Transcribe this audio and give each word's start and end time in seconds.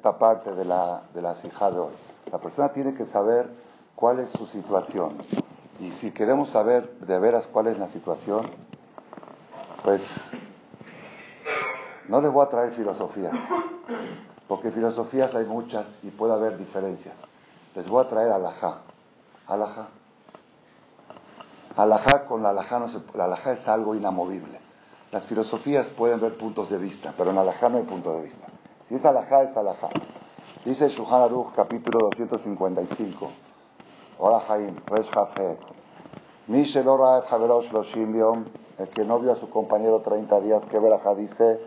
esta 0.00 0.16
parte 0.16 0.54
de 0.54 0.64
la, 0.64 1.02
de 1.12 1.20
la 1.20 1.34
de 1.34 1.78
hoy. 1.78 1.92
La 2.32 2.38
persona 2.38 2.72
tiene 2.72 2.94
que 2.94 3.04
saber 3.04 3.50
cuál 3.94 4.18
es 4.20 4.30
su 4.30 4.46
situación. 4.46 5.18
Y 5.78 5.92
si 5.92 6.10
queremos 6.10 6.48
saber 6.48 6.90
de 7.00 7.18
veras 7.18 7.46
cuál 7.46 7.66
es 7.66 7.78
la 7.78 7.86
situación, 7.86 8.50
pues 9.84 10.10
no 12.08 12.22
les 12.22 12.32
voy 12.32 12.46
a 12.46 12.48
traer 12.48 12.72
filosofías, 12.72 13.34
porque 14.48 14.70
filosofías 14.70 15.34
hay 15.34 15.44
muchas 15.44 16.02
y 16.02 16.08
puede 16.08 16.32
haber 16.32 16.56
diferencias. 16.56 17.16
Les 17.74 17.86
voy 17.86 18.02
a 18.02 18.08
traer 18.08 18.32
alajá. 18.32 18.78
Alajá. 19.48 19.88
Alajá 21.76 22.24
con 22.24 22.42
la 22.42 22.50
alajá 22.50 22.78
no 22.78 22.88
se, 22.88 23.00
la 23.14 23.26
alajá 23.26 23.52
es 23.52 23.68
algo 23.68 23.94
inamovible. 23.94 24.60
Las 25.12 25.26
filosofías 25.26 25.90
pueden 25.90 26.22
ver 26.22 26.38
puntos 26.38 26.70
de 26.70 26.78
vista, 26.78 27.12
pero 27.18 27.32
en 27.32 27.36
alajá 27.36 27.68
no 27.68 27.76
hay 27.76 27.84
punto 27.84 28.14
de 28.14 28.22
vista. 28.22 28.46
Si 28.90 28.96
es 28.96 29.04
alajá, 29.04 29.44
es 29.44 29.56
alajá. 29.56 29.88
Dice 30.64 30.88
Shuhan 30.88 31.22
Aruch, 31.22 31.54
capítulo 31.54 32.08
255. 32.08 33.30
Hola 34.18 34.40
Jaim, 34.40 34.74
Resh 34.84 35.12
el 38.78 38.88
que 38.88 39.04
no 39.04 39.20
vio 39.20 39.30
a 39.30 39.36
su 39.36 39.48
compañero 39.48 40.00
30 40.00 40.40
días, 40.40 40.64
que 40.64 40.80
verajá 40.80 41.14
dice, 41.14 41.60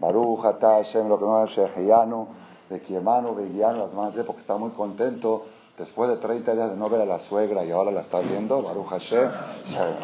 Baruch 0.00 0.40
Hashem, 0.40 1.08
lo 1.10 1.18
que 1.18 1.26
no 1.26 1.44
es 1.44 1.50
Sheheyanu, 1.50 2.28
Bekiemanu, 2.70 3.34
Begianu, 3.34 3.80
las 3.80 3.92
manos 3.92 4.14
de 4.14 4.24
porque 4.24 4.40
está 4.40 4.56
muy 4.56 4.70
contento 4.70 5.44
después 5.78 6.10
de 6.10 6.16
30 6.16 6.54
días 6.54 6.70
de 6.70 6.76
no 6.76 6.88
ver 6.88 7.00
a 7.00 7.06
la 7.06 7.18
suegra 7.18 7.64
y 7.64 7.70
ahora 7.70 7.90
la 7.90 8.00
está 8.02 8.20
viendo, 8.20 8.62
Baruch 8.62 8.88
Hashem, 8.88 9.30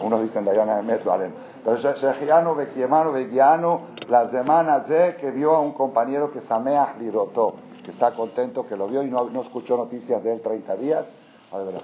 unos 0.02 0.22
dicen 0.22 0.44
Dayana 0.44 0.78
Emet, 0.78 1.04
valen. 1.04 1.34
Pero 1.64 1.76
Sheheyanu, 1.76 2.54
Bekiemanu, 2.54 3.12
Begianu, 3.12 3.80
las 4.08 4.30
semanas 4.30 4.88
de 4.88 5.16
que 5.16 5.30
vio 5.30 5.54
a 5.54 5.60
un 5.60 5.72
compañero 5.72 6.32
que 6.32 6.40
Sameach 6.40 6.98
Lirotó, 6.98 7.54
que 7.84 7.90
está 7.90 8.14
contento, 8.14 8.66
que 8.66 8.76
lo 8.76 8.88
vio 8.88 9.02
y 9.02 9.10
no, 9.10 9.28
escuchó 9.40 9.76
noticias 9.76 10.22
de 10.22 10.32
él 10.32 10.40
30 10.40 10.76
días, 10.76 11.08
a 11.52 11.58
ver, 11.58 11.82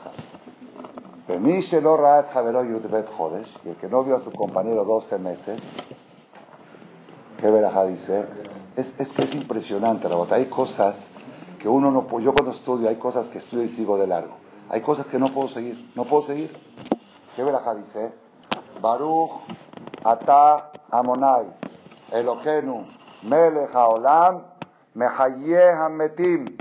y 3.64 3.68
el 3.68 3.76
que 3.76 3.88
no 3.88 4.04
vio 4.04 4.16
a 4.16 4.20
su 4.20 4.30
compañero 4.30 4.84
12 4.84 5.18
meses, 5.18 5.60
¿qué 7.40 7.50
verajá 7.50 7.84
dice? 7.86 8.26
Es, 8.76 8.98
es 9.00 9.12
que 9.12 9.22
es 9.22 9.34
impresionante, 9.34 10.08
Rabota. 10.08 10.34
Hay 10.34 10.46
cosas 10.46 11.10
que 11.64 11.70
uno 11.70 11.90
no 11.90 12.06
puede. 12.06 12.26
Yo 12.26 12.34
cuando 12.34 12.50
estudio, 12.50 12.90
hay 12.90 12.96
cosas 12.96 13.28
que 13.28 13.38
estudio 13.38 13.64
y 13.64 13.70
sigo 13.70 13.96
de 13.96 14.06
largo. 14.06 14.34
Hay 14.68 14.82
cosas 14.82 15.06
que 15.06 15.18
no 15.18 15.28
puedo 15.28 15.48
seguir. 15.48 15.90
No 15.94 16.04
puedo 16.04 16.22
seguir. 16.22 16.54
¿Qué 17.34 17.42
verajá 17.42 17.74
dice? 17.74 18.12
Baruch 18.82 19.30
Ata 20.04 20.72
Amonai 20.90 21.46
Eloquenu, 22.12 22.84
Melech 23.22 23.74
Haolam, 23.74 24.42
Mehayeh 24.92 25.72
Hametim. 25.72 26.54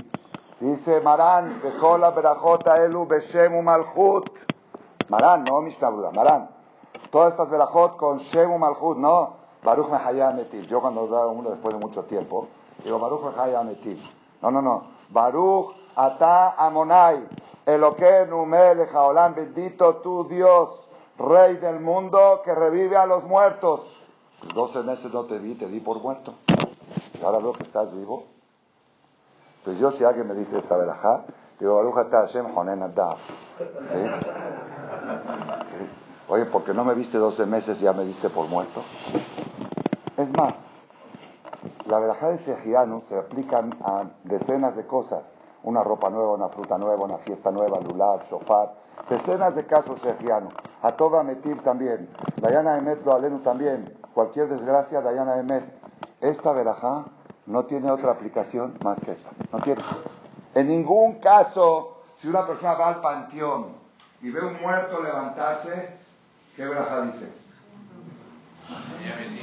Dice 0.58 1.02
Marán, 1.02 1.60
Bekola 1.62 2.10
Berajota 2.12 2.82
Elu 2.82 3.06
Beshem 3.06 3.62
Malchut. 3.62 4.30
Marán, 5.10 5.44
no 5.44 5.60
Mishnah 5.60 5.90
Marán. 5.90 6.48
Todas 7.10 7.32
estas 7.32 7.50
Berajot 7.50 7.98
con 7.98 8.16
Shem 8.16 8.58
Malchut, 8.58 8.96
no. 8.96 9.36
Baruch 9.62 9.90
Mehayeh 9.90 10.22
Hametim. 10.22 10.62
Yo 10.62 10.80
cuando 10.80 11.06
veo 11.06 11.28
uno 11.28 11.50
después 11.50 11.74
de 11.74 11.78
mucho 11.78 12.04
tiempo, 12.04 12.48
digo 12.82 12.98
Baruch 12.98 13.22
Mehayeh 13.22 13.56
Hametim. 13.56 13.98
No, 14.40 14.50
no, 14.50 14.62
no. 14.62 14.93
Baruch 15.14 15.72
Ata 15.94 16.56
Amonai. 16.58 17.22
Eloquenu 17.64 18.44
Melech 18.44 18.92
Haolam. 18.92 19.34
Bendito 19.34 20.02
tu 20.02 20.24
Dios, 20.28 20.90
Rey 21.16 21.56
del 21.56 21.78
mundo 21.78 22.42
que 22.44 22.52
revive 22.52 22.96
a 22.96 23.06
los 23.06 23.22
muertos. 23.24 23.80
12 24.52 24.82
meses 24.82 25.14
no 25.14 25.24
te 25.24 25.38
vi, 25.38 25.54
te 25.54 25.68
di 25.68 25.80
por 25.80 26.02
muerto. 26.02 26.34
Y 27.18 27.24
ahora 27.24 27.38
veo 27.38 27.52
que 27.52 27.62
estás 27.62 27.94
vivo. 27.94 28.24
Pues 29.64 29.78
yo 29.78 29.90
si 29.90 30.04
alguien 30.04 30.26
me 30.26 30.34
dice 30.34 30.58
esa 30.58 30.76
verajá, 30.76 31.24
digo, 31.58 31.76
Baruch 31.76 32.10
Hashem 32.10 32.46
Honen 32.54 32.82
¿Sí? 32.82 34.02
¿Sí? 35.70 35.88
Oye, 36.28 36.44
¿por 36.46 36.64
qué 36.64 36.74
no 36.74 36.84
me 36.84 36.94
viste 36.94 37.18
12 37.18 37.46
meses 37.46 37.80
y 37.80 37.84
ya 37.84 37.92
me 37.92 38.04
diste 38.04 38.28
por 38.28 38.48
muerto? 38.48 38.82
Es 40.16 40.30
más, 40.32 40.54
la 41.86 41.98
verajá 41.98 42.28
de 42.28 42.38
Shehianu 42.38 43.02
se 43.02 43.18
aplica 43.18 43.64
a 43.82 44.04
decenas 44.24 44.76
de 44.76 44.86
cosas. 44.86 45.32
Una 45.62 45.82
ropa 45.82 46.10
nueva, 46.10 46.32
una 46.32 46.48
fruta 46.48 46.76
nueva, 46.76 47.04
una 47.04 47.18
fiesta 47.18 47.50
nueva, 47.50 47.80
lulav, 47.80 48.22
shofar. 48.28 48.74
Decenas 49.08 49.54
de 49.54 49.66
casos 49.66 50.02
Shehianu. 50.02 50.48
A 50.82 50.92
toda 50.92 51.22
Metir 51.22 51.62
también. 51.62 52.08
Dayana 52.40 52.76
Emet 52.78 53.04
lo 53.04 53.14
alenu 53.14 53.38
también 53.40 54.04
cualquier 54.14 54.48
desgracia, 54.48 55.02
Dayana 55.02 55.38
Emet. 55.38 55.64
Esta 56.20 56.52
verajá 56.52 57.04
no 57.46 57.64
tiene 57.66 57.90
otra 57.90 58.12
aplicación 58.12 58.78
más 58.82 58.98
que 59.00 59.12
esta. 59.12 59.30
No 59.52 59.58
tiene. 59.58 59.82
En 60.54 60.68
ningún 60.68 61.18
caso, 61.20 62.04
si 62.14 62.28
una 62.28 62.46
persona 62.46 62.74
va 62.74 62.88
al 62.88 63.00
panteón 63.00 63.74
y 64.22 64.30
ve 64.30 64.40
un 64.40 64.58
muerto 64.62 65.02
levantarse, 65.02 65.98
¿qué 66.56 66.64
verajá 66.64 67.02
dice? 67.02 67.30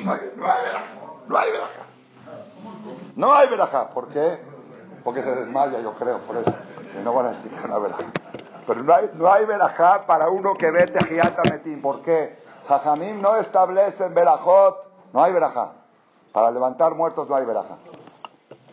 No 0.03 0.13
hay, 0.13 0.31
no 0.35 0.45
hay 0.45 0.61
verajá. 0.63 0.95
No 1.27 1.37
hay 1.37 1.51
verajá. 1.51 1.80
No 3.15 3.33
hay 3.33 3.47
verajá. 3.49 3.89
¿Por 3.89 4.07
qué? 4.07 4.39
Porque 5.03 5.23
se 5.23 5.33
desmaya, 5.35 5.79
yo 5.79 5.93
creo, 5.95 6.19
por 6.19 6.37
eso. 6.37 6.53
Si 6.91 6.99
no 6.99 7.13
van 7.13 7.27
a 7.27 7.29
decir 7.29 7.51
que 7.51 7.67
no 7.67 7.75
hay 7.75 7.81
verajá. 7.81 8.03
Pero 8.67 8.83
no 8.83 8.93
hay, 8.93 9.11
no 9.13 9.31
hay 9.31 9.45
verajá 9.45 10.05
para 10.05 10.29
uno 10.29 10.53
que 10.53 10.71
ve 10.71 10.85
Tejiata 10.85 11.41
Metín. 11.49 11.81
¿Por 11.81 12.01
qué? 12.01 12.39
Jajamim 12.67 13.21
no 13.21 13.35
establecen 13.35 14.13
verajot, 14.13 14.77
no 15.13 15.23
hay 15.23 15.33
verajá. 15.33 15.71
Para 16.31 16.51
levantar 16.51 16.95
muertos 16.95 17.27
no 17.27 17.35
hay 17.35 17.45
verajá. 17.45 17.77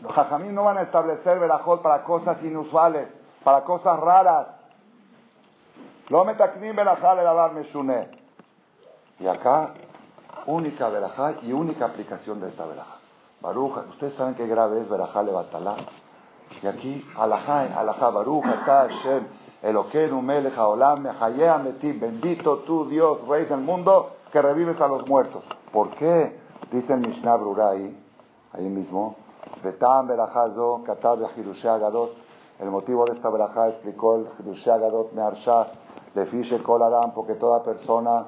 Los 0.03 0.12
jajamim 0.12 0.55
no 0.55 0.65
van 0.65 0.78
a 0.78 0.82
establecer 0.82 1.41
verajot 1.41 1.82
para 1.82 2.05
cosas 2.05 2.43
inusuales, 2.44 3.19
para 3.43 3.65
cosas 3.65 3.99
raras. 3.99 4.49
Lo 6.09 6.25
metaknim 6.25 6.76
verajá 6.76 7.15
le 7.15 7.22
dabar 7.22 7.53
meshune. 7.53 8.09
Y 9.19 9.26
acá, 9.26 9.72
única 10.47 10.88
verajá 10.88 11.32
y 11.43 11.53
única 11.53 11.87
aplicación 11.87 12.41
de 12.41 12.49
esta 12.49 12.65
verajá. 12.66 12.97
Baruja, 13.41 13.84
ustedes 13.88 14.15
saben 14.15 14.34
qué 14.34 14.47
grave 14.47 14.81
es 14.81 14.88
verajá 14.88 15.22
levantalá. 15.22 15.76
Y 16.62 16.66
aquí, 16.66 17.06
alajá, 17.16 17.78
alajá, 17.78 18.10
baruja, 18.10 18.65
ta, 18.66 18.88
Hashem. 18.88 19.26
Eloquenu 19.62 20.22
melech 20.22 20.56
haolam 20.56 21.03
mehayea 21.03 21.59
metim. 21.59 22.00
Bendito 22.00 22.59
tú, 22.59 22.87
Dios, 22.87 23.26
Rey 23.28 23.44
del 23.44 23.60
mundo, 23.60 24.10
que 24.32 24.43
revives 24.43 24.81
a 24.81 24.88
los 24.88 25.06
muertos. 25.06 25.44
¿Por 25.72 25.91
qué? 25.91 26.38
Dice 26.71 26.94
el 26.94 27.00
Mishnah 27.00 27.37
Brurai, 27.37 27.97
ahí 28.53 28.69
mismo, 28.69 29.16
Betam 29.62 30.06
berajazo 30.06 30.82
katab 30.84 31.20
agadot. 31.25 32.15
El 32.59 32.70
motivo 32.70 33.05
de 33.06 33.12
esta 33.12 33.31
verajá 33.31 33.69
explicó 33.69 34.16
el 34.16 34.26
Hirushé 34.38 34.72
agadot 34.72 35.12
mearsha, 35.12 35.69
le 36.15 36.26
fiche 36.26 36.62
kol 36.62 36.82
adam, 36.82 37.12
porque 37.12 37.34
toda 37.34 37.62
persona 37.62 38.26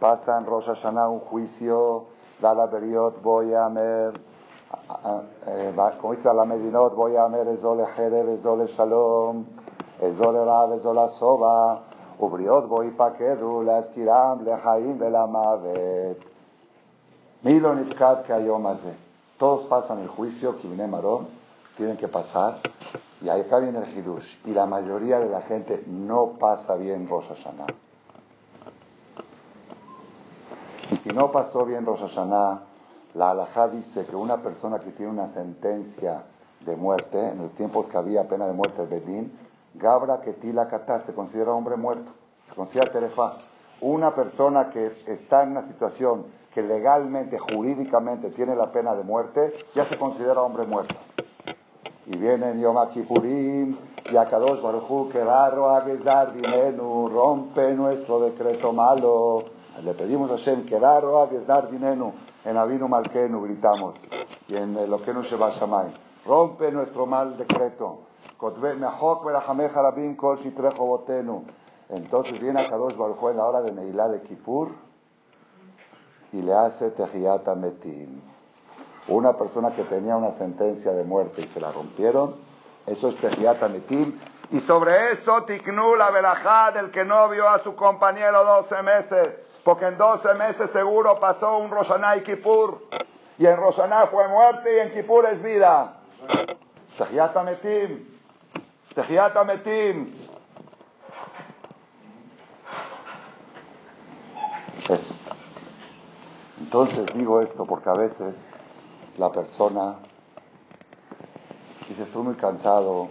pasa 0.00 0.38
en 0.38 0.46
Rosh 0.46 0.66
Hashanah 0.66 1.08
un 1.08 1.20
juicio, 1.20 2.06
la 2.40 2.54
beriot 2.66 3.22
voy 3.22 3.52
a 4.85 5.09
amer, 5.09 5.93
eh, 5.93 5.97
como 5.99 6.13
dice 6.13 6.33
la 6.33 6.45
medinot, 6.45 6.95
voy 6.95 7.15
a 7.15 7.25
amer 7.25 7.47
ezole 7.47 7.85
jereb, 7.95 8.29
ezole 8.29 8.67
shalom, 8.67 9.45
אזול 10.01 10.35
רע 10.37 10.65
וזול 10.71 10.99
השובע, 10.99 11.75
ובריות 12.19 12.69
בו 12.69 12.83
ייפקדו 12.83 13.61
להזכירם 13.61 14.37
לחיים 14.45 14.97
ולמוות. 14.99 16.17
מי 17.43 17.59
לא 17.59 17.75
נפקד 17.75 18.15
כהיום 18.27 18.67
הזה? 18.67 18.91
Todos 19.39 19.63
pasan 19.63 19.97
el 19.99 20.07
juicio, 20.07 20.55
Kibne 20.59 20.85
Marón, 20.85 21.25
tienen 21.75 21.97
que 21.97 22.07
pasar, 22.07 22.59
y 23.23 23.27
acá 23.27 23.57
viene 23.57 23.79
el 23.79 23.89
Hidush, 23.97 24.37
y 24.45 24.51
la 24.51 24.67
mayoría 24.67 25.17
de 25.19 25.29
la 25.29 25.41
gente 25.41 25.83
no 25.87 26.33
pasa 26.39 26.75
bien 26.75 27.07
Rosh 27.09 27.29
Hashanah. 27.29 27.65
Y 30.91 30.95
si 30.97 31.09
no 31.09 31.31
pasó 31.31 31.65
bien 31.65 31.87
Rosh 31.87 32.01
Hashanah, 32.01 32.61
la 33.14 33.30
halajá 33.30 33.68
dice 33.68 34.04
que 34.06 34.16
una 34.16 34.42
persona 34.42 34.78
que 34.78 34.90
tiene 34.90 35.12
una 35.12 35.28
sentencia 35.28 36.24
de 36.60 36.76
muerte, 36.76 37.28
en 37.28 37.38
los 37.38 37.52
tiempos 37.54 37.86
que 37.86 37.96
había 37.96 38.28
pena 38.28 38.46
de 38.46 38.52
muerte, 38.52 38.82
el 38.82 38.88
Bedín, 38.88 39.32
Gabra 39.74 40.20
Ketila 40.20 40.68
Katar 40.68 41.04
se 41.04 41.14
considera 41.14 41.52
hombre 41.52 41.76
muerto, 41.76 42.12
se 42.48 42.54
considera 42.54 42.90
Terefá. 42.90 43.36
Una 43.80 44.14
persona 44.14 44.70
que 44.70 44.90
está 45.06 45.42
en 45.42 45.50
una 45.50 45.62
situación 45.62 46.24
que 46.56 46.62
legalmente, 46.62 47.38
jurídicamente 47.38 48.30
tiene 48.30 48.56
la 48.56 48.72
pena 48.72 48.94
de 48.94 49.02
muerte, 49.02 49.54
ya 49.74 49.84
se 49.84 49.98
considera 49.98 50.40
hombre 50.40 50.64
muerto. 50.64 50.94
Y 52.06 52.16
viene 52.16 52.58
Yom 52.58 52.76
Kippurim 52.88 53.76
y 54.10 54.16
Akadosh 54.16 54.62
Baruchu, 54.62 55.10
que 55.10 55.20
Agezar 55.20 56.32
Dinenu, 56.32 57.08
rompe 57.08 57.74
nuestro 57.74 58.20
decreto 58.20 58.72
malo. 58.72 59.44
Le 59.84 59.92
pedimos 59.92 60.30
a 60.30 60.34
Hashem, 60.34 60.64
que 60.64 60.76
Agezar 60.76 61.70
Dinenu, 61.70 62.14
en 62.46 62.56
Avinu 62.56 62.88
Malkenu 62.88 63.42
gritamos, 63.42 63.96
y 64.48 64.56
en 64.56 64.88
Lokenu 64.88 65.22
Sheba 65.22 65.50
Shamay, 65.50 65.92
rompe 66.24 66.70
nuestro 66.70 67.04
mal 67.04 67.36
decreto. 67.36 68.02
Entonces 71.88 72.40
viene 72.40 72.60
a 72.60 72.70
Kadosh 72.70 72.96
Baruj 72.96 73.30
en 73.30 73.36
la 73.36 73.44
hora 73.44 73.62
de 73.62 73.72
Neilá 73.72 74.08
de 74.08 74.22
Kippur 74.22 74.70
y 76.32 76.42
le 76.42 76.54
hace 76.54 76.90
Tehiyat 76.90 77.46
Metim. 77.56 78.20
una 79.08 79.36
persona 79.36 79.72
que 79.72 79.82
tenía 79.84 80.16
una 80.16 80.32
sentencia 80.32 80.92
de 80.92 81.04
muerte 81.04 81.42
y 81.42 81.48
se 81.48 81.60
la 81.60 81.72
rompieron, 81.72 82.34
eso 82.86 83.08
es 83.08 83.16
Tejiat 83.16 83.62
Ametim. 83.62 84.18
Y 84.52 84.60
sobre 84.60 85.10
eso 85.10 85.42
Tiknu 85.42 85.96
la 85.96 86.10
velajá 86.10 86.70
del 86.70 86.90
que 86.92 87.04
no 87.04 87.28
vio 87.28 87.48
a 87.48 87.58
su 87.58 87.74
compañero 87.74 88.44
12 88.44 88.82
meses, 88.82 89.40
porque 89.66 89.86
en 89.86 89.98
12 89.98 90.34
meses 90.34 90.70
seguro 90.70 91.18
pasó 91.18 91.58
un 91.58 91.72
Roshaná 91.72 92.16
y 92.16 92.22
Kippur. 92.22 92.86
Y 93.36 93.46
en 93.46 93.56
Roshaná 93.56 94.06
fue 94.06 94.28
muerte 94.28 94.76
y 94.76 94.78
en 94.78 94.92
Kippur 94.92 95.26
es 95.26 95.42
vida. 95.42 95.96
Tejiat 96.96 97.36
Ametim. 97.36 98.06
Tejiat 98.94 99.36
Ametim. 99.36 100.14
Eso. 104.88 105.14
Entonces 106.60 107.06
digo 107.12 107.40
esto 107.40 107.64
porque 107.64 107.90
a 107.90 107.94
veces 107.94 108.52
la 109.18 109.32
persona 109.32 109.96
dice, 111.88 112.04
estoy 112.04 112.22
muy 112.22 112.34
cansado, 112.36 113.08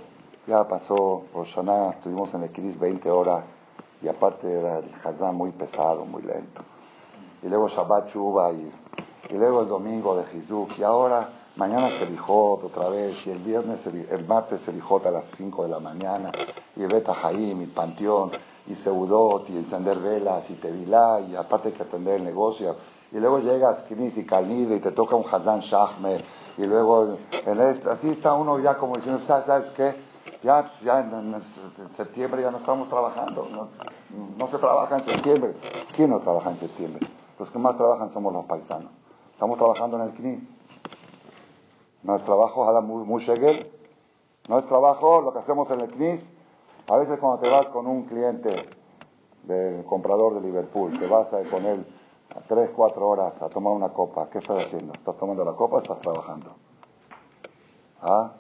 ya 0.48 0.66
pasó 0.70 1.26
Roshaná, 1.34 1.90
estuvimos 1.90 2.34
en 2.34 2.44
el 2.44 2.52
Cris 2.54 2.80
20 2.80 3.12
horas 3.12 3.58
y 4.06 4.08
aparte 4.08 4.52
era 4.52 4.78
el 4.78 4.86
Hazán 5.04 5.36
muy 5.36 5.52
pesado, 5.52 6.06
muy 6.06 6.22
lento. 6.22 6.62
Y 7.42 7.48
luego 7.48 7.68
Shabbat 7.68 8.08
Chuba 8.08 8.52
y, 8.52 8.72
y 9.32 9.34
luego 9.34 9.62
el 9.62 9.68
domingo 9.68 10.16
de 10.16 10.26
Hizuk 10.38 10.78
y 10.78 10.84
ahora 10.84 11.28
mañana 11.56 11.90
se 11.90 12.06
lijó 12.06 12.60
otra 12.64 12.90
vez 12.90 13.26
y 13.26 13.32
el 13.32 13.40
viernes, 13.40 13.88
el 13.88 14.26
martes 14.28 14.62
se 14.62 14.72
lijó 14.74 15.02
a 15.04 15.10
las 15.10 15.26
5 15.26 15.64
de 15.64 15.70
la 15.70 15.80
mañana 15.80 16.32
y 16.76 16.86
Beta 16.86 17.16
Jaim 17.16 17.64
y 17.64 17.66
Panteón 17.66 18.32
y 18.68 18.76
Seudot 18.76 19.50
y 19.50 19.58
encender 19.58 19.98
velas 19.98 20.52
y 20.52 20.54
Tevilá 20.56 21.20
y 21.22 21.36
aparte 21.36 21.70
hay 21.70 21.74
que 21.74 21.84
atender 21.84 22.16
el 22.16 22.26
negocio 22.26 22.76
y 23.12 23.18
luego 23.20 23.40
llegas 23.40 23.86
Knis 23.88 24.18
y 24.20 24.26
Kalnide 24.26 24.76
y 24.76 24.80
te 24.82 24.92
toca 24.92 25.16
un 25.16 25.26
Hazán 25.32 25.62
Shahme 25.62 26.24
y 26.58 26.66
luego 26.68 27.18
en 27.32 27.60
esto, 27.60 27.90
así 27.90 28.10
está 28.10 28.34
uno 28.34 28.60
ya 28.60 28.78
como 28.78 28.98
diciendo, 28.98 29.22
¿sabes 29.26 29.72
qué? 29.72 29.96
Ya, 30.42 30.68
ya 30.84 31.00
en, 31.02 31.42
septiembre 31.92 32.42
ya 32.42 32.52
no 32.52 32.58
estamos 32.58 32.90
trabajando, 32.90 33.48
no, 34.38 34.48
se 34.48 34.58
trabaja 34.58 34.98
en 34.98 35.04
septiembre. 35.04 35.56
¿Quién 35.96 36.10
no 36.10 36.20
trabaja 36.20 36.50
en 36.50 36.58
septiembre? 36.58 37.08
Los 37.38 37.52
que 37.52 37.60
más 37.60 37.78
trabajan 37.78 38.12
somos 38.12 38.34
los 38.34 38.46
paisanos. 38.46 38.92
Estamos 39.34 39.58
trabajando 39.58 39.98
en 39.98 40.04
el 40.04 40.14
CNIS. 40.14 40.56
No 42.04 42.16
es 42.16 42.24
trabajo, 42.24 42.82
Mushegel. 42.82 43.72
No 44.48 44.58
es 44.58 44.66
trabajo 44.66 45.22
lo 45.22 45.34
que 45.34 45.40
hacemos 45.40 45.70
en 45.72 45.82
el 45.82 45.92
CNIS. 45.92 46.34
A 46.88 46.98
veces 46.98 47.20
cuando 47.20 47.40
te 47.40 47.50
vas 47.50 47.70
con 47.70 47.88
un 47.88 48.04
cliente 48.06 48.70
del 49.44 49.86
comprador 49.86 50.36
de 50.36 50.42
Liverpool, 50.42 50.98
te 50.98 51.08
vas 51.08 51.36
con 51.52 51.66
él 51.66 51.86
a 52.36 52.42
tres, 52.42 52.70
cuatro 52.76 53.08
horas 53.08 53.42
a 53.42 53.50
tomar 53.50 53.74
una 53.74 53.90
copa, 53.90 54.30
¿qué 54.30 54.40
estás 54.40 54.64
haciendo? 54.64 54.94
¿Estás 54.94 55.18
tomando 55.18 55.46
la 55.46 55.54
copa 55.54 55.76
o 55.76 55.80
estás 55.80 56.00
trabajando? 56.00 56.56
¿Ah? 58.02 58.32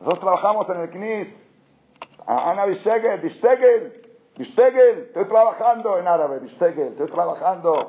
Nosotros 0.00 0.20
trabajamos 0.20 0.68
en 0.70 0.80
el 0.80 0.90
CNIS. 0.90 1.42
Ana 2.26 2.64
Bistegel, 2.64 3.20
Bistegel, 3.20 4.18
Bistegel, 4.36 5.04
estoy 5.06 5.24
trabajando 5.26 5.96
en 5.98 6.08
árabe, 6.08 6.40
Bistegel, 6.40 6.88
estoy 6.88 7.06
trabajando. 7.06 7.88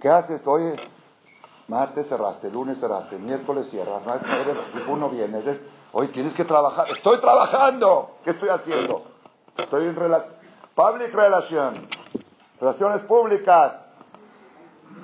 ¿Qué 0.00 0.08
haces? 0.08 0.46
Oye, 0.46 0.76
martes 1.68 2.08
cerraste, 2.08 2.50
lunes 2.50 2.80
cerraste, 2.80 3.18
miércoles 3.18 3.68
cierras, 3.68 4.02
uno 4.88 5.10
viernes. 5.10 5.46
Es, 5.46 5.60
Oye, 5.92 6.08
tienes 6.08 6.34
que 6.34 6.44
trabajar. 6.44 6.88
Estoy 6.90 7.18
trabajando. 7.18 8.16
¿Qué 8.22 8.30
estoy 8.30 8.48
haciendo? 8.48 9.04
Estoy 9.56 9.86
en 9.86 9.96
public 10.74 11.12
relation, 11.12 11.88
relaciones 12.60 13.02
públicas. 13.02 13.74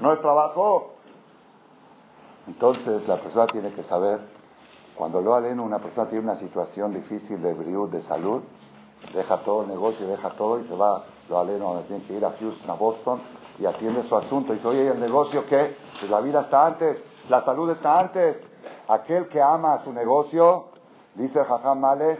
¿No 0.00 0.12
es 0.12 0.20
trabajo? 0.20 0.94
Entonces 2.46 3.08
la 3.08 3.16
persona 3.16 3.46
tiene 3.48 3.72
que 3.72 3.82
saber 3.82 4.20
cuando 4.96 5.20
lo 5.20 5.34
aleno 5.34 5.62
una 5.62 5.78
persona 5.78 6.08
tiene 6.08 6.24
una 6.24 6.36
situación 6.36 6.94
difícil 6.94 7.42
de 7.42 7.54
de 7.54 8.02
salud, 8.02 8.42
deja 9.14 9.38
todo 9.38 9.62
el 9.62 9.68
negocio, 9.68 10.06
deja 10.06 10.30
todo 10.30 10.58
y 10.58 10.64
se 10.64 10.74
va, 10.74 11.04
lo 11.28 11.38
aleno 11.38 11.74
donde 11.74 11.82
tiene 11.84 12.02
que 12.04 12.14
ir 12.14 12.24
a 12.24 12.32
Houston, 12.38 12.70
a 12.70 12.74
Boston 12.74 13.20
y 13.58 13.66
atiende 13.66 14.02
su 14.02 14.16
asunto. 14.16 14.52
Y 14.52 14.56
dice, 14.56 14.68
oye, 14.68 14.88
¿el 14.88 15.00
negocio 15.00 15.44
qué? 15.46 15.76
Pues 15.98 16.10
la 16.10 16.20
vida 16.20 16.40
está 16.40 16.66
antes, 16.66 17.04
la 17.28 17.40
salud 17.40 17.70
está 17.70 18.00
antes. 18.00 18.46
Aquel 18.88 19.28
que 19.28 19.42
ama 19.42 19.76
su 19.78 19.92
negocio, 19.92 20.66
dice 21.14 21.44
Jajam 21.44 21.80
Malek, 21.80 22.18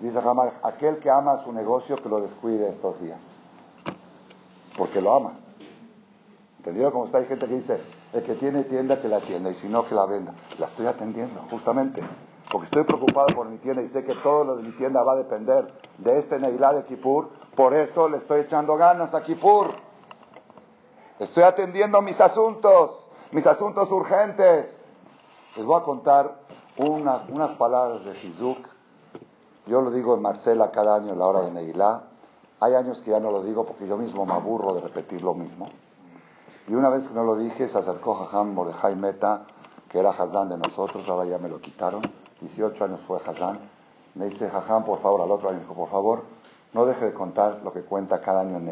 dice 0.00 0.14
Jajam 0.14 0.36
Malek, 0.36 0.54
aquel 0.62 0.98
que 0.98 1.10
ama 1.10 1.36
su 1.36 1.52
negocio 1.52 1.96
que 1.96 2.08
lo 2.08 2.20
descuide 2.20 2.68
estos 2.68 3.00
días. 3.00 3.20
Porque 4.78 5.00
lo 5.00 5.14
amas. 5.14 5.36
¿Entendieron 6.58 6.92
cómo 6.92 7.06
está? 7.06 7.18
Hay 7.18 7.26
gente 7.26 7.46
que 7.46 7.54
dice, 7.54 7.80
el 8.14 8.22
que 8.22 8.36
tiene 8.36 8.62
tienda 8.62 9.00
que 9.02 9.08
la 9.08 9.16
atienda 9.16 9.50
y 9.50 9.54
si 9.54 9.68
no 9.68 9.84
que 9.86 9.94
la 9.94 10.06
venda. 10.06 10.34
La 10.58 10.66
estoy 10.66 10.86
atendiendo, 10.86 11.44
justamente. 11.50 12.00
Porque 12.50 12.66
estoy 12.66 12.84
preocupado 12.84 13.26
por 13.34 13.48
mi 13.48 13.58
tienda 13.58 13.82
y 13.82 13.88
sé 13.88 14.04
que 14.04 14.14
todo 14.14 14.44
lo 14.44 14.56
de 14.56 14.62
mi 14.62 14.70
tienda 14.72 15.02
va 15.02 15.14
a 15.14 15.16
depender 15.16 15.66
de 15.98 16.18
este 16.18 16.38
Neilá 16.38 16.72
de 16.72 16.84
Kippur. 16.84 17.30
Por 17.56 17.74
eso 17.74 18.08
le 18.08 18.18
estoy 18.18 18.42
echando 18.42 18.76
ganas 18.76 19.14
a 19.14 19.22
Kippur. 19.24 19.74
Estoy 21.18 21.42
atendiendo 21.42 22.00
mis 22.02 22.20
asuntos, 22.20 23.08
mis 23.32 23.46
asuntos 23.48 23.90
urgentes. 23.90 24.84
Les 25.56 25.64
voy 25.64 25.80
a 25.80 25.84
contar 25.84 26.38
unas 26.76 27.52
palabras 27.54 28.04
de 28.04 28.16
Hizuk. 28.16 28.58
Yo 29.66 29.80
lo 29.80 29.90
digo 29.90 30.14
en 30.14 30.22
Marcela 30.22 30.70
cada 30.70 30.94
año 30.94 31.12
en 31.12 31.18
la 31.18 31.26
hora 31.26 31.40
de 31.40 31.50
Neilá. 31.50 32.04
Hay 32.60 32.74
años 32.74 33.02
que 33.02 33.10
ya 33.10 33.18
no 33.18 33.32
lo 33.32 33.42
digo 33.42 33.64
porque 33.64 33.88
yo 33.88 33.96
mismo 33.96 34.24
me 34.24 34.34
aburro 34.34 34.72
de 34.74 34.82
repetir 34.82 35.22
lo 35.22 35.34
mismo. 35.34 35.68
Y 36.66 36.74
una 36.74 36.88
vez 36.88 37.08
que 37.08 37.14
no 37.14 37.24
lo 37.24 37.36
dije, 37.36 37.68
se 37.68 37.78
acercó 37.78 38.14
Jajam 38.14 38.54
Mordejai 38.54 38.96
Meta, 38.96 39.44
que 39.88 39.98
era 39.98 40.10
Hazán 40.10 40.48
de 40.48 40.56
nosotros, 40.56 41.06
ahora 41.08 41.26
ya 41.26 41.38
me 41.38 41.48
lo 41.48 41.60
quitaron. 41.60 42.02
18 42.40 42.84
años 42.84 43.00
fue 43.00 43.18
Hazán. 43.18 43.58
Me 44.14 44.26
dice, 44.26 44.48
Jajam, 44.48 44.84
por 44.84 44.98
favor, 45.00 45.20
al 45.20 45.30
otro 45.30 45.50
año 45.50 45.60
dijo, 45.60 45.74
por 45.74 45.90
favor, 45.90 46.22
no 46.72 46.86
deje 46.86 47.04
de 47.04 47.14
contar 47.14 47.60
lo 47.62 47.72
que 47.72 47.82
cuenta 47.82 48.20
cada 48.20 48.40
año 48.40 48.56
en. 48.56 48.68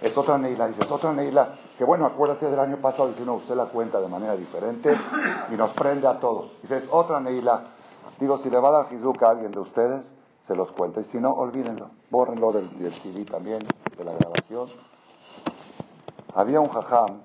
Es 0.00 0.16
otra 0.16 0.38
Neilá, 0.38 0.68
dice, 0.68 0.82
es 0.82 0.90
otra 0.90 1.12
Neilá. 1.12 1.54
Que 1.76 1.84
bueno, 1.84 2.06
acuérdate 2.06 2.48
del 2.48 2.60
año 2.60 2.76
pasado, 2.78 3.08
dice, 3.08 3.24
no, 3.26 3.34
usted 3.34 3.54
la 3.54 3.66
cuenta 3.66 4.00
de 4.00 4.08
manera 4.08 4.36
diferente 4.36 4.96
y 5.50 5.54
nos 5.54 5.70
prende 5.72 6.06
a 6.06 6.20
todos. 6.20 6.52
Dice, 6.62 6.78
es 6.78 6.88
otra 6.90 7.20
Neilá. 7.20 7.64
Digo, 8.20 8.38
si 8.38 8.48
le 8.48 8.60
va 8.60 8.68
a 8.68 8.72
dar 8.84 8.92
Hizuk 8.92 9.22
a 9.24 9.30
alguien 9.30 9.50
de 9.50 9.58
ustedes, 9.58 10.14
se 10.40 10.54
los 10.54 10.72
cuento. 10.72 11.00
Y 11.00 11.04
si 11.04 11.18
no, 11.18 11.32
olvídenlo. 11.32 11.90
Bórrenlo 12.10 12.52
del, 12.52 12.78
del 12.78 12.94
CD 12.94 13.24
también, 13.24 13.60
de 13.98 14.04
la 14.04 14.12
grabación. 14.12 14.68
Había 16.36 16.60
un 16.60 16.68
jajam 16.68 17.20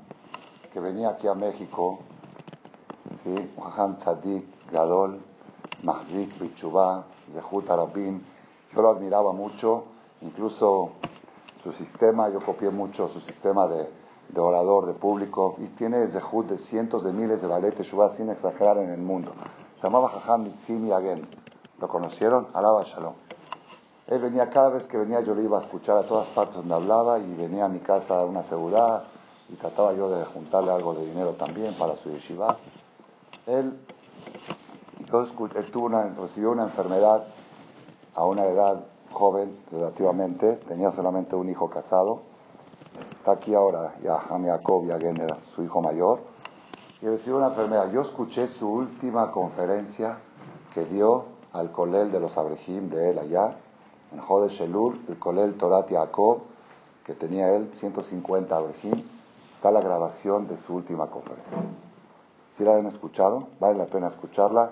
que 0.71 0.79
venía 0.79 1.09
aquí 1.09 1.27
a 1.27 1.33
México, 1.33 1.97
¿sí? 3.23 3.51
un 3.57 3.63
jajam 3.63 3.97
tzadik, 3.97 4.45
gadol, 4.71 5.19
mahzik, 5.81 6.39
bichubá, 6.39 7.05
zehut 7.33 7.67
arabim. 7.71 8.21
Yo 8.71 8.83
lo 8.83 8.89
admiraba 8.89 9.33
mucho, 9.33 9.85
incluso 10.21 10.91
su 11.63 11.71
sistema, 11.71 12.29
yo 12.29 12.39
copié 12.39 12.69
mucho 12.69 13.07
su 13.07 13.19
sistema 13.19 13.65
de, 13.65 13.89
de 14.27 14.39
orador, 14.39 14.85
de 14.85 14.93
público, 14.93 15.55
y 15.57 15.65
tiene 15.69 16.05
zehut 16.05 16.47
de 16.47 16.59
cientos 16.59 17.03
de 17.03 17.11
miles 17.11 17.41
de 17.41 17.47
ballet 17.47 17.81
shubá 17.81 18.11
sin 18.11 18.29
exagerar 18.29 18.77
en 18.77 18.91
el 18.91 19.01
mundo. 19.01 19.33
Se 19.75 19.87
llamaba 19.87 20.09
Jajam 20.09 20.53
Simi 20.53 20.91
Agen. 20.91 21.27
¿Lo 21.79 21.87
conocieron? 21.87 22.47
Alaba 22.53 22.83
Shalom. 22.83 23.15
Él 24.09 24.19
venía, 24.19 24.49
cada 24.49 24.69
vez 24.69 24.87
que 24.87 24.97
venía 24.97 25.21
yo 25.21 25.35
le 25.35 25.43
iba 25.43 25.59
a 25.59 25.61
escuchar 25.61 25.95
a 25.97 26.03
todas 26.03 26.27
partes 26.29 26.55
donde 26.55 26.73
hablaba 26.73 27.19
y 27.19 27.35
venía 27.35 27.65
a 27.65 27.69
mi 27.69 27.79
casa 27.79 28.19
a 28.19 28.25
una 28.25 28.41
seguridad 28.41 29.03
y 29.49 29.55
trataba 29.55 29.93
yo 29.93 30.09
de 30.09 30.25
juntarle 30.25 30.71
algo 30.71 30.95
de 30.95 31.05
dinero 31.05 31.33
también 31.33 31.75
para 31.75 31.95
su 31.95 32.09
yeshiva. 32.09 32.57
Él, 33.45 33.79
tuvo 35.71 35.85
una, 35.85 36.05
recibió 36.05 36.49
una 36.49 36.63
enfermedad 36.63 37.27
a 38.15 38.25
una 38.25 38.47
edad 38.47 38.83
joven 39.11 39.55
relativamente, 39.71 40.53
tenía 40.67 40.91
solamente 40.91 41.35
un 41.35 41.47
hijo 41.47 41.69
casado. 41.69 42.23
Está 43.19 43.33
aquí 43.33 43.53
ahora, 43.53 43.93
ya 44.01 44.15
Ham 44.27 44.43
Jacob 44.43 44.87
Yagen 44.87 45.21
era 45.21 45.37
su 45.37 45.63
hijo 45.63 45.83
mayor. 45.83 46.21
Y 47.03 47.05
recibió 47.05 47.37
una 47.37 47.47
enfermedad. 47.47 47.91
Yo 47.91 48.01
escuché 48.01 48.47
su 48.47 48.71
última 48.71 49.31
conferencia 49.31 50.17
que 50.73 50.85
dio 50.85 51.25
al 51.53 51.71
colel 51.71 52.11
de 52.11 52.19
los 52.19 52.35
Abrejim 52.39 52.89
de 52.89 53.11
él 53.11 53.19
allá 53.19 53.55
en 54.11 54.19
Jode 54.19 54.49
Shelur, 54.49 54.97
el 55.07 55.17
Kolel 55.17 55.55
Torat 55.55 55.89
Yaakov, 55.89 56.41
que 57.05 57.13
tenía 57.13 57.53
él 57.55 57.69
150 57.73 58.55
Abrejim, 58.55 59.03
está 59.55 59.71
la 59.71 59.81
grabación 59.81 60.47
de 60.47 60.57
su 60.57 60.75
última 60.75 61.07
conferencia. 61.07 61.57
Si 62.51 62.63
la 62.63 62.75
han 62.75 62.85
escuchado, 62.85 63.47
vale 63.59 63.77
la 63.77 63.85
pena 63.85 64.07
escucharla. 64.07 64.71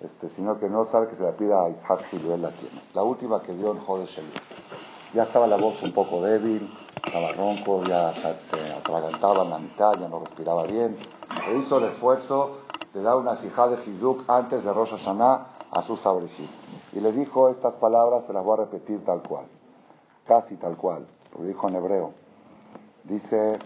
Este, 0.00 0.28
sino 0.28 0.60
que 0.60 0.68
no 0.68 0.84
sabe 0.84 1.08
que 1.08 1.16
se 1.16 1.24
la 1.24 1.32
pida 1.32 1.64
a 1.64 1.70
Isaac 1.70 2.04
Gil, 2.10 2.40
la 2.40 2.52
tiene. 2.52 2.80
La 2.94 3.02
última 3.02 3.42
que 3.42 3.52
dio 3.52 3.72
en 3.72 3.80
Jode 3.80 4.06
Shelur. 4.06 4.30
Ya 5.12 5.24
estaba 5.24 5.48
la 5.48 5.56
voz 5.56 5.82
un 5.82 5.92
poco 5.92 6.22
débil, 6.22 6.72
estaba 7.04 7.32
ronco, 7.32 7.82
ya 7.82 8.12
se 8.14 8.72
atragantaba 8.72 9.42
en 9.42 9.50
la 9.50 9.58
mitad, 9.58 9.94
ya 9.98 10.08
no 10.08 10.20
respiraba 10.20 10.64
bien. 10.64 10.96
E 11.48 11.56
hizo 11.56 11.78
el 11.78 11.84
esfuerzo 11.84 12.58
de 12.94 13.02
dar 13.02 13.16
una 13.16 13.34
sijá 13.34 13.68
de 13.68 13.82
Hizuk 13.84 14.28
antes 14.28 14.62
de 14.64 14.72
Rosh 14.72 14.90
Hashanah 14.90 15.57
a 15.70 15.82
sus 15.82 16.04
Abrejim. 16.06 16.48
Y 16.92 17.00
le 17.00 17.12
dijo 17.12 17.48
estas 17.48 17.76
palabras, 17.76 18.26
se 18.26 18.32
las 18.32 18.44
voy 18.44 18.54
a 18.54 18.64
repetir 18.64 19.04
tal 19.04 19.22
cual, 19.22 19.46
casi 20.24 20.56
tal 20.56 20.76
cual, 20.76 21.06
lo 21.36 21.44
dijo 21.44 21.68
en 21.68 21.76
hebreo. 21.76 22.12
Dice, 23.04 23.58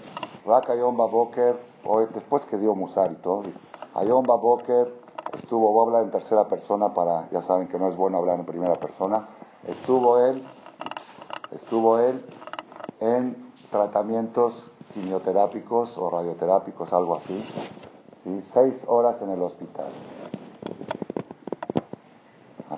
Rakayom 0.44 0.97
Baboker, 0.97 1.59
después 2.14 2.47
que 2.47 2.59
dio 2.59 2.75
Musar 2.75 3.12
y 3.12 3.16
todo, 3.16 3.44
Ayom 3.94 4.25
Boker 4.25 4.92
estuvo, 5.35 5.73
voy 5.73 5.85
a 5.85 5.87
hablar 5.87 6.02
en 6.04 6.11
tercera 6.11 6.49
persona 6.49 6.94
para, 6.94 7.28
ya 7.30 7.42
saben 7.42 7.68
que 7.68 7.78
no 7.78 7.88
es 7.88 7.97
bueno 7.97 8.18
hablar 8.18 8.38
en 8.38 8.47
primera 8.47 8.75
persona, 8.75 9.28
estuvo 9.66 10.18
él, 10.18 10.47
estuvo 11.50 11.99
él 11.99 12.25
en 13.00 13.52
tratamientos 13.71 14.71
quimioterápicos 14.94 15.99
o 15.99 16.11
radioterápicos, 16.11 16.92
algo 16.92 17.14
así, 17.14 17.44
¿sí? 18.23 18.40
seis 18.42 18.85
horas 18.88 19.21
en 19.23 19.30
el 19.30 19.42
hospital. 19.42 19.90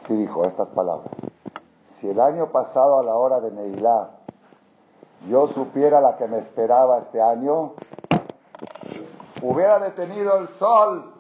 Así 0.05 0.17
dijo 0.17 0.45
estas 0.45 0.69
palabras. 0.69 1.15
Si 1.87 2.11
el 2.11 2.21
año 2.21 2.51
pasado 2.51 2.99
a 2.99 3.03
la 3.03 3.15
hora 3.15 3.41
de 3.41 3.51
Neilá 3.51 4.11
yo 5.31 5.47
supiera 5.47 6.03
la 6.03 6.19
que 6.19 6.29
me 6.29 6.37
esperaba 6.37 6.99
este 6.99 7.23
año, 7.23 7.73
hubiera 9.41 9.79
detenido 9.79 10.37
el 10.37 10.49
sol 10.49 11.11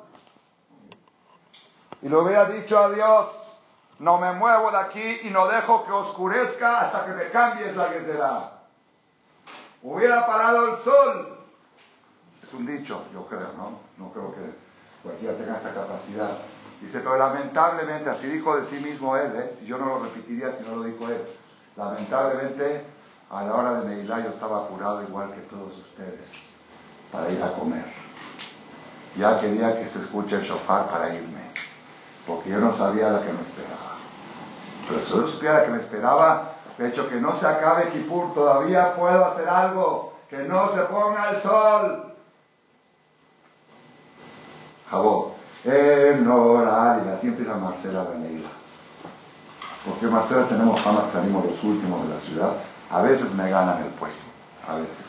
y 2.03 2.11
le 2.11 2.15
hubiera 2.15 2.45
dicho 2.45 2.79
a 2.79 2.91
Dios, 2.91 3.31
no 4.01 4.19
me 4.19 4.35
muevo 4.35 4.71
de 4.71 4.77
aquí 4.77 5.21
y 5.23 5.31
no 5.31 5.47
dejo 5.47 5.87
que 5.87 5.93
oscurezca 5.93 6.81
hasta 6.83 7.07
que 7.07 7.13
me 7.13 7.31
cambies 7.31 7.75
la 7.75 7.89
será. 7.89 8.53
Hubiera 9.83 10.27
parado 10.27 10.69
el 10.69 10.77
sol. 10.77 11.39
Es 12.43 12.53
un 12.53 12.67
dicho, 12.67 13.03
yo 13.15 13.25
creo, 13.29 13.51
¿no? 13.57 13.79
No 13.97 14.13
creo 14.13 14.31
que 14.35 14.55
cualquiera 15.03 15.39
tenga 15.39 15.57
esa 15.57 15.73
capacidad. 15.73 16.37
Dice, 16.85 17.01
pero 17.01 17.17
lamentablemente, 17.17 18.11
así 18.11 18.27
dijo 18.27 18.55
de 18.59 18.65
sí 18.65 18.79
mismo 18.79 19.17
él, 19.17 19.33
¿eh? 19.37 19.57
si 19.59 19.65
yo 19.65 19.79
no 19.79 19.87
lo 19.87 20.05
repetiría 20.05 20.53
si 20.53 20.65
no 20.65 20.77
lo 20.77 20.83
dijo 20.83 21.09
él, 21.09 21.23
lamentablemente 21.79 22.85
a 23.31 23.43
la 23.43 23.55
hora 23.55 23.81
de 23.81 23.87
Neilá 23.87 24.23
yo 24.23 24.29
estaba 24.29 24.65
apurado 24.65 25.03
igual 25.03 25.33
que 25.33 25.41
todos 25.41 25.79
ustedes 25.79 26.29
para 27.11 27.31
ir 27.31 27.43
a 27.43 27.55
comer. 27.55 27.87
Ya 29.17 29.41
quería 29.41 29.79
que 29.79 29.89
se 29.89 30.01
escuche 30.01 30.37
el 30.37 30.43
shofar 30.43 30.91
para 30.91 31.15
irme, 31.15 31.41
porque 32.27 32.51
yo 32.51 32.59
no 32.59 32.77
sabía 32.77 33.09
lo 33.09 33.21
que 33.23 33.33
me 33.33 33.41
esperaba. 33.41 33.97
Pero 34.87 35.03
si 35.03 35.15
yo 35.15 35.27
supiera 35.27 35.65
que 35.65 35.71
me 35.71 35.81
esperaba, 35.81 36.53
de 36.77 36.89
hecho 36.89 37.09
que 37.09 37.17
no 37.17 37.35
se 37.35 37.47
acabe 37.47 37.89
Kipur, 37.93 38.35
todavía 38.35 38.95
puedo 38.95 39.25
hacer 39.25 39.49
algo, 39.49 40.13
que 40.29 40.43
no 40.43 40.71
se 40.75 40.83
ponga 40.83 41.31
el 41.31 41.41
sol. 41.41 42.13
Jabó, 44.91 45.35
eh, 45.65 46.04
así 47.25 47.29
empieza 47.29 47.57
Marcela 47.57 48.07
Neila. 48.21 48.51
Porque 49.85 50.07
Marcela 50.07 50.47
tenemos 50.49 50.81
fama 50.81 51.07
que 51.07 51.13
salimos 51.13 51.45
los 51.45 51.65
últimos 51.65 52.07
de 52.07 52.15
la 52.15 52.21
ciudad 52.21 52.53
a 52.91 53.03
veces 53.03 53.35
me 53.35 53.49
ganan 53.51 53.83
el 53.83 53.91
puesto, 53.99 54.23
a 54.69 54.77
veces. 54.77 55.05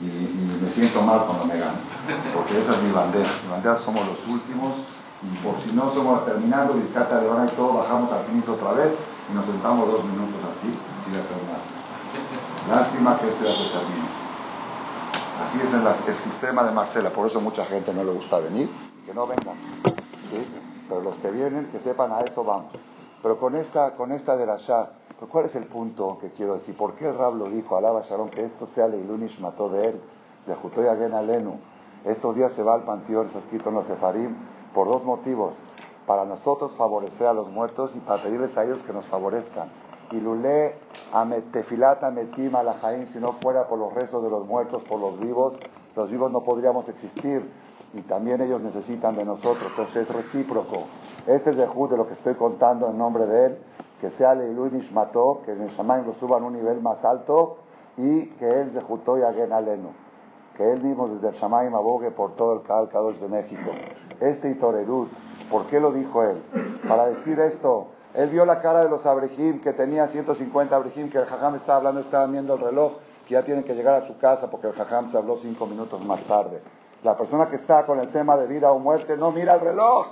Y, 0.00 0.62
me 0.62 0.70
siento 0.70 1.02
mal 1.02 1.24
cuando 1.26 1.46
me 1.46 1.58
ganan, 1.58 1.80
porque 2.34 2.60
esa 2.60 2.74
es 2.74 2.82
mi 2.82 2.92
bandera. 2.92 3.28
Mi 3.42 3.50
bandera 3.50 3.78
somos 3.78 4.06
los 4.06 4.18
últimos 4.28 4.74
y 5.22 5.36
por 5.42 5.58
si 5.58 5.72
no 5.72 5.90
somos 5.90 6.24
terminando, 6.26 6.76
y 6.76 6.92
Cata 6.94 7.20
Levana 7.20 7.46
y 7.50 7.56
todo, 7.56 7.72
bajamos 7.72 8.12
al 8.12 8.24
piso 8.26 8.52
otra 8.52 8.72
vez 8.72 8.92
y 9.32 9.34
nos 9.34 9.46
sentamos 9.46 9.88
dos 9.90 10.04
minutos 10.04 10.38
así, 10.52 10.68
sin 11.04 11.16
hacer 11.16 11.38
nada. 11.48 12.78
Lástima 12.78 13.18
que 13.18 13.28
esto 13.30 13.44
ya 13.44 13.56
se 13.56 13.64
termine. 13.64 14.08
Así 15.42 15.58
es 15.58 16.08
el 16.08 16.18
sistema 16.18 16.62
de 16.62 16.72
Marcela, 16.72 17.10
por 17.10 17.26
eso 17.26 17.40
mucha 17.40 17.64
gente 17.64 17.92
no 17.92 18.04
le 18.04 18.12
gusta 18.12 18.38
venir, 18.38 18.68
que 19.06 19.14
no 19.14 19.26
vengan. 19.26 19.56
¿sí? 20.30 20.46
Pero 20.88 21.02
los 21.02 21.18
que 21.18 21.30
vienen, 21.30 21.66
que 21.70 21.78
sepan 21.78 22.12
a 22.12 22.20
eso 22.20 22.44
vamos. 22.44 22.72
Pero 23.22 23.38
con 23.38 23.56
esta, 23.56 23.96
con 23.96 24.12
esta 24.12 24.36
de 24.36 24.46
la 24.46 24.56
Shah, 24.56 24.90
¿cuál 25.30 25.46
es 25.46 25.56
el 25.56 25.64
punto 25.64 26.18
que 26.20 26.30
quiero 26.30 26.54
decir? 26.54 26.76
¿Por 26.76 26.94
qué 26.94 27.06
el 27.06 27.18
Rab 27.18 27.34
lo 27.34 27.50
dijo? 27.50 27.76
Alaba 27.76 28.02
Sharon, 28.02 28.30
que 28.30 28.44
esto 28.44 28.66
sea 28.66 28.88
Leilunish 28.88 29.40
mató 29.40 29.68
de 29.68 29.88
él, 29.88 30.00
se 30.46 30.52
ajustó 30.52 30.82
y 30.82 30.86
Alenu. 30.86 31.58
Estos 32.04 32.36
días 32.36 32.52
se 32.52 32.62
va 32.62 32.74
al 32.74 32.84
panteón, 32.84 33.28
ha 33.34 33.38
escrito 33.38 33.70
en 33.70 33.74
los 33.74 33.86
Sefarim, 33.86 34.36
por 34.72 34.86
dos 34.86 35.04
motivos. 35.04 35.62
Para 36.06 36.24
nosotros 36.24 36.76
favorecer 36.76 37.26
a 37.26 37.32
los 37.32 37.50
muertos 37.50 37.96
y 37.96 37.98
para 37.98 38.22
pedirles 38.22 38.56
a 38.56 38.64
ellos 38.64 38.82
que 38.82 38.92
nos 38.92 39.06
favorezcan. 39.06 39.68
Y 40.10 40.20
lule 40.20 40.76
ametefilata 41.12 42.10
metim 42.10 42.54
alajaim, 42.54 43.06
si 43.06 43.18
no 43.18 43.32
fuera 43.32 43.66
por 43.66 43.78
los 43.78 43.92
rezos 43.92 44.22
de 44.22 44.30
los 44.30 44.46
muertos, 44.46 44.84
por 44.84 45.00
los 45.00 45.18
vivos, 45.18 45.58
los 45.96 46.10
vivos 46.10 46.30
no 46.30 46.44
podríamos 46.44 46.88
existir. 46.88 47.50
Y 47.94 48.02
también 48.02 48.40
ellos 48.40 48.60
necesitan 48.60 49.16
de 49.16 49.24
nosotros, 49.24 49.70
entonces 49.70 50.08
es 50.08 50.14
recíproco. 50.14 50.84
Este 51.26 51.50
es 51.50 51.58
el 51.58 51.68
de 51.68 51.96
lo 51.96 52.06
que 52.06 52.12
estoy 52.12 52.34
contando 52.34 52.88
en 52.88 52.98
nombre 52.98 53.26
de 53.26 53.46
él 53.46 53.58
que 54.00 54.10
sea 54.10 54.34
Leilu 54.34 54.70
Nishmato, 54.70 55.42
que 55.44 55.52
el 55.52 55.68
Shamaim 55.68 56.06
lo 56.06 56.12
suban 56.12 56.42
a 56.42 56.46
un 56.46 56.54
nivel 56.54 56.80
más 56.80 57.04
alto 57.04 57.58
y 57.96 58.26
que 58.26 58.60
él 58.60 58.70
se 58.70 58.80
juntó 58.80 59.18
y 59.18 59.22
hagan 59.22 59.52
aleno. 59.52 59.90
Que 60.56 60.72
él 60.72 60.82
mismo 60.82 61.08
desde 61.08 61.28
el 61.28 61.34
Shamaim 61.34 61.74
abogue 61.74 62.10
por 62.10 62.34
todo 62.36 62.54
el 62.54 62.62
Kadosh 62.62 63.16
de 63.16 63.28
México. 63.28 63.70
Este 64.20 64.50
Itorerut, 64.50 65.08
¿por 65.50 65.66
qué 65.66 65.80
lo 65.80 65.92
dijo 65.92 66.22
él? 66.22 66.42
Para 66.88 67.06
decir 67.06 67.38
esto, 67.40 67.88
él 68.14 68.30
vio 68.30 68.44
la 68.44 68.60
cara 68.60 68.82
de 68.82 68.88
los 68.88 69.04
abrejim, 69.06 69.60
que 69.60 69.72
tenía 69.72 70.06
150 70.06 70.74
abrejim, 70.74 71.10
que 71.10 71.18
el 71.18 71.26
Jajam 71.26 71.56
estaba 71.56 71.78
hablando, 71.78 72.00
estaba 72.00 72.26
viendo 72.26 72.54
el 72.54 72.60
reloj, 72.60 72.94
que 73.26 73.34
ya 73.34 73.44
tienen 73.44 73.64
que 73.64 73.74
llegar 73.74 73.94
a 73.94 74.00
su 74.00 74.16
casa 74.18 74.50
porque 74.50 74.68
el 74.68 74.72
Jajam 74.72 75.06
se 75.08 75.16
habló 75.16 75.36
cinco 75.36 75.66
minutos 75.66 76.04
más 76.04 76.22
tarde. 76.24 76.62
La 77.02 77.16
persona 77.16 77.46
que 77.48 77.56
está 77.56 77.86
con 77.86 78.00
el 78.00 78.08
tema 78.08 78.36
de 78.36 78.46
vida 78.46 78.72
o 78.72 78.78
muerte 78.78 79.16
no 79.16 79.30
mira 79.30 79.54
el 79.54 79.60
reloj. 79.60 80.06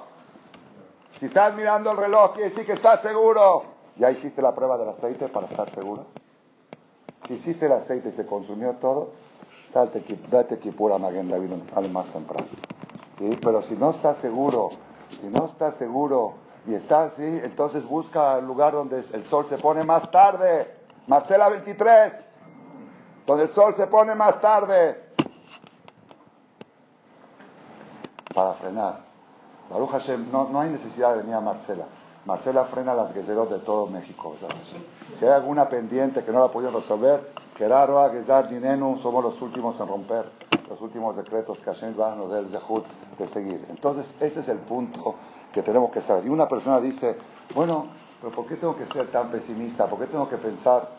Si 1.19 1.27
estás 1.27 1.55
mirando 1.55 1.91
el 1.91 1.97
reloj, 1.97 2.35
quiere 2.35 2.51
decir 2.51 2.65
que 2.67 2.73
estás 2.73 3.01
seguro. 3.01 3.65
¿Ya 3.97 4.11
hiciste 4.11 4.43
la 4.43 4.55
prueba 4.55 4.77
del 4.77 4.91
aceite 4.91 5.29
para 5.29 5.47
estar 5.47 5.71
seguro? 5.71 6.07
Si 7.27 7.35
hiciste 7.35 7.67
el 7.67 7.73
aceite 7.73 8.11
y 8.11 8.13
se 8.13 8.27
consumió 8.27 8.75
todo, 8.75 9.13
salte, 9.73 10.05
date 10.31 10.57
pura 10.73 10.99
Maguen 10.99 11.29
David 11.29 11.49
donde 11.49 11.67
sale 11.67 11.89
más 11.89 12.07
temprano. 12.09 12.47
¿Sí? 13.19 13.37
Pero 13.43 13.63
si 13.63 13.75
no 13.75 13.91
estás 13.91 14.19
seguro, 14.19 14.71
si 15.19 15.27
no 15.29 15.47
estás 15.47 15.75
seguro 15.77 16.35
y 16.67 16.75
estás 16.75 17.15
así, 17.15 17.41
entonces 17.43 17.85
busca 17.85 18.39
el 18.39 18.47
lugar 18.47 18.75
donde 18.75 19.03
el 19.13 19.25
sol 19.25 19.47
se 19.47 19.57
pone 19.57 19.83
más 19.83 20.11
tarde. 20.11 20.71
Marcela 21.07 21.49
23, 21.49 22.13
donde 23.27 23.45
el 23.45 23.51
sol 23.51 23.75
se 23.75 23.87
pone 23.87 24.15
más 24.15 24.41
tarde. 24.41 25.06
Para 28.37 28.53
frenar. 28.53 29.01
Baruch 29.71 30.09
no, 30.31 30.51
no 30.51 30.61
hay 30.61 30.69
necesidad 30.69 31.13
de 31.13 31.23
venir 31.23 31.37
a 31.37 31.41
Marcela. 31.41 31.87
Marcela 32.27 32.67
frena 32.67 32.93
las 32.93 33.15
guerreros 33.15 33.49
de 33.49 33.61
todo 33.61 33.87
México. 33.87 34.37
Si 35.19 35.25
hay 35.25 35.31
alguna 35.31 35.71
pendiente 35.71 36.23
que 36.23 36.33
no 36.33 36.41
la 36.41 36.49
pudieron 36.49 36.79
resolver, 36.79 37.33
Gerardo, 37.57 38.07
Gezar, 38.11 38.51
Dinenu, 38.51 38.99
somos 38.99 39.25
los 39.25 39.41
últimos 39.41 39.81
en 39.81 39.89
romper 39.89 40.31
los 40.69 40.79
últimos 40.83 41.17
decretos 41.17 41.61
que 41.61 41.71
Hashem 41.71 41.99
va 41.99 42.13
a 42.13 42.15
nos 42.15 42.31
Zehut 42.51 42.85
de 43.19 43.27
seguir. 43.27 43.65
Entonces, 43.71 44.15
este 44.21 44.41
es 44.41 44.49
el 44.51 44.59
punto 44.59 45.15
que 45.51 45.63
tenemos 45.63 45.91
que 45.91 46.03
saber. 46.03 46.27
Y 46.27 46.29
una 46.29 46.47
persona 46.47 46.79
dice, 46.79 47.17
bueno, 47.55 47.87
pero 48.21 48.33
¿por 48.33 48.47
qué 48.47 48.57
tengo 48.57 48.77
que 48.77 48.85
ser 48.85 49.11
tan 49.11 49.31
pesimista? 49.31 49.87
¿Por 49.87 49.99
qué 49.99 50.07
tengo 50.07 50.29
que 50.29 50.37
pensar? 50.37 50.91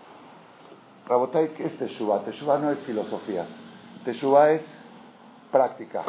Rabotay, 1.07 1.49
¿qué 1.49 1.65
es 1.65 1.77
Teshuvah? 1.77 2.23
Teshuvah 2.23 2.57
no 2.57 2.71
es 2.71 2.79
filosofías. 2.79 3.47
Teshuvah 4.03 4.51
es 4.51 4.79
práctica. 5.51 6.03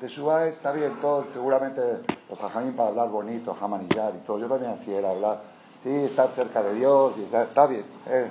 Teshuvah 0.00 0.48
está 0.48 0.72
bien, 0.72 1.00
todos 1.00 1.26
seguramente 1.26 1.80
los 2.28 2.42
hajamim 2.42 2.74
para 2.74 2.88
hablar 2.88 3.10
bonito, 3.10 3.54
jamanillar 3.54 4.14
y 4.16 4.26
todo. 4.26 4.38
Yo 4.38 4.48
también 4.48 4.72
así 4.72 4.92
era 4.92 5.10
hablar, 5.10 5.42
sí, 5.82 5.90
estar 5.90 6.30
cerca 6.32 6.62
de 6.62 6.74
Dios, 6.74 7.14
y 7.18 7.22
está 7.22 7.66
bien, 7.66 7.84
eh, 8.06 8.28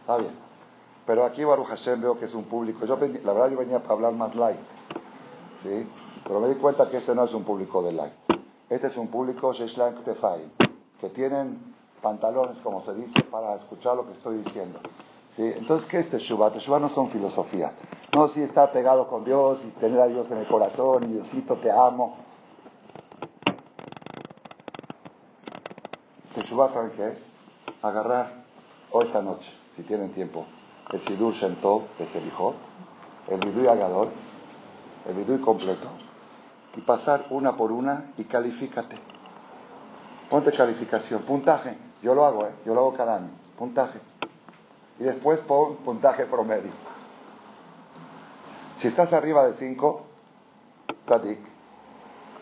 está 0.00 0.16
bien. 0.16 0.32
Pero 1.06 1.24
aquí 1.24 1.44
Baruch 1.44 1.68
Hashem 1.68 2.00
veo 2.00 2.18
que 2.18 2.24
es 2.24 2.34
un 2.34 2.44
público, 2.44 2.84
yo 2.86 2.96
la 2.96 3.32
verdad 3.32 3.50
yo 3.50 3.58
venía 3.58 3.78
para 3.80 3.94
hablar 3.94 4.12
más 4.12 4.34
light, 4.34 4.58
¿sí? 5.62 5.88
Pero 6.24 6.40
me 6.40 6.48
di 6.48 6.56
cuenta 6.56 6.88
que 6.88 6.98
este 6.98 7.14
no 7.14 7.24
es 7.24 7.34
un 7.34 7.44
público 7.44 7.82
de 7.82 7.92
light. 7.92 8.12
Este 8.68 8.88
es 8.88 8.96
un 8.98 9.08
público 9.08 9.52
Sheshlank 9.52 10.02
Tefai, 10.04 10.42
que 11.00 11.08
tienen 11.08 11.74
pantalones, 12.02 12.58
como 12.58 12.82
se 12.82 12.94
dice, 12.94 13.22
para 13.22 13.54
escuchar 13.54 13.96
lo 13.96 14.06
que 14.06 14.12
estoy 14.12 14.38
diciendo. 14.38 14.78
¿Sí? 15.28 15.52
Entonces, 15.56 15.88
¿qué 15.88 15.98
es 15.98 16.10
Teshuvah? 16.10 16.52
Teshuvah 16.52 16.78
no 16.78 16.88
son 16.88 17.08
filosofías. 17.08 17.72
No 18.18 18.26
si 18.26 18.42
está 18.42 18.72
pegado 18.72 19.06
con 19.06 19.24
Dios 19.24 19.62
y 19.64 19.70
tener 19.78 20.00
a 20.00 20.08
Dios 20.08 20.28
en 20.32 20.38
el 20.38 20.46
corazón 20.46 21.04
y 21.04 21.12
Diosito 21.12 21.54
te 21.54 21.70
amo. 21.70 22.16
Teshuvah, 26.34 26.68
¿saben 26.68 26.90
qué 26.96 27.10
es? 27.10 27.30
Agarrar 27.80 28.32
o 28.90 29.02
esta 29.02 29.22
noche, 29.22 29.52
si 29.76 29.84
tienen 29.84 30.10
tiempo, 30.10 30.46
el 30.90 31.00
Sidur 31.00 31.32
Shem 31.32 31.54
de 31.96 32.06
Selijot, 32.06 32.56
el 33.28 33.38
Vidui 33.38 33.68
Agadol, 33.68 34.08
el 35.08 35.14
Vidui 35.14 35.40
completo, 35.40 35.86
y 36.74 36.80
pasar 36.80 37.26
una 37.30 37.56
por 37.56 37.70
una 37.70 38.10
y 38.16 38.24
califícate. 38.24 38.98
Ponte 40.28 40.50
calificación, 40.50 41.22
puntaje. 41.22 41.78
Yo 42.02 42.16
lo 42.16 42.26
hago, 42.26 42.46
¿eh? 42.46 42.52
yo 42.66 42.74
lo 42.74 42.80
hago 42.80 42.94
cada 42.94 43.18
año. 43.18 43.30
Puntaje 43.56 44.00
y 44.98 45.04
después 45.04 45.38
pon 45.38 45.76
puntaje 45.76 46.26
promedio. 46.26 46.87
Si 48.78 48.86
estás 48.86 49.12
arriba 49.12 49.44
de 49.44 49.54
5, 49.54 50.02
Tzadik. 51.04 51.40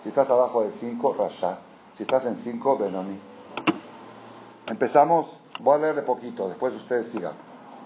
Si 0.03 0.11
estás 0.11 0.29
abajo 0.29 0.63
de 0.63 0.71
5, 0.71 1.17
Rasha. 1.19 1.59
Si 1.97 2.03
estás 2.03 2.27
en 2.27 2.37
5, 2.37 2.77
Benoni. 2.77 3.19
Empezamos, 4.67 5.29
voy 5.61 5.77
a 5.77 5.79
leerle 5.79 6.03
poquito, 6.03 6.47
después 6.49 6.75
ustedes 6.75 7.09
sigan. 7.09 7.33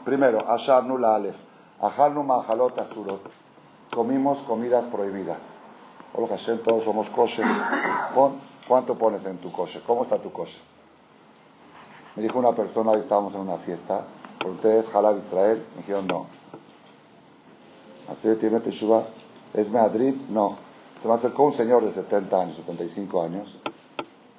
Primero, 0.04 0.50
Ashar 0.50 0.82
Nula 0.82 1.14
Alef. 1.14 1.36
Ahalnu 1.80 2.24
Mahalot 2.24 2.76
Asurot. 2.76 3.22
comimos 3.94 4.38
comidas 4.40 4.84
prohibidas. 4.86 5.38
Hola 6.12 6.26
Hashem, 6.28 6.58
todos 6.58 6.82
somos 6.82 7.08
kosher. 7.08 7.46
¿Cuánto 8.66 8.98
pones 8.98 9.24
en 9.26 9.38
tu 9.38 9.52
kosher? 9.52 9.82
¿Cómo 9.82 10.02
está 10.02 10.18
tu 10.18 10.32
kosher? 10.32 10.60
Me 12.16 12.22
dijo 12.24 12.36
una 12.36 12.50
persona, 12.50 12.90
hoy 12.90 12.98
estábamos 12.98 13.32
en 13.36 13.42
una 13.42 13.58
fiesta, 13.58 14.06
ustedes 14.44 14.90
Jalab 14.90 15.18
Israel? 15.18 15.64
Me 15.76 15.82
dijeron 15.82 16.08
no. 16.08 16.26
¿Es 19.54 19.70
Madrid? 19.70 20.14
No. 20.28 20.56
Se 21.00 21.08
me 21.08 21.14
acercó 21.14 21.44
un 21.44 21.52
señor 21.52 21.84
de 21.84 21.92
70 21.92 22.40
años, 22.40 22.56
75 22.56 23.22
años. 23.22 23.58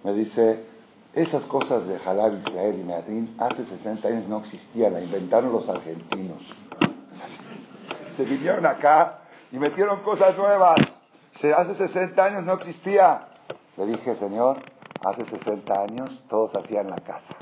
Me 0.03 0.13
dice, 0.13 0.65
esas 1.13 1.43
cosas 1.45 1.87
de 1.87 1.99
Jalab 1.99 2.33
Israel 2.35 2.77
y 2.79 2.83
Madrid 2.83 3.29
hace 3.37 3.65
60 3.65 4.07
años 4.07 4.27
no 4.27 4.39
existían, 4.39 4.93
la 4.93 5.01
inventaron 5.01 5.51
los 5.51 5.67
argentinos. 5.67 6.41
Se 8.11 8.25
vinieron 8.25 8.65
acá 8.65 9.19
y 9.51 9.57
metieron 9.57 9.99
cosas 10.01 10.37
nuevas. 10.37 10.79
hace 11.33 11.75
60 11.75 12.23
años 12.23 12.43
no 12.43 12.53
existía. 12.53 13.27
Le 13.77 13.85
dije, 13.87 14.15
Señor, 14.15 14.61
hace 15.03 15.25
60 15.25 15.81
años 15.81 16.23
todos 16.29 16.55
hacían 16.55 16.89
la 16.89 16.97
casa. 16.97 17.35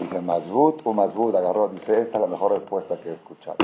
Dice, 0.00 0.20
Masbut 0.20 0.80
o 0.84 0.92
Masbut, 0.92 1.34
agarró, 1.34 1.68
dice, 1.68 2.00
esta 2.00 2.18
es 2.18 2.22
la 2.22 2.28
mejor 2.28 2.52
respuesta 2.52 3.00
que 3.00 3.10
he 3.10 3.12
escuchado. 3.12 3.58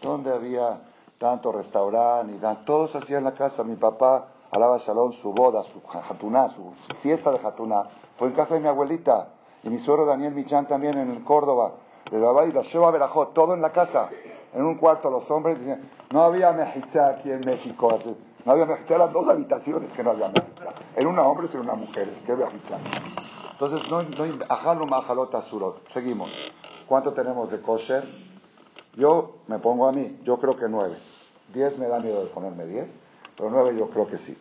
¿Dónde 0.00 0.32
había 0.32 0.80
tanto 1.18 1.52
restaurante 1.52 2.34
y 2.34 2.64
todos 2.64 2.94
hacían 2.96 3.24
la 3.24 3.32
casa? 3.32 3.64
Mi 3.64 3.76
papá, 3.76 4.28
alaba 4.50 4.78
Shalom, 4.78 5.12
su 5.12 5.32
boda, 5.32 5.62
su 5.62 5.80
jatuná, 5.82 6.48
su 6.48 6.72
fiesta 7.00 7.30
de 7.32 7.38
jatuná, 7.38 7.88
fue 8.16 8.28
en 8.28 8.34
casa 8.34 8.54
de 8.54 8.60
mi 8.60 8.68
abuelita. 8.68 9.28
Y 9.62 9.70
mi 9.70 9.78
suegro 9.78 10.04
Daniel 10.04 10.34
Michan 10.34 10.66
también 10.66 10.96
en 10.98 11.22
Córdoba. 11.24 11.72
Le 12.10 12.18
y 12.18 12.52
lo 12.52 12.62
lleva 12.62 12.88
a 12.88 12.90
Verajot, 12.92 13.34
todo 13.34 13.54
en 13.54 13.60
la 13.60 13.72
casa 13.72 14.10
en 14.56 14.64
un 14.64 14.76
cuarto 14.76 15.10
los 15.10 15.30
hombres, 15.30 15.58
no 16.10 16.22
había 16.22 16.50
mejitza 16.52 17.08
aquí 17.08 17.30
en 17.30 17.40
México, 17.40 17.98
no 18.44 18.52
había 18.52 18.64
mejitza, 18.64 18.94
eran 18.94 19.12
dos 19.12 19.28
habitaciones 19.28 19.92
que 19.92 20.02
no 20.02 20.10
había 20.12 20.28
mejitza, 20.28 20.72
en 20.96 21.06
una 21.06 21.22
hombres 21.22 21.50
y 21.52 21.56
en 21.56 21.64
una 21.64 21.74
mujeres, 21.74 22.22
¿qué 22.24 22.34
mejitza? 22.34 22.78
Entonces, 23.58 23.90
no, 23.90 24.02
no. 24.02 25.74
Seguimos. 25.86 26.30
¿Cuánto 26.86 27.12
tenemos 27.12 27.50
de 27.50 27.60
kosher? 27.60 28.06
Yo 28.94 29.38
me 29.46 29.58
pongo 29.58 29.88
a 29.88 29.92
mí, 29.92 30.20
yo 30.24 30.38
creo 30.38 30.56
que 30.56 30.68
nueve. 30.68 30.96
Diez 31.52 31.78
me 31.78 31.88
da 31.88 32.00
miedo 32.00 32.22
de 32.22 32.26
ponerme 32.28 32.66
diez, 32.66 32.94
pero 33.36 33.50
nueve 33.50 33.76
yo 33.78 33.88
creo 33.90 34.06
que 34.06 34.18
sí. 34.18 34.36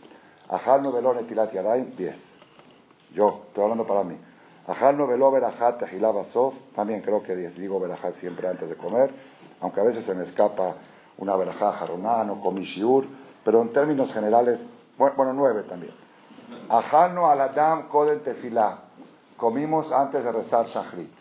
Ajal 0.49 0.83
no 0.83 0.91
velón 0.91 1.17
etilat 1.17 1.51
diez. 1.97 2.37
Yo, 3.13 3.43
estoy 3.47 3.63
hablando 3.63 3.87
para 3.87 4.03
mí. 4.03 4.17
Ajal 4.67 4.97
no 4.97 5.07
veló 5.07 5.31
verajat 5.31 5.81
sof, 6.25 6.53
también 6.75 7.01
creo 7.01 7.23
que 7.23 7.35
diez. 7.35 7.57
Digo 7.57 7.79
verajat 7.79 8.13
siempre 8.13 8.47
antes 8.47 8.69
de 8.69 8.75
comer 8.75 9.13
aunque 9.61 9.81
a 9.81 9.83
veces 9.83 10.05
se 10.05 10.13
me 10.13 10.23
escapa 10.23 10.75
una 11.17 11.35
verajá 11.35 11.71
jaroná, 11.71 12.21
o 12.31 12.41
comishiur, 12.41 13.05
pero 13.43 13.61
en 13.61 13.71
términos 13.71 14.13
generales, 14.13 14.65
bueno, 14.97 15.33
nueve 15.33 15.63
también. 15.63 15.93
Ajano 16.69 17.29
aladam 17.29 17.87
koden 17.89 18.19
tefilá. 18.21 18.84
Comimos 19.37 19.91
antes 19.91 20.23
de 20.23 20.31
rezar 20.31 20.65
shahrit. 20.65 21.11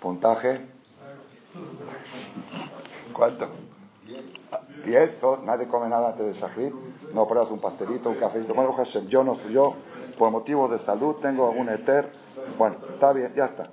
Puntaje. 0.00 0.66
¿Cuánto? 3.12 3.48
Diez. 4.84 5.16
Nadie 5.44 5.68
come 5.68 5.88
nada 5.88 6.08
antes 6.08 6.26
de 6.26 6.32
shahrit. 6.32 6.74
No 7.12 7.26
pruebas 7.26 7.50
un 7.50 7.60
pastelito, 7.60 8.08
un 8.08 8.16
cafecito. 8.16 8.54
Bueno, 8.54 8.72
Hashem, 8.72 9.06
yo 9.08 9.24
no 9.24 9.36
yo, 9.48 9.74
por 10.18 10.30
motivos 10.30 10.70
de 10.70 10.78
salud, 10.78 11.16
tengo 11.16 11.48
algún 11.48 11.68
eter. 11.68 12.12
Bueno, 12.58 12.76
está 12.92 13.12
bien, 13.12 13.32
ya 13.34 13.46
está. 13.46 13.68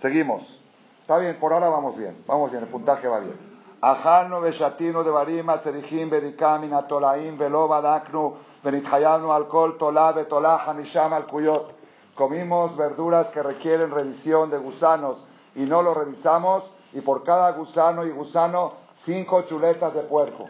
Seguimos. 0.00 0.58
Está 1.02 1.18
bien, 1.18 1.38
por 1.38 1.52
ahora 1.54 1.68
vamos 1.70 1.96
bien, 1.96 2.22
vamos 2.26 2.50
bien, 2.50 2.62
el 2.62 2.68
puntaje 2.68 3.08
va 3.08 3.20
bien. 3.20 3.38
De 3.80 5.10
barima 5.10 5.58
tzerihim 5.58 6.10
bedikamin 6.10 6.74
atolaim 6.74 7.38
velo 7.38 7.66
badaknu 7.68 8.34
benithayanu 8.62 9.32
alcohol 9.32 9.78
tola 9.78 10.12
betolah 10.12 10.66
hamisham 10.66 11.12
al 11.12 11.26
kuyot. 11.26 11.77
Comimos 12.18 12.76
verduras 12.76 13.28
que 13.28 13.44
requieren 13.44 13.92
revisión 13.92 14.50
de 14.50 14.58
gusanos 14.58 15.18
y 15.54 15.60
no 15.60 15.82
lo 15.82 15.94
revisamos 15.94 16.64
y 16.92 17.00
por 17.00 17.22
cada 17.22 17.52
gusano 17.52 18.04
y 18.04 18.10
gusano 18.10 18.72
cinco 18.92 19.42
chuletas 19.42 19.94
de 19.94 20.00
puerco. 20.00 20.46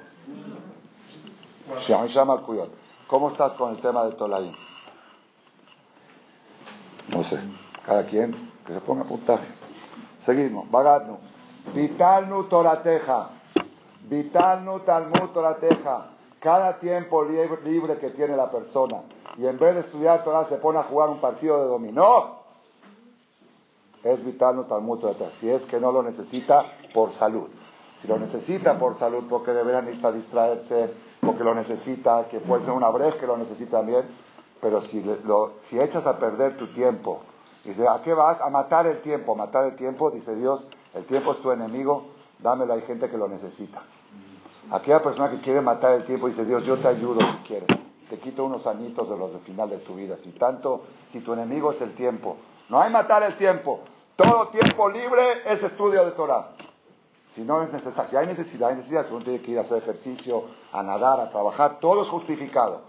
¿Cómo 3.07 3.29
estás 3.29 3.53
con 3.53 3.75
el 3.75 3.83
tema 3.83 4.07
de 4.07 4.13
tolaim? 4.13 4.55
No 7.09 7.23
sé, 7.23 7.39
cada 7.85 8.07
quien 8.07 8.51
que 8.67 8.73
se 8.73 8.81
ponga 8.81 9.05
puntaje. 9.05 9.47
Seguimos. 10.21 10.71
Bagadnu. 10.71 11.19
Vitalnu 11.75 12.45
Torateja. 12.45 13.29
Vitalnu 14.09 14.81
Talmud 14.81 15.29
Torateja. 15.35 16.07
Cada 16.41 16.79
tiempo 16.79 17.23
libre 17.25 17.99
que 17.99 18.09
tiene 18.09 18.37
la 18.37 18.51
persona 18.51 19.03
y 19.39 19.47
en 19.47 19.59
vez 19.59 19.75
de 19.75 19.81
estudiar 19.81 20.25
Torah 20.25 20.45
se 20.45 20.57
pone 20.57 20.79
a 20.79 20.83
jugar 20.83 21.09
un 21.09 21.21
partido 21.21 21.59
de 21.61 21.67
dominó, 21.67 22.39
es 24.03 24.25
vitalnu 24.25 24.65
Talmud 24.65 24.99
Torateja. 24.99 25.31
Si 25.33 25.49
es 25.49 25.65
que 25.67 25.81
no 25.81 25.93
lo 25.93 26.03
necesita 26.03 26.65
por 26.93 27.13
salud. 27.13 27.49
Si 27.97 28.07
lo 28.07 28.19
necesita 28.19 28.79
por 28.79 28.95
salud, 28.95 29.25
porque 29.29 29.53
debería 29.53 29.81
necesitar 29.81 30.13
distraerse, 30.13 30.93
porque 31.21 31.43
lo 31.43 31.55
necesita, 31.55 32.29
que 32.29 32.39
puede 32.41 32.65
ser 32.65 32.75
una 32.75 32.91
brecha 32.91 33.19
que 33.19 33.27
lo 33.27 33.37
necesita 33.37 33.79
también, 33.79 34.05
pero 34.61 34.81
si, 34.81 35.03
lo, 35.25 35.53
si 35.61 35.81
echas 35.81 36.07
a 36.07 36.19
perder 36.19 36.57
tu 36.57 36.69
tiempo 36.69 37.21
Dice, 37.69 37.87
¿a 37.87 38.01
qué 38.03 38.15
vas? 38.15 38.41
A 38.41 38.49
matar 38.49 38.87
el 38.87 39.03
tiempo. 39.03 39.35
Matar 39.35 39.67
el 39.67 39.77
tiempo, 39.77 40.11
dice 40.11 40.35
Dios, 40.35 40.69
el 40.95 41.05
tiempo 41.05 41.33
es 41.33 41.43
tu 41.43 41.51
enemigo, 41.51 42.07
dámelo, 42.39 42.73
hay 42.73 42.81
gente 42.81 43.11
que 43.11 43.19
lo 43.19 43.29
necesita. 43.29 43.83
Aquella 44.71 45.03
persona 45.03 45.31
que 45.31 45.39
quiere 45.41 45.61
matar 45.61 45.93
el 45.93 46.05
tiempo, 46.05 46.29
dice 46.29 46.47
Dios, 46.47 46.65
yo 46.65 46.79
te 46.79 46.89
ayudo 46.89 47.21
si 47.21 47.37
quieres. 47.47 47.69
Te 48.09 48.19
quito 48.19 48.45
unos 48.45 48.67
añitos 48.67 49.09
de 49.09 49.17
los 49.17 49.33
de 49.33 49.39
final 49.41 49.71
de 49.71 49.79
tu 49.79 49.95
vida. 49.95 50.17
Si 50.17 50.31
tanto, 50.31 50.83
si 51.13 51.21
tu 51.21 51.33
enemigo 51.33 51.73
es 51.73 51.81
el 51.81 51.95
tiempo. 51.95 52.37
No 52.69 52.81
hay 52.81 52.91
matar 52.91 53.23
el 53.23 53.37
tiempo. 53.37 53.81
Todo 54.17 54.49
tiempo 54.49 54.89
libre 54.89 55.43
es 55.47 55.63
estudio 55.63 56.05
de 56.05 56.13
Torah. 56.13 56.49
Si 57.35 57.43
no 57.43 57.63
es 57.63 57.73
necesario, 57.73 58.11
si 58.11 58.17
hay 58.17 58.27
necesidad, 58.27 58.71
hay 58.71 58.77
necesidad, 58.77 59.07
si 59.07 59.13
uno 59.13 59.23
tiene 59.23 59.41
que 59.41 59.53
ir 59.53 59.59
a 59.59 59.61
hacer 59.61 59.79
ejercicio, 59.79 60.45
a 60.73 60.83
nadar, 60.83 61.21
a 61.21 61.31
trabajar, 61.31 61.79
todo 61.79 62.03
es 62.03 62.09
justificado. 62.09 62.81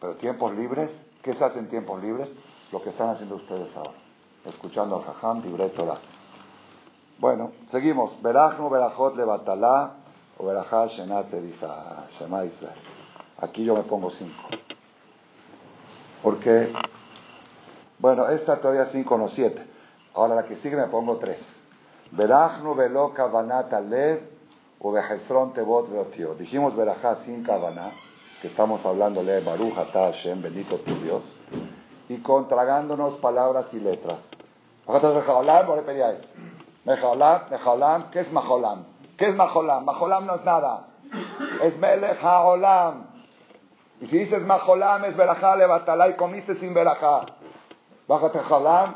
Pero 0.00 0.16
tiempos 0.16 0.52
libres, 0.54 1.00
¿qué 1.22 1.34
se 1.34 1.44
hace 1.44 1.60
en 1.60 1.68
tiempos 1.68 2.02
libres? 2.02 2.34
Lo 2.72 2.82
que 2.82 2.90
están 2.90 3.08
haciendo 3.08 3.36
ustedes 3.36 3.74
ahora 3.76 4.06
escuchando 4.48 4.96
al 4.96 5.02
Jajam, 5.02 5.42
Dibre 5.42 5.68
Torah. 5.70 5.98
Bueno, 7.18 7.52
seguimos. 7.66 8.22
Levatalá 8.22 9.94
Shenat 10.88 11.32
Israel. 11.32 12.95
Aquí 13.38 13.64
yo 13.64 13.74
me 13.74 13.82
pongo 13.82 14.10
cinco. 14.10 14.48
Porque, 16.22 16.72
bueno, 17.98 18.28
esta 18.28 18.60
todavía 18.60 18.84
cinco, 18.86 19.18
no 19.18 19.28
siete. 19.28 19.64
Ahora 20.14 20.34
la 20.34 20.44
que 20.44 20.56
sigue 20.56 20.76
me 20.76 20.86
pongo 20.86 21.16
tres. 21.16 21.40
Berachnu 22.12 22.74
Velo 22.74 23.12
Kavanat 23.12 23.72
Alev 23.72 24.22
o 24.78 24.92
Behesron 24.92 25.52
Tebot 25.52 25.90
Veotio. 25.90 26.34
Dijimos 26.34 26.74
Berachá 26.74 27.16
sin 27.16 27.42
Kavaná, 27.42 27.90
que 28.40 28.48
estamos 28.48 28.84
hablando 28.86 29.22
de 29.22 29.40
Baruch 29.40 29.76
Atah 29.76 30.06
Hashem, 30.06 30.40
bendito 30.42 30.76
tu 30.76 30.94
Dios, 30.96 31.22
y 32.08 32.18
contragándonos 32.18 33.16
palabras 33.16 33.74
y 33.74 33.80
letras. 33.80 34.18
Mejolam, 36.84 37.40
Mejolam, 37.50 38.10
¿qué 38.10 38.20
es 38.20 38.32
Majolam? 38.32 38.84
¿Qué 39.16 39.24
es 39.26 39.34
Majolam? 39.34 39.84
Majolam 39.84 40.26
no 40.26 40.36
es 40.36 40.44
nada. 40.44 40.86
Es 41.62 41.76
Melech 41.78 42.22
HaOlam. 42.22 43.05
Y 44.01 44.07
si 44.07 44.17
dices 44.19 44.45
Majolam 44.45 45.05
es 45.05 45.15
Berajá, 45.15 45.55
levatala 45.55 46.09
y 46.09 46.13
comiste 46.15 46.55
sin 46.55 46.73
Berajá. 46.73 47.25
Bájate 48.07 48.39
Jolam. 48.39 48.95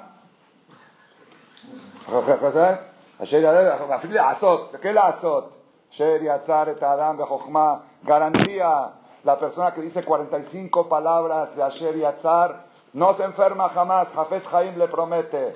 אפילו 3.95 4.13
לעשות, 4.13 4.75
¿qué 4.81 4.93
לעשות? 4.93 5.51
אשר 5.91 6.17
יצר 6.21 6.71
את 6.71 6.83
האדם 6.83 7.17
בחוכמה, 7.17 7.75
garantía, 8.03 8.91
la 9.23 9.39
persona 9.39 9.73
que 9.73 9.81
dice 9.81 10.03
45 10.03 10.88
palabras 10.88 11.55
de 11.55 11.63
Asher 11.63 11.95
Yatzar 11.95 12.65
no 12.93 13.13
se 13.13 13.23
enferma 13.23 13.69
jamás, 13.69 14.09
Jafez 14.09 14.45
Jaim 14.45 14.77
le 14.77 14.88
promete. 14.88 15.53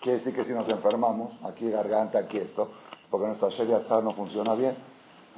Quiere 0.00 0.18
decir 0.18 0.34
que 0.34 0.44
si 0.44 0.52
nos 0.52 0.68
enfermamos, 0.68 1.32
aquí 1.44 1.70
garganta, 1.70 2.20
aquí 2.20 2.38
esto, 2.38 2.70
porque 3.10 3.26
nuestra 3.26 3.48
Sheriatzar 3.48 4.02
no 4.02 4.12
funciona 4.12 4.54
bien. 4.54 4.76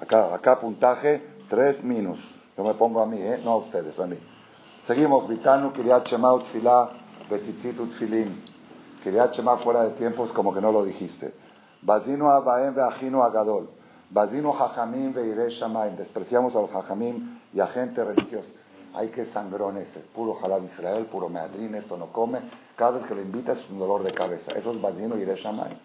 Acá, 0.00 0.34
acá 0.34 0.60
puntaje 0.60 1.26
3 1.48 1.82
minus. 1.84 2.33
Yo 2.57 2.63
me 2.63 2.73
pongo 2.73 3.01
a 3.01 3.05
mí, 3.05 3.17
¿eh? 3.21 3.41
no 3.43 3.51
a 3.51 3.57
ustedes, 3.57 3.99
a 3.99 4.07
mí. 4.07 4.17
Seguimos, 4.81 5.27
Vitanu, 5.27 5.73
Kiriat 5.73 6.07
Shema, 6.07 6.33
Utfilá, 6.33 6.89
Betitzit, 7.29 7.77
Utfilin. 7.79 8.43
Kiriat 9.03 9.35
fuera 9.57 9.83
de 9.83 9.91
tiempos 9.91 10.31
como 10.31 10.53
que 10.53 10.61
no 10.61 10.71
lo 10.71 10.85
dijiste. 10.85 11.33
Bazino 11.81 12.31
Abaem 12.31 12.73
Veajino 12.73 13.23
Agadol. 13.23 13.69
Bazino 14.09 14.53
Jajamim 14.53 15.13
Veire 15.13 15.49
Shamaim. 15.49 15.97
Despreciamos 15.97 16.55
a 16.55 16.61
los 16.61 16.71
Jajamim 16.71 17.39
y 17.53 17.59
a 17.59 17.67
gente 17.67 18.03
religiosa. 18.03 18.49
Hay 18.93 19.09
que 19.09 19.25
sangrones, 19.25 19.89
puro 20.13 20.35
jalab 20.35 20.63
Israel, 20.63 21.05
puro 21.05 21.27
meadrín, 21.27 21.75
esto 21.75 21.97
no 21.97 22.13
come. 22.13 22.39
Cada 22.77 22.91
vez 22.91 23.03
que 23.03 23.13
lo 23.13 23.21
invitas 23.21 23.57
es 23.57 23.69
un 23.69 23.79
dolor 23.79 24.03
de 24.03 24.13
cabeza. 24.13 24.53
Eso 24.53 24.71
es 24.71 24.81
Bazino 24.81 25.17
y 25.17 25.25
Reshamay. 25.25 25.77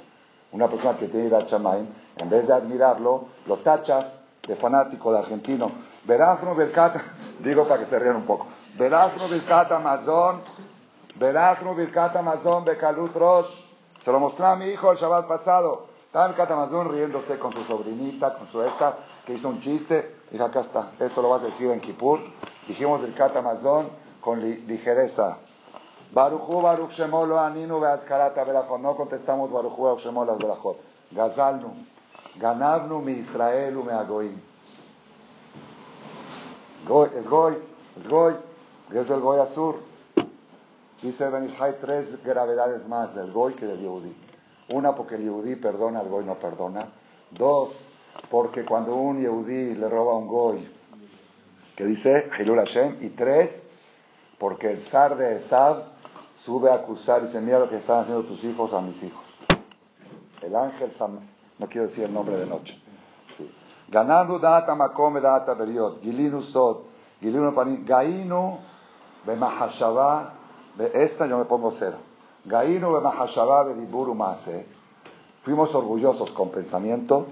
Una 0.53 0.69
persona 0.69 0.97
que 0.97 1.09
tiene 1.09 1.27
ir 1.27 1.35
a 1.35 1.45
Chamaim, 1.45 1.87
en 2.17 2.31
vez 2.31 2.47
de 2.47 2.53
admirarlo, 2.53 3.25
lo 3.47 3.57
tachas 3.57 4.20
de 4.51 4.57
fanático, 4.57 5.13
de 5.13 5.19
argentino. 5.21 5.71
Verajno 6.05 6.57
Birkat, 6.57 6.97
digo 7.39 7.69
para 7.69 7.79
que 7.79 7.87
se 7.87 7.99
rían 8.01 8.17
un 8.17 8.27
poco. 8.27 8.49
Verajno 8.77 9.29
Birkat 9.29 9.71
Amazon, 9.71 10.43
Verajno 11.15 11.73
Birkat 11.77 12.17
Amazon 12.17 12.65
Bekalut 12.65 13.15
Rosh. 13.15 13.65
Se 14.05 14.11
lo 14.11 14.19
mostré 14.19 14.47
a 14.47 14.57
mi 14.57 14.65
hijo 14.67 14.91
el 14.91 14.99
Shabbat 14.99 15.29
pasado. 15.29 15.87
Estaba 16.05 16.25
en 16.25 16.33
Birkat 16.33 16.51
Amazon 16.51 16.91
riéndose 16.91 17.39
con 17.39 17.53
su 17.53 17.63
sobrinita, 17.63 18.35
con 18.35 18.49
su 18.49 18.61
esta, 18.63 18.97
que 19.25 19.35
hizo 19.35 19.49
un 19.49 19.61
chiste. 19.61 20.17
Dije, 20.33 20.43
acá 20.43 20.61
está, 20.61 20.91
esto 20.99 21.23
lo 21.23 21.29
vas 21.29 21.43
a 21.43 21.47
decir 21.47 21.71
en 21.71 21.81
Kippur. 21.81 22.19
Dijimos 22.67 23.01
Birkat 23.03 23.37
Amazon 23.37 23.89
con 24.21 24.41
ligereza. 24.41 25.39
Baruchu 26.11 26.61
Baruch 26.61 26.91
Shemolo 26.91 27.39
Aninu 27.39 27.79
Beazkarata 27.79 28.43
Belachot. 28.43 28.81
No 28.81 28.97
contestamos 28.97 29.53
Baruchu 29.53 29.81
Baruch 29.81 30.01
Shemolo 30.01 30.37
Belachot. 30.37 30.77
Gazalnu. 31.13 32.00
Ganabnu 32.41 33.01
mi 33.03 33.13
Israel 33.13 33.75
me 33.85 33.93
agoim. 33.93 34.41
Goy, 36.87 37.11
es 37.15 37.29
Goy, 37.29 37.55
es 37.99 38.09
Goy, 38.09 38.35
es 38.93 39.11
el 39.11 39.21
Goy 39.21 39.41
Azur. 39.41 39.77
Dice 41.03 41.29
Benishai 41.29 41.79
tres 41.79 42.23
gravedades 42.25 42.89
más 42.89 43.15
del 43.15 43.31
Goy 43.31 43.55
que 43.55 43.67
del 43.67 43.81
Yehudi. 43.81 44.17
Una, 44.71 44.95
porque 44.95 45.17
el 45.17 45.23
Yehudi 45.23 45.57
perdona, 45.57 46.01
el 46.01 46.09
Goy 46.09 46.25
no 46.25 46.37
perdona. 46.37 46.89
Dos, 47.31 47.89
porque 48.31 48.65
cuando 48.65 48.95
un 48.95 49.21
Yehudi 49.21 49.75
le 49.75 49.89
roba 49.89 50.13
a 50.13 50.17
un 50.17 50.27
Goy, 50.27 50.69
que 51.77 51.85
dice 51.85 52.31
Hilul 52.39 52.59
Hashem. 52.59 52.97
Y 53.01 53.11
tres, 53.11 53.67
porque 54.39 54.71
el 54.71 54.81
zar 54.81 55.17
de 55.17 55.37
Esab 55.37 55.85
sube 56.43 56.71
a 56.71 56.75
acusar 56.75 57.23
y 57.23 57.27
dice, 57.27 57.41
mira 57.41 57.59
lo 57.59 57.69
que 57.69 57.77
están 57.77 58.01
haciendo 58.01 58.23
tus 58.25 58.43
hijos 58.45 58.73
a 58.73 58.81
mis 58.81 59.03
hijos. 59.03 59.25
El 60.41 60.57
ángel 60.57 60.93
no 61.61 61.69
quiero 61.69 61.87
decir 61.87 62.05
el 62.05 62.15
nombre 62.15 62.39
de 62.39 62.47
noche. 62.47 62.81
Ganando 63.89 64.39
data 64.39 64.75
makome 64.75 65.21
data 65.21 65.55
beriot, 65.55 66.01
gilinu 66.01 66.41
sod, 66.41 66.79
gilinu 67.21 67.53
panim, 67.53 67.85
gainu 67.85 68.59
bemahashava, 69.27 70.33
esta 70.95 71.27
yo 71.27 71.37
me 71.37 71.45
pongo 71.45 71.71
cero. 71.71 71.99
Gainu 72.47 72.93
bemahashava 72.93 73.65
bediburu 73.65 74.15
mase. 74.15 74.67
Fuimos 75.43 75.75
orgullosos 75.75 76.33
con 76.33 76.51
pensamiento, 76.51 77.27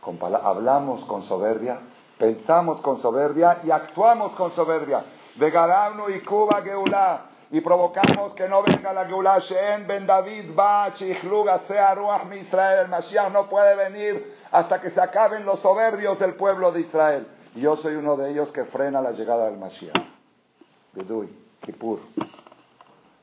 con 0.00 0.18
hablamos 0.22 1.04
con 1.04 1.22
soberbia, 1.22 1.80
pensamos 2.18 2.80
con 2.80 2.98
soberbia 2.98 3.60
y 3.64 3.70
actuamos 3.70 4.32
con 4.32 4.52
soberbia. 4.52 5.04
De 5.36 5.48
y 5.48 6.20
Cuba 6.20 6.62
Geulá 6.62 7.33
y 7.50 7.60
provocamos 7.60 8.32
que 8.34 8.48
no 8.48 8.62
venga 8.62 8.92
la 8.92 9.04
Geulah 9.04 9.38
Shen 9.38 9.86
Ben 9.86 10.06
David 10.06 10.54
Ba 10.54 10.92
Chichluga 10.94 11.58
sea 11.58 11.94
Ruach 11.94 12.24
mi 12.24 12.36
Israel. 12.38 12.80
El 12.84 12.88
Mashiach 12.88 13.30
no 13.32 13.48
puede 13.48 13.76
venir 13.76 14.34
hasta 14.50 14.80
que 14.80 14.90
se 14.90 15.00
acaben 15.00 15.44
los 15.44 15.60
soberbios 15.60 16.18
del 16.18 16.34
pueblo 16.34 16.72
de 16.72 16.80
Israel. 16.80 17.26
Y 17.54 17.60
yo 17.60 17.76
soy 17.76 17.94
uno 17.94 18.16
de 18.16 18.30
ellos 18.30 18.50
que 18.50 18.64
frena 18.64 19.00
la 19.00 19.12
llegada 19.12 19.46
del 19.46 19.58
Mashiach. 19.58 19.94
Bidui, 20.92 21.28
Kippur. 21.60 22.00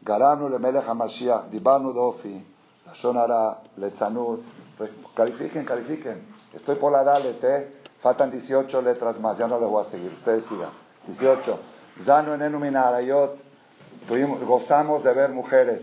Garanu 0.02 0.50
le 0.50 0.60
Melech 0.60 0.88
HaMashiach, 0.88 1.46
Dibanu 1.50 1.94
Dofi, 1.94 2.44
la 2.86 2.94
Shonara, 2.94 3.60
Letzanut. 3.78 4.42
Califiquen, 5.16 5.64
califiquen. 5.66 6.26
Estoy 6.54 6.76
por 6.76 6.92
la 6.92 7.04
Dalet, 7.04 7.44
¿eh? 7.44 7.82
Faltan 8.02 8.32
18 8.32 8.82
letras 8.82 9.20
más, 9.20 9.38
ya 9.38 9.48
no 9.48 9.60
les 9.60 9.70
voy 9.70 9.82
a 9.82 9.86
seguir. 9.86 10.12
Ustedes 10.12 10.46
sigan. 10.46 10.72
18. 11.08 11.60
Zanu 12.04 12.34
en 12.34 12.42
Enuminarayot 12.42 13.51
gozamos 14.46 15.04
de 15.04 15.14
ver 15.14 15.32
mujeres. 15.32 15.82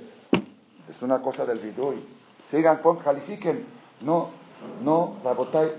Es 0.88 1.02
una 1.02 1.20
cosa 1.20 1.44
del 1.44 1.58
vidui. 1.58 2.06
Sigan, 2.50 2.78
pon, 2.78 2.96
califiquen. 2.96 3.66
No, 4.00 4.28
no, 4.82 5.16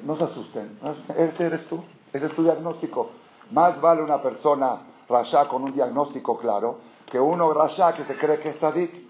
no 0.03 0.15
se 0.15 0.23
asusten. 0.23 0.79
Ese 1.17 1.45
eres 1.45 1.67
tú. 1.67 1.83
Ese 2.13 2.27
es 2.27 2.33
tu 2.33 2.43
diagnóstico. 2.43 3.09
Más 3.51 3.79
vale 3.81 4.01
una 4.01 4.21
persona 4.21 4.81
rasha 5.07 5.47
con 5.47 5.63
un 5.63 5.73
diagnóstico 5.73 6.37
claro 6.37 6.77
que 7.09 7.19
uno 7.19 7.51
rasha 7.53 7.93
que 7.93 8.03
se 8.03 8.17
cree 8.17 8.39
que 8.39 8.49
es 8.49 8.57
sadik. 8.57 9.09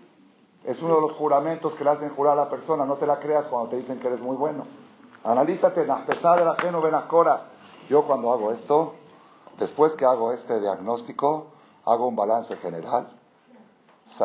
Es 0.63 0.81
uno 0.81 0.95
de 0.95 1.01
los 1.01 1.13
juramentos 1.13 1.73
que 1.75 1.83
le 1.83 1.89
hacen 1.91 2.09
jurar 2.09 2.33
a 2.33 2.43
la 2.43 2.49
persona. 2.49 2.85
No 2.85 2.95
te 2.95 3.07
la 3.07 3.19
creas 3.19 3.47
cuando 3.47 3.69
te 3.69 3.77
dicen 3.77 3.99
que 3.99 4.07
eres 4.07 4.21
muy 4.21 4.35
bueno. 4.35 4.65
Analízate, 5.23 5.85
pesada 6.05 6.37
de 6.37 6.45
la 6.45 6.51
ajeno 6.51 6.81
benacora. 6.81 7.45
Yo 7.89 8.03
cuando 8.03 8.31
hago 8.31 8.51
esto, 8.51 8.95
después 9.57 9.95
que 9.95 10.05
hago 10.05 10.31
este 10.31 10.59
diagnóstico, 10.59 11.47
hago 11.85 12.07
un 12.07 12.15
balance 12.15 12.55
general 12.57 13.18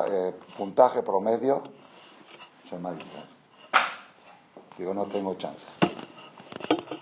eh, 0.06 0.34
puntaje 0.56 1.02
promedio, 1.02 1.62
digo, 4.78 4.94
no 4.94 5.06
tengo 5.06 5.34
chance. 5.34 5.70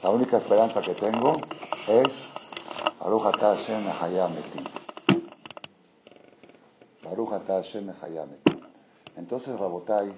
La 0.03 0.11
única 0.11 0.37
esperanza 0.37 0.83
que 0.83 0.95
tengo 0.95 1.41
es 1.87 2.27
Baruch 3.01 3.23
Hashem 3.39 3.87
Baruch 7.03 7.31
Hashem 7.47 7.93
Entonces, 9.17 9.59
Rabotai, 9.59 10.15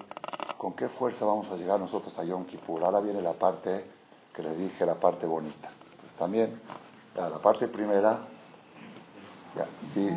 ¿con 0.57 0.73
qué 0.73 0.89
fuerza 0.89 1.25
vamos 1.25 1.51
a 1.51 1.55
llegar 1.57 1.79
nosotros 1.79 2.17
a 2.19 2.23
Yom 2.23 2.45
Kippur? 2.45 2.83
Ahora 2.83 2.99
viene 2.99 3.21
la 3.21 3.33
parte 3.33 3.85
que 4.33 4.41
les 4.43 4.57
dije, 4.57 4.85
la 4.85 4.95
parte 4.95 5.25
bonita. 5.25 5.69
Pues 6.01 6.13
también, 6.13 6.59
la 7.15 7.29
parte 7.39 7.67
primera 7.67 8.19
Sí, 9.93 10.09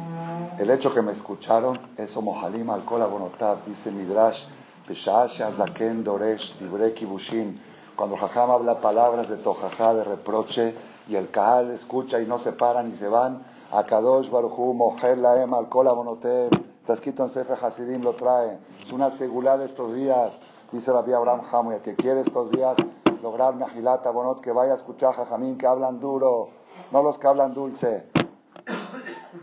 el 0.59 0.71
hecho 0.71 0.93
que 0.93 1.03
me 1.03 1.13
escucharon 1.13 1.79
es 1.97 2.17
Mohalim 2.17 2.71
al 2.71 2.83
Bonotab, 2.83 3.65
dice 3.65 3.93
Midrash, 3.93 4.47
Zaken 4.93 6.03
Doresh, 6.03 6.59
Dibre 6.59 6.93
Kibushin. 6.93 7.61
Cuando 7.95 8.17
Jajam 8.17 8.51
habla 8.51 8.81
palabras 8.81 9.29
de 9.29 9.37
Tojajá, 9.37 9.95
de 9.95 10.05
reproche, 10.05 10.75
y 11.09 11.17
el 11.17 11.31
Kahal 11.31 11.71
escucha 11.71 12.21
y 12.21 12.27
no 12.27 12.39
se 12.39 12.53
paran 12.53 12.93
y 12.93 12.97
se 12.97 13.09
van, 13.09 13.45
Akadosh 13.71 14.31
Baruchu, 14.31 14.75
Mohel 14.75 15.23
Laem 15.23 15.55
al 15.55 15.67
Bonotab, 15.67 16.51
está 16.81 16.95
escrito 16.95 17.23
en 17.23 17.31
Sefer 17.31 17.59
Hasidim, 17.63 18.03
lo 18.03 18.15
trae. 18.15 18.59
Es 18.85 18.93
una 18.93 19.11
segulá 19.11 19.57
de 19.57 19.67
estos 19.67 19.95
días, 19.95 20.41
dice 20.73 20.93
Rabbi 20.93 21.13
Abraham 21.13 21.43
Hamuya, 21.53 21.83
que 21.83 21.95
quiere 21.95 22.23
estos 22.23 22.51
días 22.51 22.77
lograr 23.23 23.55
Mejilata 23.55 24.11
Bonot, 24.11 24.41
que 24.41 24.53
vaya 24.53 24.73
a 24.73 24.77
escuchar 24.77 25.15
Jajamín 25.15 25.59
que 25.59 25.67
hablan 25.67 26.01
duro, 26.01 26.49
no 26.91 27.03
los 27.03 27.19
que 27.19 27.27
hablan 27.27 27.55
dulce. 27.55 28.18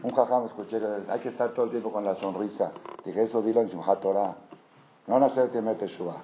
Un 0.03 0.11
jajam 0.11 0.45
escuché 0.45 0.79
que 0.79 1.11
hay 1.11 1.19
que 1.19 1.29
estar 1.29 1.49
todo 1.49 1.65
el 1.65 1.71
tiempo 1.71 1.91
con 1.91 2.03
la 2.03 2.15
sonrisa. 2.15 2.71
Dije, 3.03 3.23
eso 3.23 3.41
dilo 3.41 3.61
en 3.61 3.69
Simchat 3.69 3.99
Torah. 3.99 4.35
No 5.07 5.19
nacer 5.19 5.49
mete 5.61 5.87
Shua. 5.87 6.15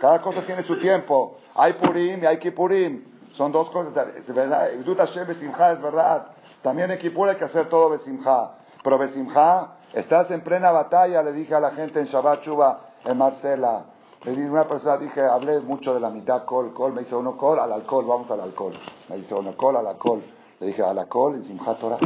Cada 0.00 0.20
cosa 0.20 0.42
tiene 0.42 0.62
su 0.62 0.78
tiempo. 0.78 1.38
Hay 1.54 1.74
Purim 1.74 2.22
y 2.22 2.26
hay 2.26 2.38
Kippurim. 2.38 3.04
Son 3.32 3.52
dos 3.52 3.70
cosas. 3.70 3.92
Es 4.16 4.34
verdad. 4.34 4.70
es 4.70 5.82
verdad. 5.82 6.26
También 6.62 6.90
en 6.90 6.98
Kippur 6.98 7.28
hay 7.28 7.36
que 7.36 7.44
hacer 7.44 7.68
todo 7.68 7.90
Besimha. 7.90 8.52
Pero 8.82 8.98
Besimha, 8.98 9.76
estás 9.92 10.30
en 10.30 10.40
plena 10.42 10.72
batalla, 10.72 11.22
le 11.22 11.32
dije 11.32 11.54
a 11.54 11.60
la 11.60 11.70
gente 11.70 12.00
en 12.00 12.06
Shabbat 12.06 12.42
Shuba, 12.42 12.80
en 13.04 13.16
Marcela. 13.16 13.84
Le 14.24 14.32
dije 14.32 14.50
una 14.50 14.66
persona, 14.66 14.98
dije, 14.98 15.22
hablé 15.22 15.60
mucho 15.60 15.94
de 15.94 16.00
la 16.00 16.10
mitad 16.10 16.44
col, 16.44 16.74
col. 16.74 16.92
Me 16.92 17.02
dice 17.02 17.14
uno 17.14 17.36
col 17.36 17.60
al 17.60 17.72
alcohol, 17.72 18.04
vamos 18.06 18.30
al 18.32 18.40
alcohol. 18.40 18.74
Me 19.08 19.16
dice 19.16 19.34
uno 19.34 19.56
col 19.56 19.76
al 19.76 19.86
alcohol. 19.86 20.22
Le 20.58 20.66
dije, 20.66 20.82
al 20.82 20.98
alcohol 20.98 21.36
en 21.36 21.44
Simchat 21.44 21.78
Torah. 21.78 21.98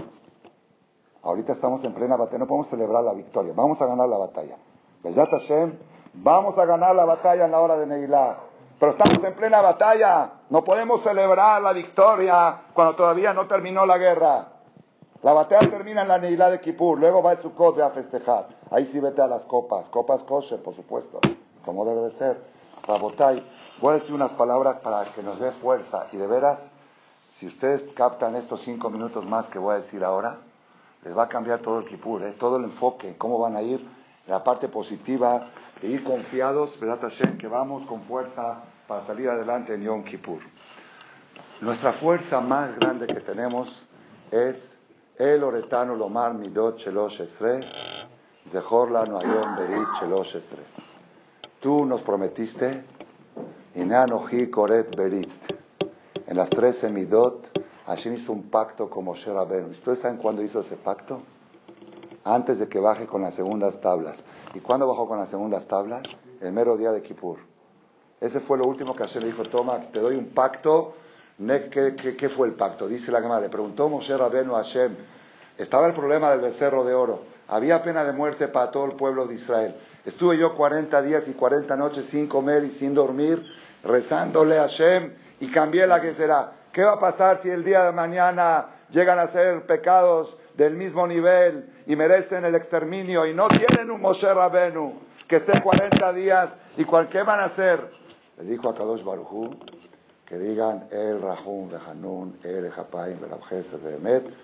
Ahorita 1.25 1.53
estamos 1.53 1.85
en 1.85 1.95
plena 1.95 2.17
batalla, 2.17 2.39
no 2.39 2.47
podemos 2.47 2.67
celebrar 2.67 3.05
la 3.05 3.15
victoria, 3.15 3.53
vamos 3.55 3.81
a 3.81 3.87
ganar 3.87 4.09
la 4.09 4.19
batalla. 4.19 4.57
Hashem, 5.05 5.79
vamos 6.15 6.59
a 6.59 6.65
ganar 6.65 6.97
la 6.97 7.05
batalla 7.05 7.45
en 7.45 7.53
la 7.53 7.61
hora 7.61 7.77
de 7.77 7.87
Neilá. 7.87 8.39
Pero 8.79 8.93
estamos 8.93 9.23
en 9.23 9.35
plena 9.35 9.61
batalla, 9.61 10.33
no 10.51 10.65
podemos 10.65 11.03
celebrar 11.03 11.63
la 11.63 11.73
victoria 11.73 12.63
cuando 12.75 12.97
todavía 12.97 13.33
no 13.33 13.47
terminó 13.47 13.87
la 13.87 13.99
guerra. 13.99 14.49
La 15.23 15.33
batalla 15.33 15.71
termina 15.71 16.03
en 16.03 16.09
la 16.09 16.19
Neilá 16.19 16.51
de 16.51 16.61
Kippur, 16.61 16.99
luego 16.99 17.23
va 17.23 17.31
a 17.31 17.37
Sukkot 17.37 17.79
a 17.79 17.91
festejar. 17.91 18.49
Ahí 18.73 18.85
sí 18.85 18.99
vete 18.99 19.23
a 19.23 19.29
las 19.29 19.47
copas, 19.47 19.89
copas 19.89 20.25
kosher, 20.25 20.61
por 20.61 20.75
supuesto, 20.75 21.21
como 21.65 21.85
debe 21.85 22.01
de 22.01 22.11
ser. 22.11 22.43
Rabotay, 22.89 23.49
voy 23.81 23.91
a 23.91 23.95
decir 23.95 24.13
unas 24.13 24.33
palabras 24.33 24.81
para 24.81 25.05
que 25.05 25.23
nos 25.23 25.39
dé 25.39 25.53
fuerza. 25.53 26.09
Y 26.11 26.17
de 26.17 26.27
veras, 26.27 26.73
si 27.31 27.47
ustedes 27.47 27.85
captan 27.93 28.35
estos 28.35 28.63
cinco 28.63 28.91
minutos 28.91 29.25
más 29.25 29.49
que 29.49 29.61
voy 29.61 29.75
a 29.75 29.77
decir 29.77 30.03
ahora, 30.03 30.39
les 31.05 31.17
va 31.17 31.25
a 31.25 31.29
cambiar 31.29 31.61
todo 31.61 31.81
el 31.81 31.85
Kippur, 31.85 32.23
¿eh? 32.23 32.35
todo 32.39 32.59
el 32.59 32.65
enfoque, 32.65 33.17
cómo 33.19 33.39
van 33.39 33.57
a 33.57 33.63
ir, 33.63 33.85
la 34.27 34.45
parte 34.45 34.69
positiva 34.69 35.49
de 35.81 35.89
ir 35.89 36.05
confiados, 36.05 36.79
¿verdad, 36.79 37.01
Hashem? 37.01 37.39
Que 37.39 37.49
vamos 37.49 37.87
con 37.87 38.03
fuerza 38.03 38.63
para 38.87 39.03
salir 39.03 39.29
adelante 39.29 39.75
en 39.75 39.83
Yom 39.83 40.05
Kippur. 40.05 40.41
Nuestra 41.61 41.93
fuerza 41.93 42.41
más 42.41 42.77
grande 42.77 43.07
que 43.07 43.21
tenemos 43.21 43.87
es 44.31 44.77
el 45.17 45.43
oretano 45.45 45.95
lomar 45.95 46.35
midot 46.35 46.79
shelosh 46.79 47.21
esre, 47.21 47.61
zehor 48.49 48.91
lanu 48.91 49.19
ayom 49.19 49.57
berit 49.57 49.89
shelosh 50.01 50.37
esre. 50.37 50.63
Tú 51.61 51.85
nos 51.85 52.03
prometiste, 52.03 52.83
inanohi 53.75 54.51
koret 54.51 54.97
berit, 54.97 55.31
en 56.27 56.37
las 56.37 56.51
trece 56.51 56.89
midot, 56.89 57.52
Hashem 57.95 58.15
hizo 58.15 58.33
un 58.33 58.45
pacto 58.45 58.89
con 58.89 59.05
Moshe 59.05 59.33
Rabbeinu. 59.33 59.69
¿Ustedes 59.69 60.01
saben 60.01 60.17
cuándo 60.17 60.43
hizo 60.43 60.61
ese 60.61 60.77
pacto? 60.77 61.21
Antes 62.25 62.59
de 62.59 62.69
que 62.69 62.79
baje 62.81 63.07
con 63.07 63.23
las 63.23 63.35
segundas 63.35 63.81
tablas. 63.81 64.17
¿Y 64.55 64.61
cuándo 64.61 64.87
bajó 64.87 65.07
con 65.07 65.19
las 65.19 65.29
segundas 65.29 65.67
tablas? 65.67 66.03
El 66.41 66.53
mero 66.53 66.77
día 66.77 66.93
de 66.93 67.03
Kippur. 67.03 67.39
Ese 68.21 68.41
fue 68.41 68.57
lo 68.57 68.65
último 68.65 68.95
que 68.95 69.03
Hashem 69.03 69.23
le 69.23 69.29
dijo, 69.29 69.43
toma, 69.45 69.79
te 69.93 70.01
doy 70.01 70.17
un 70.17 70.27
pacto. 70.27 70.95
¿Qué, 71.39 72.29
fue 72.29 72.47
el 72.47 72.55
pacto? 72.55 72.87
Dice 72.87 73.11
la 73.11 73.21
Gemara, 73.21 73.41
le 73.41 73.49
preguntó 73.49 73.89
Moshe 73.89 74.17
Rabenu 74.17 74.55
a 74.55 74.63
Hashem, 74.63 74.95
estaba 75.59 75.89
el 75.89 75.93
problema 75.93 76.31
del 76.31 76.41
becerro 76.41 76.85
de 76.85 76.95
oro, 76.95 77.21
había 77.49 77.83
pena 77.83 78.05
de 78.05 78.13
muerte 78.13 78.47
para 78.49 78.71
todo 78.71 78.85
el 78.85 78.93
pueblo 78.93 79.27
de 79.27 79.35
Israel. 79.35 79.75
Estuve 80.05 80.39
yo 80.39 80.55
40 80.55 81.03
días 81.03 81.27
y 81.27 81.33
40 81.33 81.75
noches 81.77 82.07
sin 82.07 82.29
comer 82.29 82.65
y 82.65 82.71
sin 82.71 82.95
dormir, 82.95 83.45
rezándole 83.83 84.59
a 84.59 84.63
Hashem 84.63 85.15
y 85.41 85.51
cambié 85.51 85.87
la 85.87 86.01
que 86.01 86.15
será. 86.15 86.53
¿Qué 86.73 86.83
va 86.83 86.93
a 86.93 86.99
pasar 86.99 87.39
si 87.41 87.51
el 87.51 87.65
día 87.65 87.85
de 87.85 87.93
mañana 87.93 88.69
llegan 88.91 89.19
a 89.19 89.27
ser 89.27 89.67
pecados 89.67 90.39
del 90.57 90.75
mismo 90.75 91.07
nivel 91.07 91.71
y 91.87 91.97
merecen 91.97 92.47
el 92.47 92.55
exterminio 92.55 93.27
y 93.27 93.35
no 93.35 93.49
tienen 93.49 93.91
un 93.91 94.01
Moshe 94.01 94.33
Rabenu 94.33 94.95
que 95.29 95.37
esté 95.37 95.61
40 95.61 96.13
días 96.15 96.57
y 96.79 96.85
cuál 96.85 97.11
qué 97.11 97.25
van 97.25 97.41
a 97.41 97.45
hacer? 97.45 97.91
Le 98.39 98.45
dijo 98.45 98.71
a 98.71 98.75
Kadosh 98.75 99.05
Barujú 99.05 99.51
que 100.25 100.39
digan 100.39 100.89
El 100.91 101.21
Rahum 101.21 101.69
Hanun, 101.87 102.39
El 102.43 102.71
Japaim 102.71 103.19
de 103.21 103.95
Emet 103.95 104.35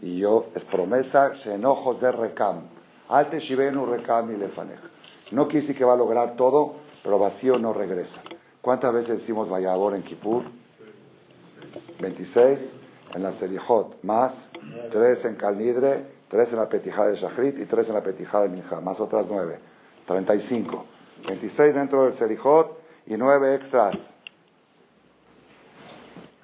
y 0.00 0.20
yo 0.20 0.46
es 0.54 0.64
promesa 0.64 1.32
enojos 1.44 2.00
de 2.00 2.12
Recam 2.12 2.62
Alte 3.10 3.40
Shivenu 3.40 3.84
Recam 3.84 4.32
y 4.32 4.38
Lefanech 4.38 4.80
no 5.32 5.48
quise 5.48 5.74
que 5.74 5.84
va 5.84 5.92
a 5.92 5.96
lograr 5.96 6.34
todo 6.34 6.76
pero 7.02 7.18
vacío 7.18 7.58
no 7.58 7.74
regresa 7.74 8.22
¿cuántas 8.62 8.94
veces 8.94 9.18
decimos 9.18 9.50
Vayabor 9.50 9.94
en 9.94 10.02
Kippur? 10.02 10.61
26 12.02 12.72
en 13.14 13.22
la 13.22 13.32
Selijot 13.32 14.02
más 14.02 14.34
3 14.90 15.24
en 15.24 15.34
Calnidre 15.36 16.04
3 16.28 16.52
en 16.52 16.58
la 16.58 16.68
Petijá 16.68 17.06
de 17.06 17.16
Shachrit 17.16 17.58
y 17.58 17.64
3 17.64 17.88
en 17.88 17.94
la 17.94 18.02
Petijá 18.02 18.42
de 18.42 18.48
Minja 18.50 18.80
más 18.80 19.00
otras 19.00 19.26
9 19.28 19.58
35 20.06 20.84
26 21.26 21.74
dentro 21.74 22.04
del 22.04 22.12
Selijot 22.12 22.78
y 23.06 23.16
9 23.16 23.54
extras 23.54 24.12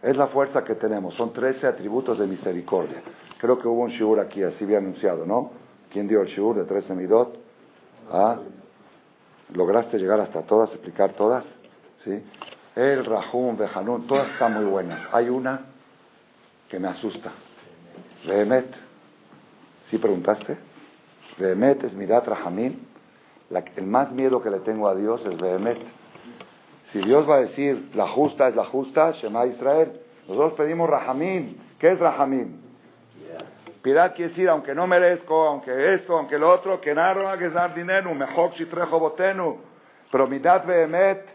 es 0.03 0.17
la 0.17 0.27
fuerza 0.27 0.65
que 0.65 0.75
tenemos. 0.75 1.15
Son 1.15 1.33
13 1.33 1.67
atributos 1.67 2.19
de 2.19 2.27
misericordia. 2.27 3.03
Creo 3.41 3.59
que 3.59 3.69
hubo 3.69 3.83
un 3.83 3.91
shiur 3.91 4.21
aquí, 4.21 4.43
así 4.43 4.65
bien 4.65 4.85
anunciado, 4.85 5.27
¿no? 5.27 5.51
¿Quién 5.93 6.09
dio 6.09 6.23
el 6.23 6.29
shiur 6.29 6.57
de 6.57 6.65
13 6.65 6.95
midot? 6.95 7.37
¿Ah? 8.11 8.39
¿Lograste 9.55 9.99
llegar 9.99 10.21
hasta 10.21 10.43
todas, 10.43 10.73
explicar 10.73 11.13
todas? 11.15 11.47
¿Sí? 12.05 12.23
El 12.79 13.05
Rahum, 13.05 13.57
Behanun, 13.57 14.07
todas 14.07 14.31
están 14.31 14.55
muy 14.55 14.65
buenas. 14.65 15.01
Hay 15.13 15.29
una 15.29 15.63
que 16.69 16.79
me 16.79 16.87
asusta. 16.87 17.33
Behemet. 18.25 18.73
¿Sí 19.91 19.99
preguntaste? 19.99 20.57
Behemet 21.39 21.83
es 21.83 21.95
Midat 21.95 22.29
Rahamim. 22.29 22.79
el 23.77 23.87
más 23.87 24.13
miedo 24.13 24.41
que 24.41 24.51
le 24.51 24.61
tengo 24.61 24.89
a 24.89 24.95
Dios 24.95 25.27
es 25.27 25.37
Behemet 25.37 25.99
si 26.89 27.01
Dios 27.01 27.29
va 27.29 27.35
a 27.35 27.41
decir, 27.41 27.91
la 27.95 28.09
justa 28.09 28.49
es 28.49 28.57
la 28.57 28.65
justa, 28.65 29.11
Shema 29.11 29.45
Israel, 29.45 29.93
nosotros 30.27 30.55
pedimos 30.55 30.89
Rahamim. 30.89 31.55
¿Qué 31.79 31.91
es 31.91 31.99
Rahamim? 31.99 32.63
Piedad 33.83 34.15
quiere 34.15 34.31
decir, 34.31 34.49
aunque 34.49 34.75
no 34.75 34.87
merezco, 34.87 35.47
aunque 35.47 35.93
esto, 35.93 36.17
aunque 36.17 36.39
lo 36.39 36.51
otro, 36.51 36.81
que 36.81 36.95
naro 36.95 37.37
que 37.39 37.51
dar 37.51 37.75
dinero, 37.75 38.15
mejor 38.15 38.53
trejo 38.53 38.99
botenu. 38.99 39.59
Pero 40.11 40.27
midat 40.27 40.65
behemet 40.65 41.29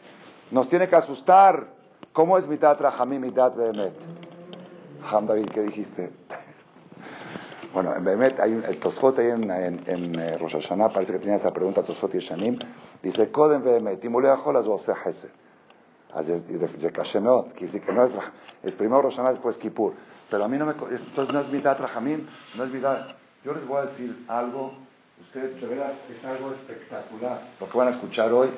nos 0.53 0.69
tiene 0.69 0.87
que 0.87 0.95
asustar. 0.95 1.67
¿Cómo 2.13 2.37
es 2.37 2.47
midat 2.47 2.79
rahamim, 2.79 3.21
midat 3.21 3.55
behemet? 3.55 3.93
Ham 5.11 5.25
David, 5.25 5.49
¿qué 5.49 5.63
dijiste? 5.63 6.11
bueno, 7.73 7.93
en 7.95 8.03
behemet 8.03 8.39
hay 8.39 8.53
un, 8.53 8.63
el 8.63 8.79
Tosfot 8.79 9.17
ahí 9.17 9.31
en, 9.31 9.49
en, 9.49 9.83
en 9.87 10.19
eh, 10.19 10.37
Rosh 10.37 10.53
Hashanah, 10.53 10.89
parece 10.89 11.13
que 11.13 11.19
tenía 11.19 11.37
esa 11.37 11.51
pregunta 11.51 11.81
Tosfot 11.81 12.13
y 12.13 12.19
Shanim. 12.19 12.59
Dice, 13.01 13.31
Kodem 13.31 13.63
behemet, 13.63 14.05
y 14.05 14.09
muleajo 14.09 14.53
las 14.53 14.67
voces 14.67 14.95
de 16.15 16.91
Kashemot, 16.91 17.49
quiere 17.53 17.65
decir 17.65 17.81
que 17.81 17.91
no 17.91 18.03
es, 18.05 18.11
es 18.61 18.75
primero 18.75 19.01
Roshaná, 19.01 19.31
después 19.31 19.57
Kippur. 19.57 19.93
Pero 20.29 20.45
a 20.45 20.47
mí 20.47 20.57
no 20.57 20.67
me, 20.67 20.73
esto 20.93 21.25
no 21.31 21.39
es 21.39 21.49
mitad 21.49 21.79
Rahamim, 21.79 22.27
no 22.55 22.63
es 22.63 22.69
mitad. 22.69 23.07
Yo 23.43 23.53
les 23.53 23.67
voy 23.67 23.79
a 23.79 23.85
decir 23.85 24.23
algo, 24.27 24.73
ustedes 25.19 25.59
de 25.59 25.67
veras 25.67 25.95
es 26.11 26.23
algo 26.25 26.51
espectacular 26.51 27.41
lo 27.59 27.67
que 27.67 27.77
van 27.77 27.87
a 27.87 27.91
escuchar 27.91 28.31
hoy, 28.31 28.49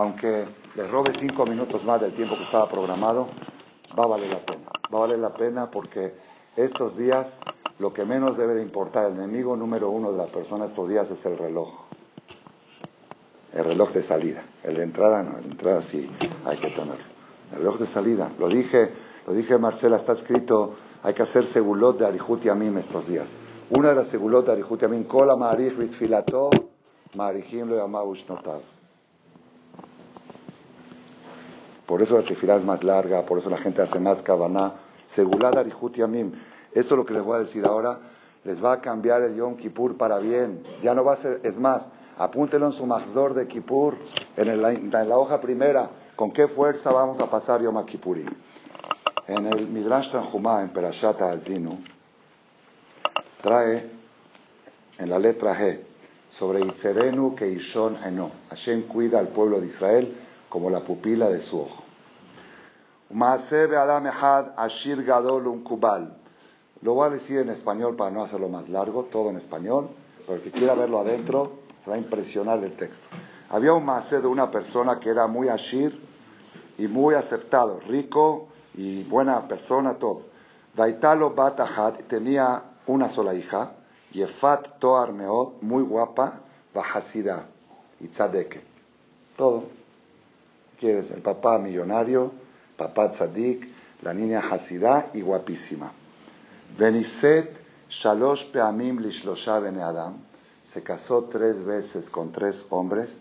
aunque 0.00 0.46
les 0.76 0.90
robe 0.90 1.12
cinco 1.14 1.44
minutos 1.44 1.84
más 1.84 2.00
del 2.00 2.12
tiempo 2.12 2.34
que 2.36 2.44
estaba 2.44 2.68
programado, 2.68 3.28
va 3.98 4.04
a 4.04 4.06
valer 4.06 4.30
la 4.30 4.38
pena. 4.38 4.70
Va 4.92 4.98
a 4.98 5.00
valer 5.02 5.18
la 5.18 5.34
pena 5.34 5.70
porque 5.70 6.14
estos 6.56 6.96
días 6.96 7.38
lo 7.78 7.92
que 7.92 8.04
menos 8.04 8.38
debe 8.38 8.54
de 8.54 8.62
importar, 8.62 9.06
el 9.06 9.18
enemigo 9.18 9.56
número 9.56 9.90
uno 9.90 10.10
de 10.10 10.18
la 10.18 10.26
persona 10.26 10.64
estos 10.64 10.88
días 10.88 11.10
es 11.10 11.24
el 11.26 11.36
reloj 11.36 11.68
el 13.52 13.64
reloj 13.64 13.92
de 13.92 14.02
salida. 14.02 14.42
El 14.62 14.76
de 14.76 14.84
entrada 14.84 15.22
no, 15.22 15.36
el 15.36 15.42
de 15.42 15.50
entrada 15.50 15.82
sí 15.82 16.08
hay 16.44 16.56
que 16.56 16.68
tenerlo. 16.68 17.04
El 17.52 17.58
reloj 17.58 17.78
de 17.80 17.86
salida, 17.86 18.30
lo 18.38 18.48
dije, 18.48 18.90
lo 19.26 19.34
dije 19.34 19.58
Marcela, 19.58 19.96
está 19.96 20.12
escrito, 20.12 20.76
hay 21.02 21.14
que 21.14 21.22
hacer 21.22 21.46
segulot 21.46 21.98
de 21.98 22.06
Arihut 22.06 22.42
Yamim 22.42 22.78
estos 22.78 23.06
días. 23.08 23.26
Una 23.70 23.90
de 23.90 23.96
las 23.96 24.08
segulot 24.08 24.46
de 24.46 24.52
Arihut 24.52 24.80
Yamim, 24.80 25.04
Kola 25.04 25.36
Ma'arich 25.36 25.76
Ritfilato, 25.76 26.50
Ma'arichim 27.16 27.68
lo 27.68 27.76
Yamaush 27.76 28.26
Notav. 28.28 28.79
Por 31.90 32.02
eso 32.02 32.16
la 32.16 32.22
tefilá 32.22 32.54
es 32.54 32.62
más 32.62 32.84
larga, 32.84 33.26
por 33.26 33.38
eso 33.38 33.50
la 33.50 33.58
gente 33.58 33.82
hace 33.82 33.98
más 33.98 34.22
kavaná. 34.22 34.74
Segulad 35.08 35.58
Arihut 35.58 35.96
Yamim. 35.96 36.30
Esto 36.72 36.94
es 36.94 36.98
lo 36.98 37.04
que 37.04 37.12
les 37.12 37.24
voy 37.24 37.34
a 37.34 37.40
decir 37.40 37.66
ahora. 37.66 37.98
Les 38.44 38.64
va 38.64 38.74
a 38.74 38.80
cambiar 38.80 39.22
el 39.22 39.34
Yom 39.34 39.56
Kippur 39.56 39.96
para 39.96 40.20
bien. 40.20 40.62
Ya 40.84 40.94
no 40.94 41.02
va 41.02 41.14
a 41.14 41.16
ser, 41.16 41.40
es 41.42 41.58
más, 41.58 41.90
Apúntelo 42.16 42.66
en 42.66 42.72
su 42.72 42.86
Mahzor 42.86 43.34
de 43.34 43.48
Kippur, 43.48 43.96
en, 44.36 44.62
la 44.62 45.18
hoja 45.18 45.40
primera, 45.40 45.90
con 46.14 46.30
qué 46.30 46.46
fuerza 46.46 46.92
vamos 46.92 47.18
a 47.18 47.28
pasar 47.28 47.60
Yom 47.60 47.84
Kippurim. 47.84 48.28
En 49.26 49.46
el 49.46 49.66
Midrash 49.66 50.12
Tanjumá, 50.12 50.62
en 50.62 50.68
Perashat 50.68 51.20
Azinu, 51.22 51.76
trae 53.42 53.90
en 54.96 55.10
la 55.10 55.18
letra 55.18 55.58
G 55.58 55.80
sobre 56.30 56.60
Itzerenu 56.60 57.34
que 57.34 57.48
Ishon 57.50 57.96
Eno. 58.04 58.30
Hashem 58.50 58.82
cuida 58.82 59.18
al 59.18 59.26
pueblo 59.26 59.60
de 59.60 59.66
Israel 59.66 60.16
como 60.50 60.68
la 60.68 60.80
pupila 60.80 61.30
de 61.30 61.40
su 61.40 61.60
ojo. 61.60 61.82
Ashir 64.56 65.04
Gadol 65.04 65.62
Kubal. 65.62 66.16
Lo 66.82 66.94
voy 66.94 67.06
a 67.06 67.10
decir 67.10 67.38
en 67.38 67.48
español 67.48 67.96
para 67.96 68.10
no 68.10 68.22
hacerlo 68.22 68.48
más 68.48 68.68
largo, 68.68 69.04
todo 69.04 69.30
en 69.30 69.36
español, 69.36 69.88
pero 70.26 70.34
el 70.34 70.42
que 70.42 70.50
quiera 70.50 70.74
verlo 70.74 71.00
adentro, 71.00 71.52
se 71.84 71.90
va 71.90 71.96
a 71.96 71.98
impresionar 71.98 72.62
el 72.62 72.76
texto. 72.76 73.06
Había 73.48 73.72
un 73.72 73.84
macé 73.84 74.20
de 74.20 74.26
una 74.26 74.50
persona 74.50 75.00
que 75.00 75.08
era 75.08 75.26
muy 75.26 75.48
ashir 75.48 76.00
y 76.78 76.86
muy 76.88 77.14
aceptado, 77.14 77.80
rico 77.80 78.48
y 78.74 79.02
buena 79.04 79.48
persona, 79.48 79.94
todo. 79.94 80.22
Daitalo 80.74 81.30
Batahat 81.34 82.02
tenía 82.08 82.62
una 82.86 83.08
sola 83.08 83.34
hija, 83.34 83.72
Yefat 84.12 84.78
Toar 84.78 85.12
muy 85.12 85.82
guapa, 85.82 86.40
Bajasida 86.74 87.46
y 88.00 88.08
Tzadeke. 88.08 88.62
Todo. 89.36 89.79
¿Quieres? 90.80 91.10
El 91.10 91.20
papá 91.20 91.58
millonario, 91.58 92.32
papá 92.78 93.10
Tzadik, 93.10 93.68
la 94.00 94.14
niña 94.14 94.40
Hasidá 94.40 95.10
y 95.12 95.20
guapísima. 95.20 95.92
Beniset 96.78 97.54
Shalosh 97.90 98.50
Peamim 98.50 98.98
Lishlosha 98.98 99.58
Bene 99.58 99.82
Adam 99.82 100.14
se 100.72 100.82
casó 100.82 101.24
tres 101.24 101.62
veces 101.66 102.08
con 102.08 102.32
tres 102.32 102.64
hombres 102.70 103.20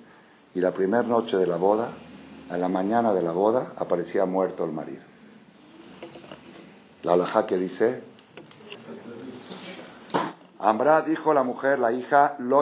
y 0.56 0.62
la 0.62 0.72
primera 0.72 1.04
noche 1.04 1.36
de 1.36 1.48
la 1.48 1.58
boda, 1.58 1.90
a 2.50 2.58
la 2.58 2.70
mañana 2.70 3.14
de 3.14 3.24
la 3.24 3.34
boda, 3.34 3.74
aparecía 3.76 4.26
muerto 4.26 4.64
el 4.64 4.72
marido. 4.72 5.02
La 7.04 7.14
alajá 7.14 7.46
que 7.46 7.58
dice, 7.58 8.02
Ambra 10.60 11.02
dijo 11.02 11.34
la 11.34 11.44
mujer, 11.44 11.80
la 11.80 11.92
hija, 11.92 12.36
lo 12.40 12.62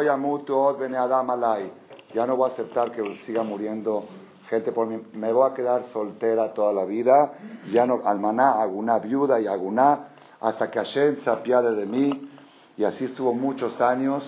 bene 0.75 0.97
adam 0.97 1.29
alay. 1.29 1.71
Ya 2.15 2.25
no 2.25 2.35
voy 2.35 2.49
a 2.49 2.53
aceptar 2.53 2.91
que 2.91 3.17
siga 3.19 3.43
muriendo 3.43 4.07
gente 4.49 4.71
por 4.71 4.87
mí. 4.87 5.01
Me 5.13 5.31
voy 5.31 5.49
a 5.49 5.53
quedar 5.53 5.85
soltera 5.85 6.53
toda 6.53 6.73
la 6.73 6.85
vida. 6.85 7.33
Ya 7.71 7.85
no, 7.85 8.01
almaná, 8.05 8.61
alguna 8.61 8.99
viuda 8.99 9.39
y 9.39 9.47
alguna, 9.47 10.07
hasta 10.41 10.71
que 10.71 10.79
Hashem 10.79 11.17
se 11.17 11.29
apiade 11.29 11.75
de 11.75 11.85
mí. 11.85 12.29
Y 12.77 12.83
así 12.83 13.05
estuvo 13.05 13.33
muchos 13.33 13.81
años 13.81 14.23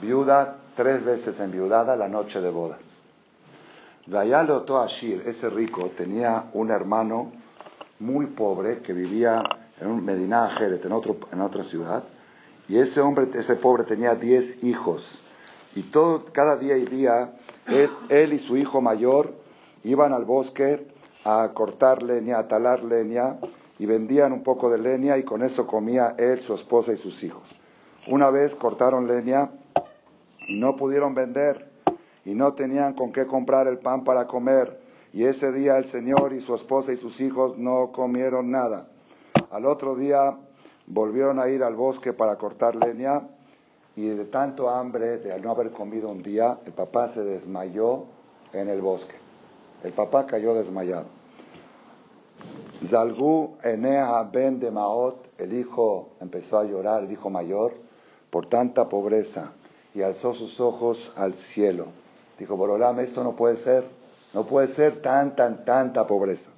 viuda, 0.00 0.56
tres 0.76 1.04
veces 1.04 1.38
enviudada 1.40 1.96
la 1.96 2.08
noche 2.08 2.40
de 2.40 2.50
bodas. 2.50 3.02
Vayalo 4.06 4.64
Ashir, 4.80 5.22
ese 5.26 5.48
rico, 5.48 5.90
tenía 5.96 6.46
un 6.54 6.70
hermano 6.70 7.30
muy 8.00 8.26
pobre 8.26 8.80
que 8.80 8.92
vivía 8.92 9.44
en 9.80 9.88
un 9.88 10.04
Medina 10.04 10.48
Jerez, 10.50 10.84
en, 10.84 10.92
otro, 10.92 11.16
en 11.30 11.40
otra 11.40 11.62
ciudad, 11.62 12.02
y 12.68 12.78
ese 12.78 13.00
hombre, 13.00 13.28
ese 13.34 13.54
pobre 13.54 13.84
tenía 13.84 14.16
diez 14.16 14.62
hijos, 14.64 15.22
y 15.76 15.82
todo, 15.82 16.24
cada 16.32 16.56
día 16.56 16.76
y 16.76 16.84
día, 16.84 17.32
él, 17.68 17.90
él 18.08 18.32
y 18.32 18.40
su 18.40 18.56
hijo 18.56 18.80
mayor 18.80 19.32
iban 19.84 20.12
al 20.12 20.24
bosque 20.24 20.86
a 21.24 21.50
cortar 21.54 22.02
leña, 22.02 22.38
a 22.38 22.48
talar 22.48 22.82
leña, 22.82 23.38
y 23.78 23.86
vendían 23.86 24.32
un 24.32 24.42
poco 24.42 24.70
de 24.70 24.78
leña, 24.78 25.16
y 25.18 25.24
con 25.24 25.42
eso 25.42 25.66
comía 25.66 26.14
él, 26.18 26.40
su 26.40 26.54
esposa 26.54 26.92
y 26.92 26.96
sus 26.96 27.22
hijos. 27.24 27.42
Una 28.08 28.30
vez 28.30 28.54
cortaron 28.54 29.06
leña 29.06 29.50
y 30.48 30.58
no 30.58 30.76
pudieron 30.76 31.14
vender 31.14 31.70
y 32.24 32.34
no 32.34 32.54
tenían 32.54 32.94
con 32.94 33.12
qué 33.12 33.26
comprar 33.26 33.68
el 33.68 33.78
pan 33.78 34.04
para 34.04 34.26
comer 34.26 34.80
Y 35.12 35.24
ese 35.24 35.52
día 35.52 35.76
el 35.76 35.84
Señor 35.84 36.32
y 36.32 36.40
su 36.40 36.54
esposa 36.54 36.92
y 36.92 36.96
sus 36.96 37.20
hijos 37.20 37.58
no 37.58 37.92
comieron 37.92 38.50
nada. 38.50 38.88
Al 39.50 39.66
otro 39.66 39.94
día 39.94 40.36
volvieron 40.86 41.38
a 41.38 41.48
ir 41.48 41.62
al 41.62 41.74
bosque 41.76 42.12
para 42.12 42.36
cortar 42.36 42.76
leña 42.76 43.22
y 43.94 44.08
de 44.08 44.24
tanto 44.24 44.70
hambre, 44.70 45.18
de 45.18 45.38
no 45.40 45.50
haber 45.50 45.70
comido 45.70 46.08
un 46.08 46.22
día, 46.22 46.58
el 46.64 46.72
papá 46.72 47.10
se 47.10 47.22
desmayó 47.22 48.06
en 48.54 48.68
el 48.68 48.80
bosque. 48.80 49.21
El 49.82 49.92
papá 49.92 50.26
cayó 50.26 50.54
desmayado. 50.54 51.06
Zalgu 52.86 53.56
Enea 53.62 54.22
ben 54.24 54.58
de 54.60 54.70
Maot, 54.70 55.26
el 55.38 55.54
hijo 55.54 56.10
empezó 56.20 56.58
a 56.58 56.64
llorar, 56.64 57.04
el 57.04 57.12
hijo 57.12 57.30
mayor, 57.30 57.72
por 58.30 58.46
tanta 58.46 58.88
pobreza 58.88 59.52
y 59.94 60.02
alzó 60.02 60.34
sus 60.34 60.60
ojos 60.60 61.12
al 61.16 61.34
cielo. 61.34 61.86
Dijo, 62.38 62.56
Borolam, 62.56 63.00
esto 63.00 63.22
no 63.22 63.32
puede 63.32 63.56
ser, 63.56 63.84
no 64.34 64.44
puede 64.44 64.68
ser 64.68 65.02
tan, 65.02 65.36
tan, 65.36 65.64
tanta 65.64 66.06
pobreza. 66.06 66.50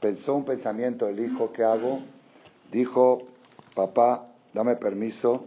Pensó 0.00 0.34
un 0.34 0.44
pensamiento 0.44 1.08
el 1.08 1.20
hijo, 1.20 1.52
¿qué 1.52 1.64
hago? 1.64 2.00
Dijo, 2.72 3.22
papá, 3.74 4.26
dame 4.54 4.76
permiso 4.76 5.44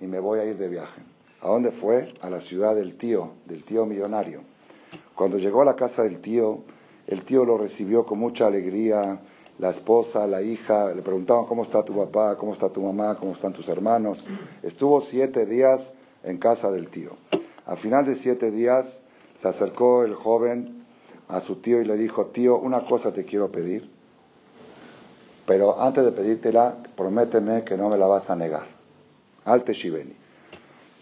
y 0.00 0.06
me 0.06 0.18
voy 0.18 0.40
a 0.40 0.44
ir 0.44 0.58
de 0.58 0.68
viaje. 0.68 1.00
¿A 1.40 1.48
dónde 1.48 1.70
fue? 1.70 2.12
A 2.20 2.28
la 2.28 2.40
ciudad 2.40 2.74
del 2.74 2.98
tío, 2.98 3.30
del 3.46 3.64
tío 3.64 3.86
millonario. 3.86 4.49
Cuando 5.20 5.36
llegó 5.36 5.60
a 5.60 5.66
la 5.66 5.76
casa 5.76 6.02
del 6.02 6.22
tío, 6.22 6.60
el 7.06 7.26
tío 7.26 7.44
lo 7.44 7.58
recibió 7.58 8.06
con 8.06 8.18
mucha 8.18 8.46
alegría, 8.46 9.20
la 9.58 9.68
esposa, 9.68 10.26
la 10.26 10.40
hija, 10.40 10.94
le 10.94 11.02
preguntaban 11.02 11.44
cómo 11.44 11.62
está 11.62 11.84
tu 11.84 11.94
papá, 11.94 12.38
cómo 12.38 12.54
está 12.54 12.70
tu 12.70 12.80
mamá, 12.80 13.18
cómo 13.20 13.34
están 13.34 13.52
tus 13.52 13.68
hermanos. 13.68 14.24
Estuvo 14.62 15.02
siete 15.02 15.44
días 15.44 15.92
en 16.24 16.38
casa 16.38 16.72
del 16.72 16.88
tío. 16.88 17.10
Al 17.66 17.76
final 17.76 18.06
de 18.06 18.16
siete 18.16 18.50
días 18.50 19.02
se 19.42 19.46
acercó 19.46 20.04
el 20.04 20.14
joven 20.14 20.86
a 21.28 21.42
su 21.42 21.56
tío 21.56 21.82
y 21.82 21.84
le 21.84 21.98
dijo, 21.98 22.28
tío, 22.28 22.56
una 22.56 22.86
cosa 22.86 23.12
te 23.12 23.26
quiero 23.26 23.52
pedir, 23.52 23.90
pero 25.44 25.82
antes 25.82 26.02
de 26.02 26.12
pedírtela, 26.12 26.78
prométeme 26.96 27.62
que 27.64 27.76
no 27.76 27.90
me 27.90 27.98
la 27.98 28.06
vas 28.06 28.30
a 28.30 28.36
negar. 28.36 28.64
Alte 29.44 29.74
Shiveni. 29.74 30.14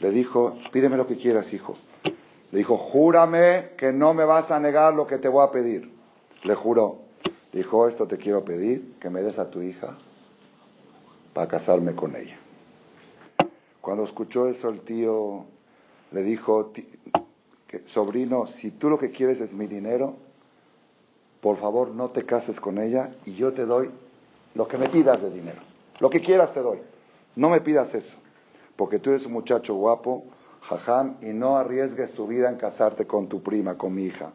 Le 0.01 0.11
dijo, 0.11 0.59
pídeme 0.73 0.97
lo 0.97 1.07
que 1.07 1.19
quieras, 1.19 1.55
hijo. 1.55 1.77
Le 2.51 2.59
dijo, 2.59 2.77
júrame 2.77 3.71
que 3.77 3.93
no 3.93 4.15
me 4.15 4.25
vas 4.25 4.51
a 4.51 4.59
negar 4.59 4.95
lo 4.95 5.07
que 5.07 5.19
te 5.19 5.29
voy 5.29 5.45
a 5.45 5.51
pedir. 5.51 5.93
Le 6.45 6.55
juró. 6.55 6.99
Dijo, 7.53 7.89
esto 7.89 8.07
te 8.07 8.17
quiero 8.17 8.45
pedir, 8.45 8.95
que 9.01 9.11
me 9.11 9.23
des 9.23 9.39
a 9.39 9.51
tu 9.51 9.63
hija 9.63 9.97
para 11.33 11.49
casarme 11.49 11.95
con 11.95 12.15
ella. 12.17 12.39
Cuando 13.81 14.05
escuchó 14.05 14.49
eso 14.49 14.69
el 14.69 14.81
tío 14.81 15.45
le 16.13 16.23
dijo, 16.23 16.73
sobrino, 17.87 18.47
si 18.47 18.71
tú 18.71 18.91
lo 18.91 18.99
que 18.99 19.11
quieres 19.11 19.41
es 19.41 19.55
mi 19.55 19.67
dinero, 19.67 20.17
por 21.41 21.57
favor 21.57 21.89
no 21.89 22.09
te 22.09 22.25
cases 22.25 22.61
con 22.61 22.79
ella 22.79 23.13
y 23.25 23.35
yo 23.35 23.53
te 23.53 23.65
doy 23.65 23.91
lo 24.55 24.67
que 24.69 24.79
me 24.79 24.89
pidas 24.89 25.23
de 25.23 25.31
dinero. 25.31 25.61
Lo 26.01 26.11
que 26.11 26.21
quieras 26.21 26.53
te 26.53 26.61
doy. 26.61 26.79
No 27.37 27.49
me 27.49 27.61
pidas 27.61 27.95
eso, 27.95 28.17
porque 28.77 28.99
tú 28.99 29.11
eres 29.11 29.25
un 29.27 29.33
muchacho 29.33 29.75
guapo, 29.75 30.25
jajam, 30.69 31.17
y 31.23 31.33
no 31.33 31.57
arriesgues 31.57 32.13
tu 32.13 32.27
vida 32.27 32.49
en 32.49 32.57
casarte 32.57 33.07
con 33.07 33.29
tu 33.29 33.43
prima, 33.43 33.77
con 33.77 33.95
mi 33.95 34.05
hija. 34.05 34.31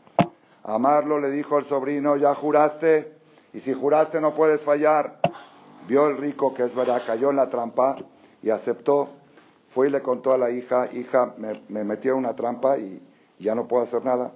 Amarlo 0.63 1.19
le 1.19 1.29
dijo 1.29 1.57
el 1.57 1.65
sobrino, 1.65 2.15
ya 2.17 2.33
juraste, 2.33 3.13
y 3.53 3.59
si 3.59 3.73
juraste 3.73 4.19
no 4.19 4.33
puedes 4.33 4.61
fallar. 4.61 5.19
Vio 5.87 6.07
el 6.07 6.17
rico 6.17 6.53
que 6.53 6.63
es 6.63 6.73
verdad, 6.73 7.01
cayó 7.05 7.29
en 7.29 7.35
la 7.35 7.49
trampa 7.49 7.97
y 8.41 8.49
aceptó. 8.49 9.09
Fue 9.73 9.87
y 9.87 9.91
le 9.91 10.01
contó 10.01 10.33
a 10.33 10.37
la 10.37 10.51
hija, 10.51 10.89
hija, 10.93 11.33
me, 11.37 11.61
me 11.67 11.95
en 11.95 12.13
una 12.13 12.35
trampa 12.35 12.77
y 12.77 13.01
ya 13.39 13.55
no 13.55 13.67
puedo 13.67 13.83
hacer 13.83 14.05
nada. 14.05 14.31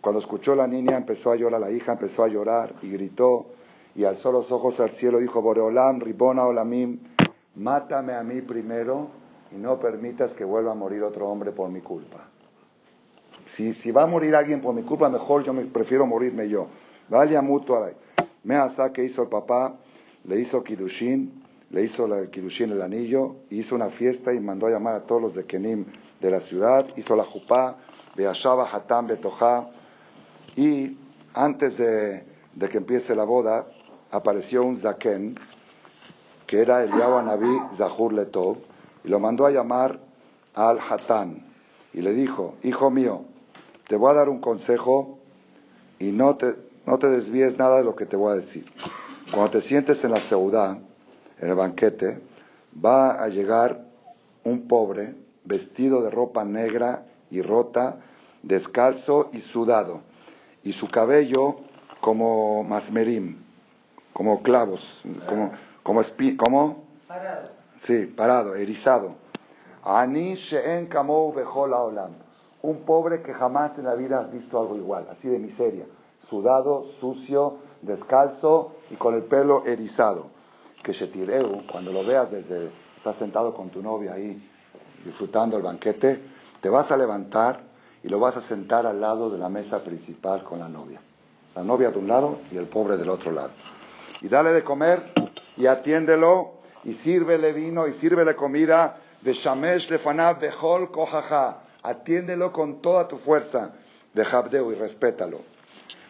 Cuando 0.00 0.20
escuchó 0.20 0.54
la 0.54 0.66
niña 0.66 0.96
empezó 0.96 1.30
a 1.32 1.36
llorar, 1.36 1.60
la 1.60 1.70
hija 1.70 1.92
empezó 1.92 2.24
a 2.24 2.28
llorar 2.28 2.74
y 2.82 2.90
gritó 2.90 3.46
y 3.94 4.04
alzó 4.04 4.32
los 4.32 4.50
ojos 4.50 4.80
al 4.80 4.90
cielo, 4.90 5.18
dijo, 5.18 5.42
Boreolam, 5.42 6.00
Ribona 6.00 6.46
Olamim, 6.46 6.98
mátame 7.54 8.14
a 8.14 8.22
mí 8.22 8.40
primero 8.40 9.19
y 9.52 9.56
no 9.56 9.78
permitas 9.78 10.32
que 10.32 10.44
vuelva 10.44 10.72
a 10.72 10.74
morir 10.74 11.02
otro 11.02 11.28
hombre 11.28 11.52
por 11.52 11.70
mi 11.70 11.80
culpa. 11.80 12.28
Si, 13.46 13.72
si 13.72 13.90
va 13.90 14.04
a 14.04 14.06
morir 14.06 14.34
alguien 14.34 14.60
por 14.60 14.74
mi 14.74 14.82
culpa, 14.82 15.08
mejor 15.08 15.44
yo 15.44 15.52
me 15.52 15.64
prefiero 15.64 16.06
morirme 16.06 16.48
yo. 16.48 16.68
Vaya 17.08 17.42
mutuo 17.42 17.88
Me 18.44 18.56
asa 18.56 18.92
que 18.92 19.04
hizo 19.04 19.22
el 19.22 19.28
papá, 19.28 19.74
le 20.24 20.38
hizo 20.38 20.62
Kidushin, 20.62 21.42
le 21.70 21.84
hizo 21.84 22.06
la 22.06 22.26
Kidushin 22.26 22.70
el 22.72 22.82
anillo, 22.82 23.36
hizo 23.50 23.74
una 23.74 23.90
fiesta 23.90 24.32
y 24.32 24.40
mandó 24.40 24.66
a 24.66 24.70
llamar 24.70 24.94
a 24.94 25.00
todos 25.00 25.20
los 25.20 25.34
de 25.34 25.44
Kenim 25.44 25.86
de 26.20 26.30
la 26.30 26.40
ciudad, 26.40 26.86
hizo 26.96 27.16
la 27.16 27.24
Jupá, 27.24 27.78
Beashaba 28.16 28.68
Hatam 28.70 29.08
Betoja, 29.08 29.70
y 30.56 30.96
antes 31.34 31.76
de, 31.78 32.24
de, 32.54 32.68
que 32.68 32.78
empiece 32.78 33.14
la 33.14 33.24
boda, 33.24 33.66
apareció 34.10 34.62
un 34.64 34.76
Zaken, 34.76 35.36
que 36.46 36.60
era 36.60 36.82
el 36.82 36.90
Naví 36.90 37.60
Zahur 37.76 38.12
Letov, 38.12 38.58
y 39.04 39.08
lo 39.08 39.20
mandó 39.20 39.46
a 39.46 39.50
llamar 39.50 39.98
al 40.54 40.78
Hatán, 40.78 41.44
y 41.92 42.02
le 42.02 42.12
dijo, 42.12 42.56
hijo 42.62 42.90
mío, 42.90 43.22
te 43.88 43.96
voy 43.96 44.10
a 44.10 44.14
dar 44.14 44.28
un 44.28 44.40
consejo 44.40 45.18
y 45.98 46.12
no 46.12 46.36
te, 46.36 46.54
no 46.86 46.98
te 46.98 47.08
desvíes 47.08 47.58
nada 47.58 47.78
de 47.78 47.84
lo 47.84 47.96
que 47.96 48.06
te 48.06 48.16
voy 48.16 48.32
a 48.32 48.36
decir. 48.36 48.64
Cuando 49.32 49.50
te 49.50 49.60
sientes 49.60 50.04
en 50.04 50.12
la 50.12 50.20
ciudad, 50.20 50.78
en 51.40 51.48
el 51.48 51.54
banquete, 51.54 52.20
va 52.84 53.22
a 53.22 53.28
llegar 53.28 53.84
un 54.44 54.68
pobre 54.68 55.14
vestido 55.44 56.02
de 56.02 56.10
ropa 56.10 56.44
negra 56.44 57.04
y 57.30 57.42
rota, 57.42 57.96
descalzo 58.42 59.30
y 59.32 59.40
sudado, 59.40 60.00
y 60.62 60.72
su 60.72 60.88
cabello 60.88 61.56
como 62.00 62.64
masmerim, 62.64 63.36
como 64.12 64.42
clavos, 64.42 65.02
como, 65.26 65.52
como, 65.82 66.02
como 66.36 66.84
parado. 67.06 67.59
Sí, 67.82 68.06
parado, 68.06 68.54
erizado. 68.56 69.14
Ani 69.82 70.34
she'en 70.34 70.86
kamou 70.86 71.34
olam 71.34 72.10
un 72.62 72.84
pobre 72.84 73.22
que 73.22 73.32
jamás 73.32 73.78
en 73.78 73.86
la 73.86 73.94
vida 73.94 74.20
has 74.20 74.30
visto 74.30 74.60
algo 74.60 74.76
igual, 74.76 75.06
así 75.10 75.28
de 75.28 75.38
miseria, 75.38 75.86
sudado, 76.28 76.84
sucio, 77.00 77.56
descalzo 77.80 78.74
y 78.90 78.96
con 78.96 79.14
el 79.14 79.22
pelo 79.22 79.64
erizado. 79.66 80.26
Que 80.82 80.92
Shetireu, 80.92 81.66
cuando 81.70 81.90
lo 81.90 82.04
veas 82.04 82.30
desde, 82.30 82.70
estás 82.98 83.16
sentado 83.16 83.54
con 83.54 83.70
tu 83.70 83.82
novia 83.82 84.12
ahí 84.12 84.46
disfrutando 85.02 85.56
el 85.56 85.62
banquete, 85.62 86.20
te 86.60 86.68
vas 86.68 86.92
a 86.92 86.98
levantar 86.98 87.62
y 88.02 88.08
lo 88.08 88.20
vas 88.20 88.36
a 88.36 88.42
sentar 88.42 88.84
al 88.84 89.00
lado 89.00 89.30
de 89.30 89.38
la 89.38 89.48
mesa 89.48 89.82
principal 89.82 90.44
con 90.44 90.58
la 90.58 90.68
novia. 90.68 91.00
La 91.54 91.62
novia 91.62 91.90
de 91.90 91.98
un 91.98 92.08
lado 92.08 92.40
y 92.50 92.58
el 92.58 92.66
pobre 92.66 92.98
del 92.98 93.08
otro 93.08 93.32
lado. 93.32 93.52
Y 94.20 94.28
dale 94.28 94.52
de 94.52 94.62
comer 94.62 95.12
y 95.56 95.66
atiéndelo 95.66 96.59
y 96.84 96.94
sírvele 96.94 97.52
vino 97.52 97.86
y 97.86 97.92
sírvele 97.92 98.34
comida 98.34 98.96
de 99.20 99.32
Shamesh 99.32 99.90
Lefanab 99.90 100.40
Behol 100.40 100.90
Kohaha 100.90 101.64
atiéndelo 101.82 102.52
con 102.52 102.80
toda 102.80 103.08
tu 103.08 103.18
fuerza, 103.18 103.72
de 104.12 104.22
Habdeu 104.22 104.72
y 104.72 104.74
respétalo. 104.74 105.40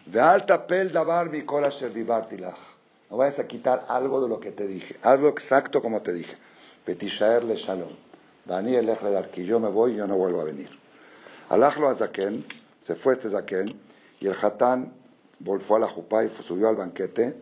De 0.05 0.19
alta 0.19 0.65
pel 0.67 0.91
davar 0.91 1.29
mi 1.29 1.43
No 1.43 3.17
vayas 3.17 3.39
a 3.39 3.47
quitar 3.47 3.85
algo 3.87 4.21
de 4.21 4.29
lo 4.29 4.39
que 4.39 4.51
te 4.51 4.67
dije, 4.67 4.97
algo 5.03 5.27
exacto 5.29 5.81
como 5.81 6.01
te 6.01 6.13
dije. 6.13 6.35
Petishaer 6.85 7.43
le 7.43 7.55
shalom. 7.55 7.91
Daniel 8.45 8.89
el 8.89 9.29
que 9.29 9.45
yo 9.45 9.59
me 9.59 9.69
voy 9.69 9.93
y 9.93 9.95
yo 9.97 10.07
no 10.07 10.15
vuelvo 10.15 10.41
a 10.41 10.45
venir. 10.45 10.69
Alajlo 11.49 11.89
a 11.89 11.95
Zaken, 11.95 12.45
se 12.81 12.95
fue 12.95 13.13
este 13.13 13.29
Zaken, 13.29 13.79
y 14.19 14.27
el 14.27 14.35
Hatán 14.41 14.93
volvió 15.39 15.75
a 15.75 15.79
la 15.79 15.87
Jupá 15.87 16.23
y 16.23 16.29
subió 16.47 16.69
al 16.69 16.75
banquete. 16.75 17.35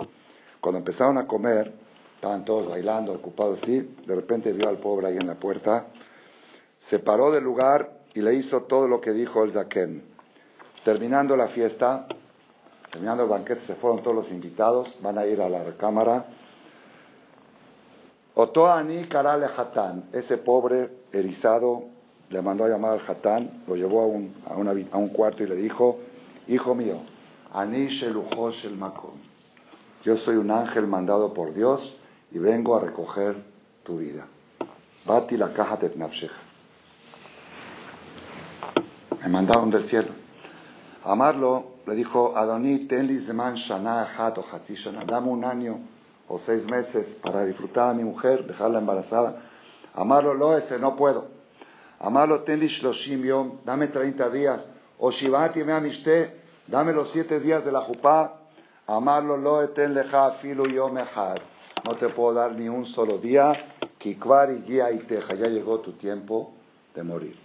Cuando 0.60 0.80
empezaron 0.80 1.18
a 1.18 1.26
comer, 1.26 1.72
estaban 2.20 2.44
todos 2.44 2.68
bailando, 2.68 3.14
ocupados 3.14 3.64
así, 3.64 3.96
de 4.06 4.14
repente 4.14 4.52
vio 4.52 4.68
al 4.68 4.76
pobre 4.76 5.08
ahí 5.08 5.16
en 5.16 5.26
la 5.26 5.36
puerta, 5.36 5.86
se 6.78 7.00
paró 7.00 7.32
del 7.32 7.46
lugar 7.46 7.94
y 8.14 8.22
le 8.22 8.34
hizo 8.34 8.64
todo 8.64 8.90
lo 8.90 9.00
que 9.00 9.14
dijo 9.14 9.46
el 9.46 9.54
Zaken. 9.54 10.04
Terminando 10.84 11.38
la 11.38 11.48
fiesta, 11.48 12.08
terminando 12.92 13.24
el 13.24 13.30
banquete, 13.30 13.62
se 13.62 13.76
fueron 13.76 14.04
todos 14.04 14.18
los 14.18 14.32
invitados, 14.32 14.98
van 15.02 15.18
a 15.18 15.26
ir 15.26 15.42
a 15.42 15.48
la 15.48 15.64
recámara. 15.64 16.26
Otoani 18.36 19.06
Karale 19.06 19.46
Hatán, 19.46 20.10
ese 20.12 20.38
pobre 20.38 20.90
erizado, 21.14 21.86
le 22.30 22.42
mandó 22.42 22.66
a 22.66 22.68
llamar 22.68 23.00
al 23.00 23.10
Hatán, 23.10 23.64
lo 23.66 23.78
llevó 23.78 24.02
a 24.02 24.08
un, 24.08 24.36
a, 24.92 24.98
un 24.98 25.10
cuarto 25.10 25.44
y 25.44 25.48
le 25.48 25.56
dijo, 25.56 26.00
hijo 26.50 26.76
mío, 26.76 26.98
Ani 27.54 27.88
el 27.88 28.76
Makom, 28.78 29.16
yo 30.04 30.18
soy 30.18 30.36
un 30.36 30.52
ángel 30.52 30.86
mandado 30.86 31.34
por 31.34 31.54
Dios 31.54 31.96
y 32.32 32.38
vengo 32.38 32.76
a 32.76 32.82
recoger 32.82 33.36
tu 33.84 33.98
vida. 33.98 34.26
Bati 35.06 35.38
la 35.38 35.54
caja 35.54 35.78
de 35.78 35.90
me 39.22 39.28
mandaron 39.30 39.70
del 39.70 39.84
cielo. 39.84 40.10
Amarlo 41.04 41.80
le 41.86 41.96
dijo, 41.96 42.38
Adoní, 42.38 42.88
tenli 42.88 43.20
zeman 43.20 43.56
shana 43.56 44.08
o 44.36 44.74
shana, 44.76 45.04
dame 45.06 45.30
un 45.30 45.44
año 45.44 45.80
o 46.28 46.40
seis 46.40 46.64
meses 46.66 47.06
para 47.22 47.46
disfrutar 47.46 47.90
a 47.90 47.94
mi 47.94 48.04
mujer, 48.04 48.46
dejarla 48.46 48.80
embarazada. 48.80 49.42
Amarlo, 49.94 50.34
lo 50.34 50.58
ese, 50.58 50.80
no 50.80 50.96
puedo. 50.96 51.28
Amarlo, 52.00 52.42
tenli 52.44 52.68
shloshim 52.68 53.24
yom, 53.24 53.58
dame 53.66 53.88
30 53.88 54.30
días. 54.30 54.62
O 55.00 55.12
shivati 55.12 55.64
me 55.64 55.74
amishte, 55.74 56.34
dame 56.68 56.94
los 56.94 57.12
siete 57.12 57.40
días 57.40 57.66
de 57.66 57.72
la 57.72 57.82
jupá, 57.82 58.36
amarlo 58.88 59.38
lo 59.38 59.62
eten 59.64 59.94
leja 59.94 60.32
filu 60.32 60.68
yomehad. 60.68 61.40
No 61.86 61.96
te 61.96 62.10
puedo 62.10 62.34
dar 62.34 62.54
ni 62.54 62.68
un 62.70 62.86
solo 62.86 63.18
día, 63.18 63.54
kikvar 63.98 64.52
y 64.52 64.62
guía 64.62 64.92
y 64.92 65.00
teja, 65.00 65.36
ya 65.36 65.48
llegó 65.48 65.80
tu 65.80 65.94
tiempo 65.94 66.54
de 66.96 67.04
morir. 67.04 67.36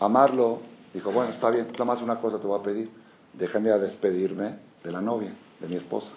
Amarlo, 0.00 0.60
dijo, 0.92 1.10
bueno, 1.10 1.32
está 1.32 1.50
bien, 1.50 1.68
nada 1.72 1.84
más 1.84 2.02
una 2.02 2.20
cosa 2.20 2.38
te 2.38 2.46
voy 2.46 2.60
a 2.60 2.62
pedir, 2.62 2.90
déjame 3.32 3.70
a 3.70 3.78
despedirme 3.78 4.58
de 4.82 4.92
la 4.92 5.00
novia, 5.00 5.32
de 5.60 5.68
mi 5.68 5.76
esposa. 5.76 6.14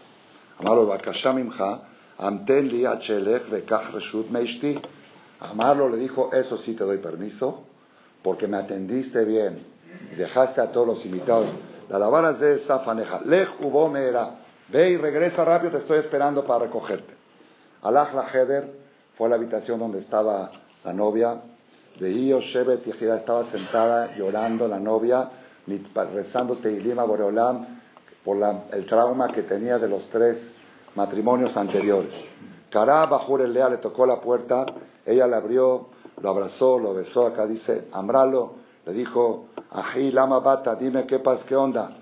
Amarlo, 5.39 5.89
le 5.89 5.97
dijo, 5.97 6.31
eso 6.33 6.57
sí 6.57 6.73
te 6.73 6.83
doy 6.83 6.97
permiso, 6.97 7.63
porque 8.21 8.47
me 8.47 8.57
atendiste 8.57 9.25
bien 9.25 9.71
dejaste 10.17 10.61
a 10.61 10.71
todos 10.71 10.87
los 10.87 11.05
invitados. 11.05 11.47
La 11.89 11.99
lavara 11.99 12.33
de 12.33 12.57
Safaneja, 12.57 13.21
lej 13.25 13.49
hubo 13.59 13.95
era, 13.97 14.35
ve 14.69 14.91
y 14.91 14.97
regresa 14.97 15.43
rápido, 15.43 15.71
te 15.71 15.77
estoy 15.79 15.99
esperando 15.99 16.45
para 16.45 16.65
recogerte. 16.65 17.20
Alaj 17.83 18.13
la 18.13 18.27
Heder 18.31 18.71
fue 19.17 19.27
a 19.27 19.29
la 19.31 19.35
habitación 19.35 19.79
donde 19.79 19.99
estaba 19.99 20.51
la 20.83 20.93
novia. 20.93 21.41
Veía 21.99 22.39
Shebet 22.39 22.87
y 22.87 23.05
estaba 23.05 23.43
sentada 23.43 24.15
llorando 24.15 24.67
la 24.67 24.79
novia, 24.79 25.29
rezando 26.13 26.57
Teilima 26.57 27.03
Boreolam 27.03 27.79
por 28.23 28.37
el 28.71 28.85
trauma 28.85 29.27
que 29.27 29.43
tenía 29.43 29.79
de 29.79 29.89
los 29.89 30.09
tres 30.09 30.53
matrimonios 30.95 31.57
anteriores. 31.57 32.13
Kará 32.69 33.05
Bajur 33.05 33.41
Lea 33.47 33.69
le 33.69 33.77
tocó 33.77 34.05
la 34.05 34.21
puerta, 34.21 34.65
ella 35.05 35.27
le 35.27 35.35
abrió, 35.35 35.87
lo 36.21 36.29
abrazó, 36.29 36.79
lo 36.79 36.93
besó, 36.93 37.27
acá 37.27 37.45
dice, 37.45 37.87
Amralo, 37.91 38.53
le 38.85 38.93
dijo, 38.93 39.47
Ají 39.71 40.11
Lama 40.11 40.39
Bata, 40.39 40.75
dime 40.75 41.05
qué 41.05 41.19
pasa, 41.19 41.45
qué 41.47 41.55
onda. 41.55 41.97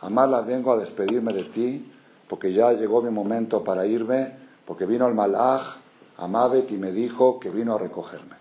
Amala, 0.00 0.42
vengo 0.42 0.72
a 0.72 0.78
despedirme 0.78 1.32
de 1.32 1.44
ti, 1.44 1.92
porque 2.28 2.52
ya 2.52 2.72
llegó 2.72 3.02
mi 3.02 3.10
momento 3.10 3.64
para 3.64 3.86
irme, 3.86 4.47
porque 4.68 4.84
vino 4.84 5.08
el 5.08 5.14
malaj, 5.14 5.78
Amabet, 6.18 6.70
y 6.70 6.76
me 6.76 6.92
dijo 6.92 7.40
que 7.40 7.48
vino 7.48 7.76
a 7.76 7.78
recogerme. 7.78 8.36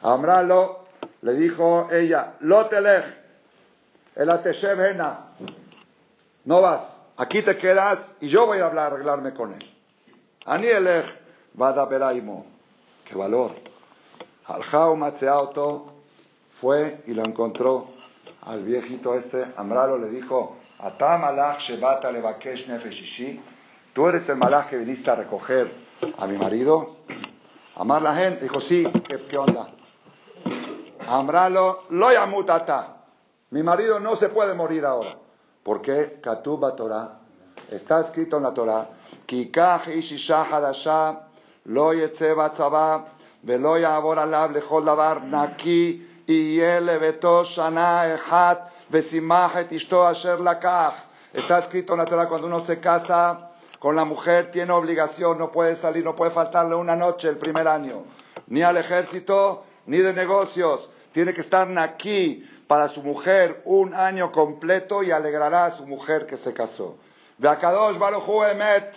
Amralo 0.00 0.84
le 1.22 1.32
dijo 1.32 1.88
ella, 1.90 2.34
Lotelech, 2.38 3.04
el 4.14 4.30
Ateshevena, 4.30 5.26
no 6.44 6.60
vas, 6.60 6.82
aquí 7.16 7.42
te 7.42 7.58
quedas 7.58 8.14
y 8.20 8.28
yo 8.28 8.46
voy 8.46 8.60
a 8.60 8.66
hablar, 8.66 8.92
arreglarme 8.92 9.34
con 9.34 9.52
él. 9.54 9.68
Anielech, 10.46 11.06
Vada 11.54 11.84
Beraimo, 11.86 12.46
qué 13.04 13.16
valor. 13.16 13.56
Aljao 14.46 14.94
Matzeauto 14.94 15.94
fue 16.60 17.02
y 17.08 17.14
lo 17.14 17.24
encontró 17.24 17.88
al 18.42 18.62
viejito 18.62 19.16
este. 19.16 19.46
Amralo 19.56 19.98
le 19.98 20.10
dijo, 20.10 20.58
Atam 20.78 21.24
alach 21.24 21.58
shebata 21.58 22.12
levakesh 22.12 22.68
nefeshishi, 22.68 23.40
tú 23.92 24.08
eres 24.08 24.28
el 24.28 24.36
malach 24.36 24.68
que 24.68 24.78
viniste 24.78 25.10
a 25.10 25.14
recoger 25.14 25.72
a 26.18 26.26
mi 26.26 26.36
marido. 26.36 26.96
Amar 27.76 28.02
la 28.02 28.14
gente, 28.14 28.42
dijo, 28.42 28.60
sí, 28.60 28.86
¿qué, 29.28 29.38
onda? 29.38 29.68
Amralo, 31.08 31.84
lo 31.90 32.12
yamutata. 32.12 32.96
Mi 33.50 33.62
marido 33.62 33.98
no 34.00 34.16
se 34.16 34.28
puede 34.28 34.54
morir 34.54 34.84
ahora. 34.84 35.16
¿Por 35.62 35.80
qué? 35.80 36.18
Katuba 36.22 36.74
Torah. 36.74 37.18
Está 37.70 38.00
escrito 38.00 38.36
en 38.36 38.42
la 38.42 38.52
Torah. 38.52 38.88
Kikach 39.26 39.88
ishisha 39.88 40.44
hadasha, 40.44 41.20
lo 41.66 41.94
yetze 41.94 42.34
batzaba, 42.34 43.06
velo 43.42 43.78
ya'avor 43.78 44.18
alav 44.18 44.52
lechol 44.52 44.84
davar 44.84 45.22
naki, 45.24 46.06
leveto 46.26 47.44
shana 47.44 48.14
echat, 48.14 48.70
vesimach 48.90 49.56
et 49.56 49.72
ishto 49.72 50.06
asher 50.06 50.40
lakach. 50.40 50.94
Está 51.32 51.58
escrito 51.58 51.94
en 51.94 52.00
la 52.00 52.04
Torah 52.04 52.28
cuando 52.28 52.46
uno 52.46 52.60
se 52.60 52.78
casa 52.80 53.51
con 53.82 53.96
la 53.96 54.04
mujer, 54.04 54.52
tiene 54.52 54.70
obligación, 54.70 55.38
no 55.38 55.50
puede 55.50 55.74
salir, 55.74 56.04
no 56.04 56.14
puede 56.14 56.30
faltarle 56.30 56.76
una 56.76 56.94
noche 56.94 57.28
el 57.28 57.36
primer 57.36 57.66
año, 57.66 58.04
ni 58.46 58.62
al 58.62 58.76
ejército, 58.76 59.64
ni 59.86 59.98
de 59.98 60.12
negocios. 60.12 60.88
Tiene 61.10 61.34
que 61.34 61.40
estar 61.40 61.66
aquí 61.76 62.48
para 62.68 62.86
su 62.86 63.02
mujer 63.02 63.60
un 63.64 63.92
año 63.92 64.30
completo 64.30 65.02
y 65.02 65.10
alegrará 65.10 65.64
a 65.64 65.72
su 65.72 65.84
mujer 65.84 66.26
que 66.26 66.36
se 66.36 66.54
casó. 66.54 66.94
Ve 67.38 67.48
Akadosh 67.48 67.98
Baruchu 67.98 68.44
Emet, 68.44 68.94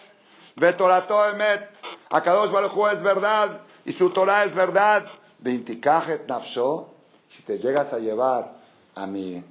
ve 0.55 0.71
Torato 0.73 1.29
Emet, 1.29 1.67
Akadosh 2.11 2.51
Baruchu 2.51 2.86
es 2.89 3.01
verdad 3.01 3.61
y 3.86 3.91
su 3.91 4.11
Torah 4.11 4.43
es 4.43 4.53
verdad. 4.53 5.07
Veintikajet 5.39 6.27
Nafsho, 6.27 6.89
si 7.36 7.41
te 7.41 7.57
llegas 7.57 7.91
a 7.91 7.97
llevar 7.97 8.51
a 8.93 9.07
mi, 9.07 9.43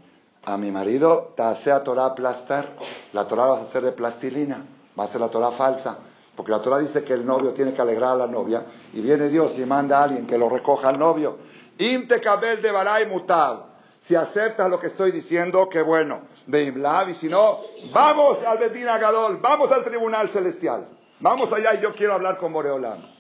a 0.45 0.57
mi 0.57 0.71
marido, 0.71 1.33
te 1.37 1.43
hace 1.43 1.73
a 1.73 1.83
Torah 1.83 2.15
plaster, 2.15 2.69
la 3.13 3.27
Torah 3.27 3.47
va 3.47 3.63
a 3.63 3.67
ser 3.67 3.83
de 3.83 3.91
plastilina, 3.91 4.65
va 4.99 5.05
a 5.05 5.09
ser 5.09 5.21
la 5.21 5.29
Torah 5.29 5.53
falsa. 5.53 5.99
Porque 6.37 6.51
la 6.51 6.61
Torah 6.61 6.79
dice 6.79 7.05
que 7.05 7.13
el 7.13 7.25
novio 7.25 7.53
tiene 7.53 7.73
que 7.75 7.81
alegrar 7.81 8.13
a 8.13 8.17
la 8.17 8.27
novia 8.27 8.65
y 8.93 9.01
viene 9.01 9.29
Dios 9.29 9.59
y 9.59 9.65
manda 9.65 9.99
a 9.99 10.05
alguien 10.05 10.27
que 10.27 10.37
lo 10.37 10.49
recoja 10.49 10.89
al 10.89 10.99
novio. 10.99 11.39
Inte 11.79 12.19
de 12.19 12.71
Baray 12.73 13.07
Mutab. 13.07 13.75
Si 14.01 14.15
aceptas 14.15 14.69
lo 14.69 14.79
que 14.79 14.89
estoy 14.89 15.13
diciendo, 15.13 15.69
qué 15.69 15.81
bueno. 15.81 16.21
Y 16.47 17.15
si 17.15 17.29
no, 17.29 17.61
vamos 17.93 18.45
al 18.45 18.59
Betín 18.59 18.87
Agadol, 18.89 19.39
vamos 19.39 19.73
al 19.73 19.83
tribunal 19.83 20.29
celestial. 20.29 20.87
Vamos 21.21 21.51
allá 21.53 21.75
y 21.75 21.81
yo 21.81 21.95
quiero 21.95 22.13
hablar 22.13 22.37
con 22.37 22.53
Boreolán. 22.53 23.15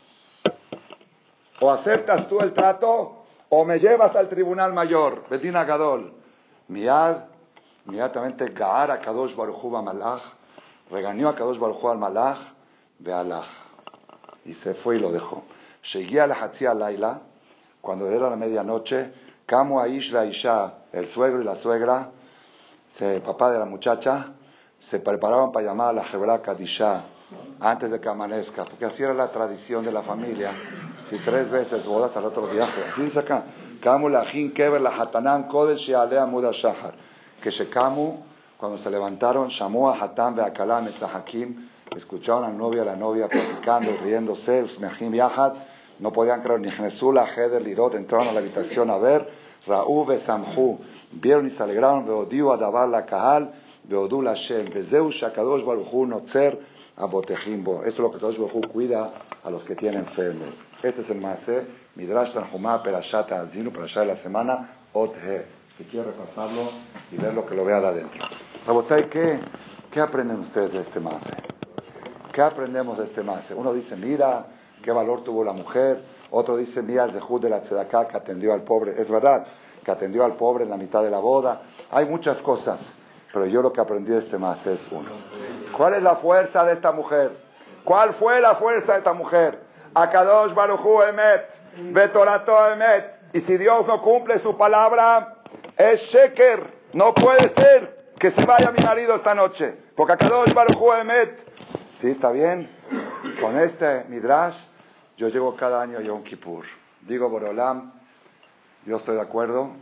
O 1.60 1.70
aceptas 1.70 2.28
tú 2.28 2.40
el 2.40 2.52
trato, 2.52 3.24
o 3.48 3.64
me 3.64 3.78
llevas 3.78 4.14
al 4.14 4.28
tribunal 4.28 4.74
mayor, 4.74 5.24
Betín 5.30 5.56
Agadol. 5.56 6.12
Miad, 6.68 7.24
inmediatamente 7.86 8.48
Gaar 8.50 8.90
a 8.90 9.00
Kadosh 9.00 9.34
Baruchu 9.34 9.70
Malach, 9.70 10.22
regañó 10.94 11.28
a 11.28 11.34
Kadosh 11.34 11.58
Baruchu 11.58 11.88
al 11.90 11.98
Malach, 11.98 12.38
Allah. 13.04 13.42
Y 14.44 14.54
se 14.54 14.74
fue 14.74 14.96
y 14.96 15.00
lo 15.00 15.10
dejó. 15.10 15.42
Seguía 15.82 16.26
la 16.26 16.34
Hatzia 16.34 16.72
Laila, 16.72 17.20
cuando 17.80 18.08
era 18.08 18.30
la 18.30 18.36
medianoche, 18.36 19.12
Camu 19.44 19.80
Aish 19.80 20.14
Isha, 20.30 20.74
el 20.92 21.06
suegro 21.06 21.42
y 21.42 21.44
la 21.44 21.56
suegra, 21.56 22.10
se, 22.88 23.20
papá 23.20 23.50
de 23.50 23.58
la 23.58 23.66
muchacha, 23.66 24.32
se 24.78 25.00
preparaban 25.00 25.50
para 25.50 25.66
llamar 25.66 25.88
a 25.88 25.92
la 25.94 26.04
Jebra 26.04 26.40
Kadisha 26.40 27.04
antes 27.60 27.90
de 27.90 28.00
que 28.00 28.08
amanezca, 28.08 28.64
porque 28.64 28.84
así 28.84 29.02
era 29.02 29.14
la 29.14 29.28
tradición 29.28 29.84
de 29.84 29.90
la 29.90 30.02
familia. 30.02 30.52
Si 31.10 31.18
tres 31.18 31.50
veces 31.50 31.84
bodas 31.84 32.16
al 32.16 32.24
otro 32.24 32.46
viaje, 32.46 32.82
así 32.88 33.02
dice 33.02 33.18
acá. 33.18 33.44
Camu 33.82 34.08
la 34.08 34.24
Jin 34.24 34.54
Keber 34.54 34.80
la 34.80 34.90
Hatanan 34.90 35.48
Kodesh 35.48 35.92
Alea 35.92 36.24
Muda 36.24 36.50
Shahar. 36.52 36.94
Que 37.42 37.50
se 37.50 37.68
Camu, 37.68 38.22
cuando 38.64 38.82
se 38.82 38.90
levantaron, 38.90 39.50
llamó 39.50 39.90
a 39.90 40.02
Hatan 40.02 40.36
Beakalam 40.36 40.88
Hakim, 40.88 41.68
escucharon 41.94 42.44
a 42.44 42.48
la 42.48 42.54
novia, 42.54 42.80
a 42.80 42.86
la 42.86 42.96
novia 42.96 43.28
platicando, 43.28 43.90
riéndose, 44.02 44.62
Usmehim 44.62 45.12
Yahad 45.12 45.52
no 45.98 46.10
podían 46.14 46.40
creer 46.40 46.60
ni 46.60 46.70
Jesús, 46.70 47.14
Heder, 47.14 47.60
Lirot, 47.60 47.94
entraron 47.94 48.28
a 48.28 48.32
la 48.32 48.40
habitación 48.40 48.88
a 48.88 48.96
ver, 48.96 49.28
Raú, 49.66 50.06
Besamhu, 50.06 50.78
vieron 51.12 51.46
y 51.46 51.50
se 51.50 51.62
alegraron, 51.62 52.06
Beodiu, 52.06 52.52
Adabar, 52.52 52.88
la 52.88 53.04
Kahal, 53.04 53.52
Beodu, 53.84 54.22
la 54.22 54.32
Shem, 54.32 54.72
Bezeu, 54.72 55.10
Shakadosh, 55.10 55.62
Baruchu, 55.62 56.06
Notzer, 56.06 56.58
Abotejimbo. 56.96 57.82
Eso 57.82 57.88
es 57.88 57.98
lo 57.98 58.10
que 58.10 58.18
Kadosh 58.18 58.38
Baruchu 58.38 58.62
cuida 58.62 59.12
a 59.44 59.50
los 59.50 59.62
que 59.64 59.76
tienen 59.76 60.06
fe 60.06 60.32
Este 60.82 61.02
es 61.02 61.10
el 61.10 61.20
Maase, 61.20 61.66
Midrash 61.96 62.32
Tanjumá, 62.32 62.82
Perashat 62.82 63.30
Azinu, 63.30 63.70
Perashat 63.70 64.04
de 64.04 64.08
la 64.08 64.16
semana, 64.16 64.70
Othe. 64.94 65.64
Que 65.76 65.84
quiero 65.84 66.06
repasarlo 66.06 66.70
y 67.10 67.16
ver 67.16 67.34
lo 67.34 67.44
que 67.44 67.56
lo 67.56 67.64
vea 67.64 67.80
de 67.80 67.86
adentro. 67.88 68.24
Rabotay, 68.66 69.10
¿qué, 69.10 69.40
¿qué 69.90 70.00
aprenden 70.00 70.40
ustedes 70.40 70.72
de 70.72 70.80
este 70.80 70.98
Maase? 70.98 71.36
¿Qué 72.32 72.40
aprendemos 72.40 72.96
de 72.96 73.04
este 73.04 73.22
Maase? 73.22 73.54
Uno 73.54 73.74
dice, 73.74 73.94
mira, 73.94 74.46
qué 74.82 74.90
valor 74.90 75.22
tuvo 75.22 75.44
la 75.44 75.52
mujer. 75.52 76.02
Otro 76.30 76.56
dice, 76.56 76.80
mira, 76.80 77.04
el 77.04 77.12
Zehud 77.12 77.42
de 77.42 77.50
la 77.50 77.60
Tzedaká 77.60 78.08
que 78.08 78.16
atendió 78.16 78.54
al 78.54 78.62
pobre. 78.62 78.98
Es 78.98 79.10
verdad, 79.10 79.44
que 79.84 79.90
atendió 79.90 80.24
al 80.24 80.36
pobre 80.36 80.64
en 80.64 80.70
la 80.70 80.78
mitad 80.78 81.02
de 81.02 81.10
la 81.10 81.18
boda. 81.18 81.60
Hay 81.90 82.06
muchas 82.06 82.40
cosas, 82.40 82.80
pero 83.34 83.44
yo 83.44 83.60
lo 83.60 83.70
que 83.70 83.82
aprendí 83.82 84.12
de 84.12 84.20
este 84.20 84.38
más 84.38 84.66
es 84.66 84.88
uno. 84.90 85.10
¿Cuál 85.76 85.92
es 85.92 86.02
la 86.02 86.16
fuerza 86.16 86.64
de 86.64 86.72
esta 86.72 86.90
mujer? 86.90 87.36
¿Cuál 87.84 88.14
fue 88.14 88.40
la 88.40 88.54
fuerza 88.54 88.92
de 88.92 88.98
esta 88.98 89.12
mujer? 89.12 89.60
Akadosh 89.92 90.54
Baruchu 90.54 91.02
Emet, 91.02 91.50
Betorato 91.92 92.70
Emet. 92.70 93.12
Y 93.34 93.42
si 93.42 93.58
Dios 93.58 93.86
no 93.86 94.00
cumple 94.00 94.38
su 94.38 94.56
palabra, 94.56 95.36
es 95.76 96.00
Sheker. 96.00 96.72
No 96.94 97.12
puede 97.12 97.50
ser 97.50 98.03
que 98.24 98.30
se 98.30 98.46
vaya 98.46 98.70
mi 98.70 98.82
marido 98.82 99.14
esta 99.14 99.34
noche. 99.34 99.74
Porque 99.94 100.14
Akadosh 100.14 100.54
Baruchu 100.54 100.94
Emet. 100.94 101.46
Sí, 101.98 102.08
está 102.08 102.30
bien. 102.30 102.70
Con 103.38 103.58
este 103.58 104.04
Midrash 104.08 104.56
yo 105.18 105.28
llego 105.28 105.54
cada 105.54 105.82
año 105.82 105.98
a 105.98 106.00
Yom 106.00 106.22
Kippur. 106.22 106.64
Digo, 107.02 107.28
Borolam, 107.28 107.92
yo 108.86 108.96
estoy 108.96 109.16
de 109.16 109.20
acuerdo 109.20 109.72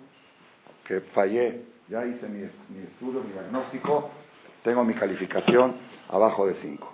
que 0.84 1.00
fallé. 1.00 1.66
Ya 1.88 2.04
hice 2.04 2.28
mi, 2.28 2.42
estudio, 2.42 3.20
mi 3.20 3.30
diagnóstico, 3.32 4.10
tengo 4.64 4.82
mi 4.82 4.94
calificación 4.94 5.76
abajo 6.08 6.44
de 6.44 6.54
5. 6.54 6.92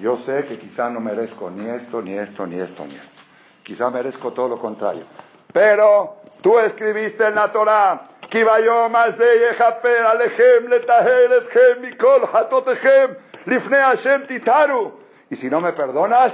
Yo 0.00 0.16
sé 0.16 0.46
que 0.46 0.58
quizá 0.58 0.88
no 0.88 1.00
merezco 1.00 1.50
ni 1.50 1.68
esto, 1.68 2.00
ni 2.00 2.14
esto, 2.14 2.46
ni 2.46 2.58
esto, 2.58 2.86
ni 2.86 2.94
esto. 2.94 3.20
Quizá 3.62 3.90
merezco 3.90 4.32
todo 4.32 4.48
lo 4.48 4.58
contrario. 4.58 5.04
Pero 5.52 6.16
tú 6.40 6.58
escribiste 6.58 7.26
en 7.26 7.34
la 7.34 7.52
Torah 7.52 8.11
כי 8.31 8.43
ביום 8.43 8.95
הזה 8.95 9.33
יכפר 9.51 10.07
עליכם 10.07 10.67
לטהר 10.67 11.37
אתכם 11.37 11.81
מכל 11.81 12.25
חטאותיכם 12.25 13.05
לפני 13.47 13.77
השם 13.77 14.21
תתארו. 14.27 14.91
Y 15.31 15.35
si 15.35 15.49
no 15.49 15.59
me 15.59 15.71
perdonas, 15.77 16.33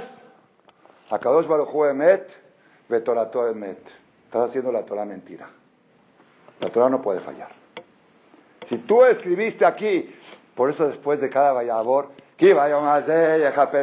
הקדוש 1.10 1.46
ברוך 1.46 1.70
הוא 1.70 1.90
אמת 1.90 2.32
ותורתו 2.90 3.50
אמת. 3.50 3.90
Estás 4.26 4.50
haciendo 4.50 4.72
la 4.72 4.82
Torah 4.82 5.04
mentira. 5.04 5.46
La 6.60 6.68
Torah 6.68 6.88
no 6.88 7.00
puede 7.00 7.20
fallar. 7.20 7.50
Si 8.66 8.78
tú 8.78 9.04
escribiste 9.04 9.64
aquí, 9.64 10.12
por 10.56 10.70
eso 10.70 10.88
después 10.88 11.20
de 11.20 11.30
cada 11.30 11.52
vayabor, 11.52 12.08
que 12.36 12.52
vaya 12.52 12.78
más 12.80 13.04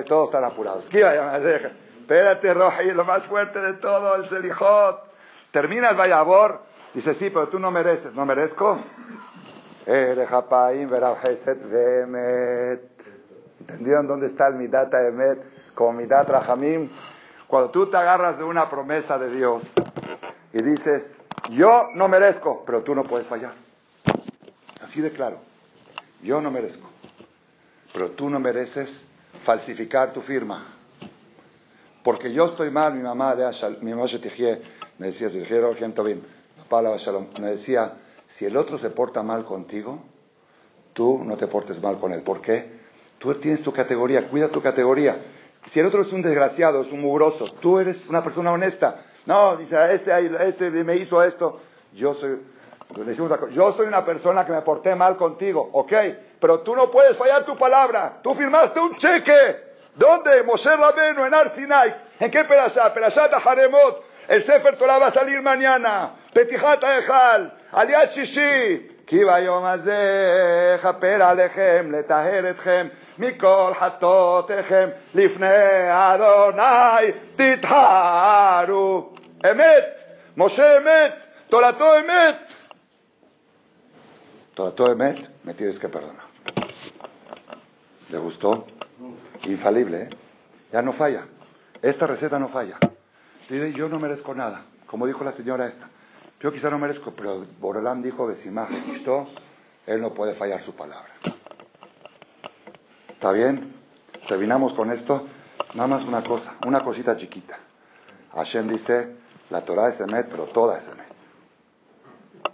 todos 0.06 0.28
están 0.28 0.44
apurados. 0.44 0.86
Que 0.90 1.04
vaya 1.04 1.24
más 1.24 1.42
Espérate, 1.42 2.54
Roji, 2.54 2.92
lo 2.92 3.06
más 3.06 3.26
fuerte 3.26 3.62
de 3.62 3.74
todo, 3.74 4.16
el 4.16 4.28
Selijot. 4.28 5.00
Termina 5.52 5.92
el 5.92 5.96
vayabor, 5.96 6.60
dice, 6.97 7.15
sí, 7.15 7.31
pero 7.31 7.49
tú 7.49 7.59
no 7.59 7.71
mereces. 7.71 8.15
¿No 8.15 8.25
merezco? 8.25 8.79
¿Entendieron 13.61 14.07
dónde 14.07 14.27
está 14.27 14.49
el 14.49 14.55
Midata 14.55 15.07
Emet? 15.07 15.39
Como 15.75 15.93
Midat 15.93 16.29
Rahamim. 16.29 16.89
Cuando 17.47 17.71
tú 17.71 17.87
te 17.87 17.97
agarras 17.99 18.39
de 18.39 18.45
una 18.45 18.71
promesa 18.71 19.19
de 19.19 19.31
Dios 19.31 19.63
y 20.53 20.63
dices, 20.63 21.15
yo 21.51 21.91
no 21.95 22.09
merezco, 22.09 22.65
pero 22.65 22.83
tú 22.83 22.95
no 22.95 23.05
puedes 23.05 23.27
fallar. 23.27 23.53
Así 24.83 25.03
de 25.03 25.13
claro. 25.13 25.39
Yo 26.23 26.41
no 26.41 26.51
merezco. 26.51 26.89
Pero 27.93 28.11
tú 28.11 28.31
no 28.31 28.41
mereces 28.41 29.05
falsificar 29.45 30.13
tu 30.13 30.23
firma. 30.23 30.67
Porque 32.03 32.33
yo 32.33 32.47
estoy 32.47 32.71
mal, 32.71 32.95
mi 32.95 33.03
mamá, 33.03 33.35
mi 33.81 33.93
mamá 33.93 34.07
me 34.99 35.07
decía, 35.09 35.29
me 37.41 37.49
decía, 37.49 37.95
si 38.29 38.45
el 38.45 38.57
otro 38.57 38.79
se 38.79 38.91
porta 38.91 39.23
mal 39.23 39.45
contigo, 39.45 40.01
tú 40.93 41.23
no 41.25 41.37
te 41.37 41.47
portes 41.47 41.81
mal 41.81 41.99
con 41.99 42.13
él. 42.13 42.23
¿Por 42.23 42.41
qué? 42.41 42.77
Tú 43.19 43.35
tienes 43.35 43.63
tu 43.63 43.73
categoría, 43.73 44.29
cuida 44.29 44.49
tu 44.49 44.61
categoría. 44.63 45.17
Si 45.67 45.81
el 45.81 45.87
otro 45.87 46.03
es 46.03 46.13
un 46.13 46.23
desgraciado, 46.23 46.83
es 46.83 46.93
un 46.93 47.01
mugroso, 47.01 47.47
tú 47.61 47.79
eres 47.79 48.09
una 48.09 48.23
persona 48.23 48.53
honesta. 48.53 49.05
No, 49.27 49.57
dice, 49.57 49.77
este, 49.93 50.49
este 50.49 50.71
me 50.71 50.97
hizo 50.97 51.23
esto. 51.23 51.61
Yo 51.93 52.15
soy, 52.15 52.39
yo 53.53 53.73
soy 53.73 53.87
una 53.87 54.05
persona 54.05 54.47
que 54.47 54.53
me 54.53 54.63
porté 54.63 54.95
mal 54.95 55.17
contigo, 55.17 55.69
ok, 55.73 55.93
pero 56.41 56.61
tú 56.61 56.77
no 56.77 56.91
puedes 56.91 57.17
fallar 57.17 57.45
tu 57.45 57.57
palabra. 57.57 58.21
Tú 58.23 58.35
firmaste 58.35 58.79
un 58.79 58.97
cheque. 58.97 59.65
¿Dónde? 59.95 60.43
Moshe 60.43 60.77
Rabenu, 60.77 61.25
en 61.25 61.35
Arsinai. 61.35 61.97
¿En 62.21 62.31
qué 62.31 62.45
perashá? 62.45 62.93
Perashat 62.93 63.33
Haremot. 63.35 64.05
El 64.29 64.45
Sefer 64.45 64.77
Torah 64.77 64.99
va 64.99 65.07
a 65.07 65.13
salir 65.13 65.41
mañana. 65.41 66.13
Petijat 66.36 66.84
Ejal. 66.84 67.52
Aliat 67.74 68.12
Shishi. 68.14 68.92
כי 69.12 69.26
ביום 69.26 69.66
הזה 69.66 69.98
יכפר 70.76 71.24
עליכם, 71.24 71.92
לטהר 71.92 72.50
אתכם 72.50 72.88
מכל 73.20 73.72
חטאותיכם 73.80 74.90
לפני 75.16 75.48
אדוני 75.90 77.12
תטהרו. 77.36 79.10
אמת, 79.52 79.86
משה 80.38 80.78
אמת, 80.78 81.14
תורתו 81.50 82.00
אמת. 82.00 82.54
תורתו 84.54 84.92
אמת, 84.92 85.18
me 85.46 85.54
tienes 85.54 85.80
que 85.80 85.90
perdonar. 85.90 86.26
¿Le 88.10 88.18
gustó? 88.18 88.66
Infalible, 89.44 90.04
¿eh? 90.04 90.10
Ya 90.72 90.82
no 90.82 90.94
falla. 90.94 91.26
Esta 91.82 92.08
receta 92.08 92.40
no 92.40 92.48
falla. 92.48 92.78
Dice, 93.50 93.74
yo 93.74 93.90
no 93.90 94.00
merezco 94.00 94.34
nada. 94.34 94.62
Como 94.86 95.06
dijo 95.06 95.26
la 95.26 95.34
señora 95.34 95.66
esta. 95.66 95.88
Yo 96.41 96.53
quizá 96.53 96.69
no 96.71 96.79
merezco, 96.79 97.13
pero 97.13 97.47
Borolán 97.59 98.03
dijo 98.03 98.27
Besimaje 98.27 98.77
Cristo, 98.85 99.27
él 99.87 100.01
no 100.01 100.13
puede 100.13 100.35
fallar 100.35 100.63
su 100.63 100.75
palabra. 100.75 101.09
¿Está 103.09 103.33
bien? 103.33 103.75
Terminamos 104.29 104.75
con 104.75 104.91
esto. 104.91 105.27
Nada 105.75 105.89
más 105.89 106.05
una 106.07 106.23
cosa, 106.23 106.55
una 106.67 106.81
cosita 106.85 107.17
chiquita. 107.17 107.59
Hashem 108.35 108.69
dice, 108.69 109.17
la 109.51 109.63
Torah 109.63 109.89
es 109.89 110.01
Emet, 110.01 110.29
pero 110.29 110.47
toda 110.47 110.79
es 110.79 110.87
Emet. 110.87 111.07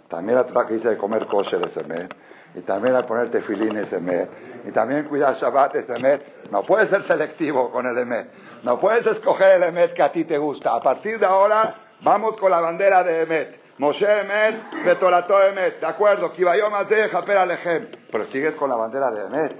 También 0.07 0.37
la 0.37 0.45
Torah 0.45 0.65
que 0.67 0.75
dice 0.75 0.89
de 0.89 0.97
comer 0.97 1.25
kosher 1.25 1.65
es 1.65 1.75
Emet. 1.75 2.13
Y 2.55 2.61
también 2.61 2.95
al 2.95 3.05
poner 3.05 3.31
tefilín 3.31 3.75
es 3.77 3.91
Emet. 3.91 4.29
Y 4.65 4.71
también 4.71 5.05
cuidar 5.05 5.35
Shabbat 5.35 5.75
es 5.75 5.89
Emet. 5.89 6.49
No 6.51 6.63
puedes 6.63 6.89
ser 6.89 7.03
selectivo 7.03 7.71
con 7.71 7.85
el 7.85 7.97
Emet. 7.97 8.29
No 8.63 8.79
puedes 8.79 9.05
escoger 9.07 9.57
el 9.57 9.63
Emet 9.63 9.93
que 9.93 10.03
a 10.03 10.11
ti 10.11 10.23
te 10.23 10.37
gusta. 10.37 10.73
A 10.73 10.79
partir 10.79 11.19
de 11.19 11.25
ahora, 11.25 11.75
vamos 12.01 12.37
con 12.37 12.51
la 12.51 12.61
bandera 12.61 13.03
de 13.03 13.23
Emet. 13.23 13.62
Moshe 13.77 14.05
Emet, 14.05 14.85
Betorato 14.85 15.41
Emet. 15.41 15.79
De 15.79 15.85
acuerdo, 15.85 16.31
Kivayom 16.31 16.73
Japer 16.73 17.37
Alejem. 17.37 17.87
Pero 18.11 18.25
sigues 18.25 18.55
con 18.55 18.69
la 18.69 18.75
bandera 18.75 19.11
de 19.11 19.25
Emet. 19.25 19.59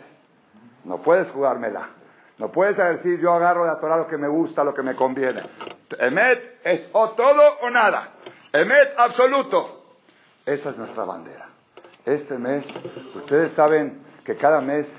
No 0.84 0.98
puedes 0.98 1.32
jugármela. 1.32 1.90
No 2.38 2.52
puedes 2.52 2.78
decir 2.78 3.20
yo 3.20 3.34
agarro 3.34 3.64
de 3.64 3.70
la 3.70 3.80
Torah 3.80 3.98
lo 3.98 4.08
que 4.08 4.18
me 4.18 4.28
gusta, 4.28 4.64
lo 4.64 4.74
que 4.74 4.84
me 4.84 4.96
conviene. 4.96 5.42
Emet 6.00 6.60
es 6.64 6.90
o 6.94 7.10
todo 7.12 7.42
o 7.62 7.70
nada. 7.70 8.10
Emet 8.52 8.94
absoluto. 8.98 9.84
Esa 10.46 10.72
es 10.72 10.78
nuestra 10.78 11.06
bandera. 11.06 11.48
Este 12.06 12.38
mes, 12.38 12.68
ustedes 13.16 13.54
saben 13.54 14.04
que 14.26 14.36
cada 14.36 14.60
mes, 14.60 14.94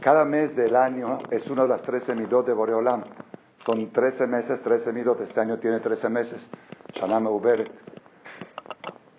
cada 0.00 0.24
mes 0.24 0.54
del 0.54 0.76
año 0.76 1.18
es 1.30 1.48
uno 1.48 1.62
de 1.62 1.68
las 1.68 1.82
13 1.82 2.14
midot 2.14 2.46
de 2.46 2.52
Boreolam. 2.52 3.04
Son 3.66 3.90
13 3.90 4.26
meses, 4.28 4.62
13 4.62 4.92
midot. 4.92 5.20
Este 5.20 5.40
año 5.40 5.58
tiene 5.58 5.80
13 5.80 6.08
meses. 6.08 6.48
Shanam 6.94 7.26
Uberet. 7.26 7.70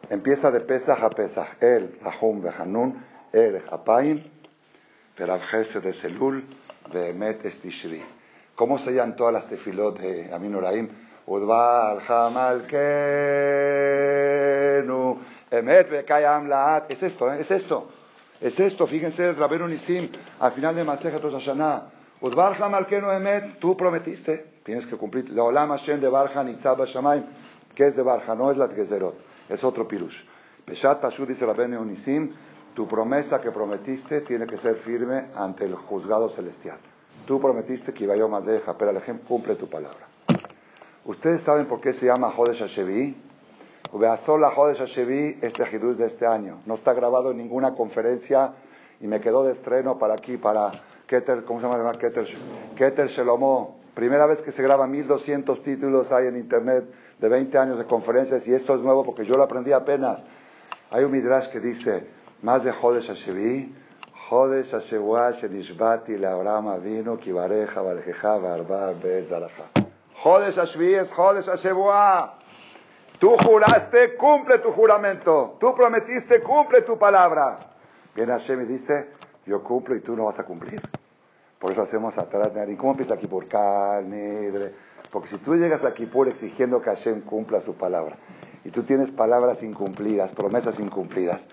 Empieza 0.10 0.52
de 0.52 0.60
Pesach 0.62 1.04
a 1.04 1.10
Pesach. 1.10 1.62
El, 1.62 2.00
Rahum, 2.02 2.41
Behanun, 2.41 3.04
El, 3.32 3.62
Hapaim, 3.70 4.24
Perabjese 5.16 5.82
de 5.82 5.93
Selul, 5.93 6.43
Behemet 6.91 7.45
Estishri. 7.45 8.04
¿Cómo 8.56 8.80
se 8.80 8.93
llaman 8.93 9.16
todas 9.16 9.34
las 9.34 9.47
tefilot 9.47 10.00
de 10.00 10.34
Amin 10.34 10.56
Uraim? 10.56 10.89
Udvar, 11.28 12.02
Hamalkenu. 12.08 12.70
Emet 15.52 15.89
Bekayam 15.89 16.47
Laat. 16.47 16.91
Es 16.91 17.04
esto, 17.04 17.32
¿eh? 17.34 17.41
es 17.41 17.52
esto. 17.52 17.91
Es 18.41 18.58
esto, 18.60 18.88
fíjense, 18.88 19.34
Rabenu 19.34 19.68
Nisim, 19.68 20.10
al 20.39 20.52
final 20.54 20.74
de 20.74 20.86
Maseja 20.86 21.20
Toshana. 21.20 21.91
Udbarja 22.22 22.70
Malkenu 22.70 23.12
Emet, 23.12 23.60
tú 23.60 23.76
prometiste, 23.76 24.45
tienes 24.64 24.86
que 24.86 24.95
cumplir. 24.95 25.30
La 25.30 25.43
Olam 25.43 25.70
Hashem 25.70 26.00
de 26.00 26.08
Barja 26.10 26.43
Nitzaba 26.43 26.86
Shamaim, 26.86 27.26
que 27.76 27.88
es 27.88 27.95
de 27.95 28.04
Barja, 28.04 28.36
no 28.36 28.50
es 28.52 28.58
las 28.58 28.74
Gezerot, 28.74 29.16
es 29.50 29.64
otro 29.64 29.88
pirush. 29.88 30.24
Peshat 30.66 31.02
Pashur 31.02 31.28
dice 31.28 31.45
Rabenu 31.45 31.84
Nisim, 31.84 32.32
tu 32.74 32.88
promesa 32.88 33.41
que 33.41 33.52
prometiste 33.52 34.22
tiene 34.22 34.45
que 34.45 34.58
ser 34.58 34.76
firme 34.76 35.26
ante 35.36 35.66
el 35.66 35.76
juzgado 35.76 36.30
celestial. 36.30 36.78
Tú 37.26 37.41
prometiste 37.41 37.93
que 37.93 38.06
iba 38.06 38.16
yo 38.16 38.30
más 38.30 38.45
de 38.45 38.62
pero 38.78 38.91
ejemplo 38.91 39.28
cumple 39.28 39.56
tu 39.56 39.68
palabra. 39.68 40.08
¿Ustedes 41.06 41.41
saben 41.41 41.66
por 41.66 41.82
qué 41.82 41.91
se 41.91 42.06
llama 42.06 42.30
Jodesh 42.30 42.62
Hashevi? 42.64 43.16
sola 44.18 44.52
Jodesh 44.52 44.82
Hashevi, 44.82 45.39
este 45.41 45.64
Hidus 45.64 45.97
de 45.97 46.06
este 46.06 46.28
año. 46.28 46.62
No 46.66 46.76
está 46.76 46.93
grabado 46.93 47.32
en 47.32 47.38
ninguna 47.38 47.74
conferencia 47.74 48.54
y 49.02 49.08
me 49.08 49.20
quedó 49.20 49.43
de 49.43 49.54
estreno 49.54 49.97
para 49.97 50.14
aquí, 50.14 50.38
para 50.38 50.72
Keter, 51.08 51.43
¿cómo 51.43 51.60
se 51.60 51.68
llama? 51.68 51.91
Keter, 51.93 52.28
Keter 52.76 53.08
Shelomo. 53.08 53.80
Primera 53.95 54.28
vez 54.28 54.41
que 54.41 54.52
se 54.52 54.62
graba 54.62 54.86
1200 54.88 55.62
títulos 55.64 56.12
hay 56.12 56.28
en 56.28 56.38
internet 56.38 56.86
de 57.20 57.30
20 57.30 57.58
años 57.58 57.78
de 57.78 57.86
conferencias 57.86 58.48
y 58.48 58.54
esto 58.54 58.76
es 58.76 58.82
nuevo 58.82 59.04
porque 59.04 59.26
yo 59.26 59.36
lo 59.36 59.44
aprendí 59.44 59.72
apenas. 59.72 60.22
Hay 60.92 61.04
un 61.04 61.12
midrash 61.12 61.50
que 61.50 61.60
dice, 61.60 62.08
más 62.42 62.64
de 62.64 62.72
Jodesh 62.72 63.10
Hashevi, 63.10 63.76
Jodesh 64.30 64.74
Hashevua 64.74 65.32
Shenishbati 65.32 66.18
Leabraham 66.18 66.68
Avinu 66.68 67.18
Kivareja 67.18 67.82
Varejeja 67.82 68.38
Varba 68.38 68.94
Bezaraja. 68.94 69.66
Jodesh 70.24 70.58
Hashevi 70.58 70.94
es 70.94 71.12
Jodesh 71.12 71.48
Hashevua. 71.48 72.36
Tú 73.20 73.36
juraste, 73.44 74.16
cumple 74.16 74.60
tu 74.60 74.72
juramento. 74.72 75.58
Tú 75.60 75.76
prometiste, 75.76 76.42
cumple 76.42 76.84
tu 76.84 76.98
palabra. 76.98 77.60
Viene 78.16 78.32
Hashem 78.32 78.62
y 78.62 78.66
dice, 78.66 79.10
yo 79.46 79.62
cumplo 79.64 79.96
y 79.96 80.00
tú 80.00 80.16
no 80.16 80.26
vas 80.26 80.40
a 80.40 80.46
cumplir. 80.46 80.82
Por 81.60 81.72
eso 81.72 81.82
hacemos 81.82 82.18
atrás. 82.18 82.52
¿Y 82.70 82.76
cómo 82.76 82.92
empieza 82.92 83.16
aquí 83.16 83.28
por 83.28 83.44
Nidre? 84.04 84.74
Porque 85.12 85.28
si 85.28 85.38
tú 85.38 85.55
llegas 85.55 85.84
aquí 85.84 86.05
por 86.05 86.28
exigiendo 86.28 86.82
que 86.82 86.89
Hashem 86.89 87.22
cumpla 87.22 87.62
su 87.62 87.76
palabra, 87.76 88.18
y 88.64 88.72
tú 88.72 88.84
tienes 88.84 89.12
palabras 89.12 89.64
incumplidas, 89.64 90.32
promesas 90.32 90.80
incumplidas, 90.80 91.47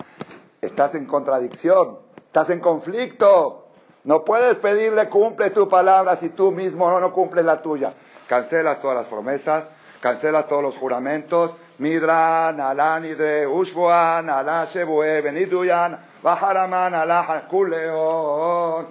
estás 0.61 0.95
en 0.95 1.07
contradicción, 1.07 1.99
estás 2.27 2.51
en 2.51 2.61
conflicto. 2.61 3.69
No 4.05 4.25
puedes 4.25 4.59
pedirle 4.59 5.09
cumple 5.09 5.51
tu 5.51 5.69
palabra 5.69 6.17
si 6.17 6.29
tú 6.29 6.53
mismo 6.53 6.91
no, 6.91 7.01
no 7.01 7.13
cumples 7.13 7.45
la 7.45 7.63
tuya. 7.63 7.95
Cancelas 8.29 8.81
todas 8.81 8.97
las 8.97 9.07
promesas, 9.07 9.71
cancela 10.01 10.45
todos 10.45 10.63
los 10.63 10.77
juramentos. 10.77 11.55
Midran, 11.79 12.61
Alanide, 12.61 13.47
Ushbuan, 13.47 14.31
Alá 14.31 14.65
Shebue, 14.65 15.21
Beniduyan, 15.21 15.99
Baharaman, 16.23 16.95
Alá 16.95 17.47
Kuleon, 17.49 18.87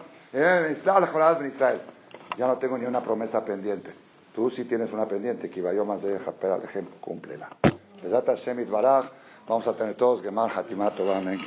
Israel. 1.48 1.82
Ya 2.38 2.48
no 2.48 2.58
tengo 2.58 2.78
ni 2.78 2.86
una 2.86 3.02
promesa 3.02 3.44
pendiente. 3.44 4.05
Tú 4.36 4.50
si 4.50 4.66
tienes 4.66 4.92
una 4.92 5.08
pendiente, 5.08 5.50
que 5.50 5.62
vayó 5.62 5.86
más 5.86 6.04
de 6.04 6.20
Japera 6.20 6.58
Lejem, 6.58 6.86
cúmplela. 7.00 7.48
Besat 8.04 8.28
Hashem 8.28 8.70
Baraj, 8.70 9.06
vamos 9.48 9.66
a 9.66 9.74
tener 9.78 9.96
todos 9.96 10.22
Gemar 10.22 10.52
Hatimato 10.52 11.10
Amen, 11.10 11.40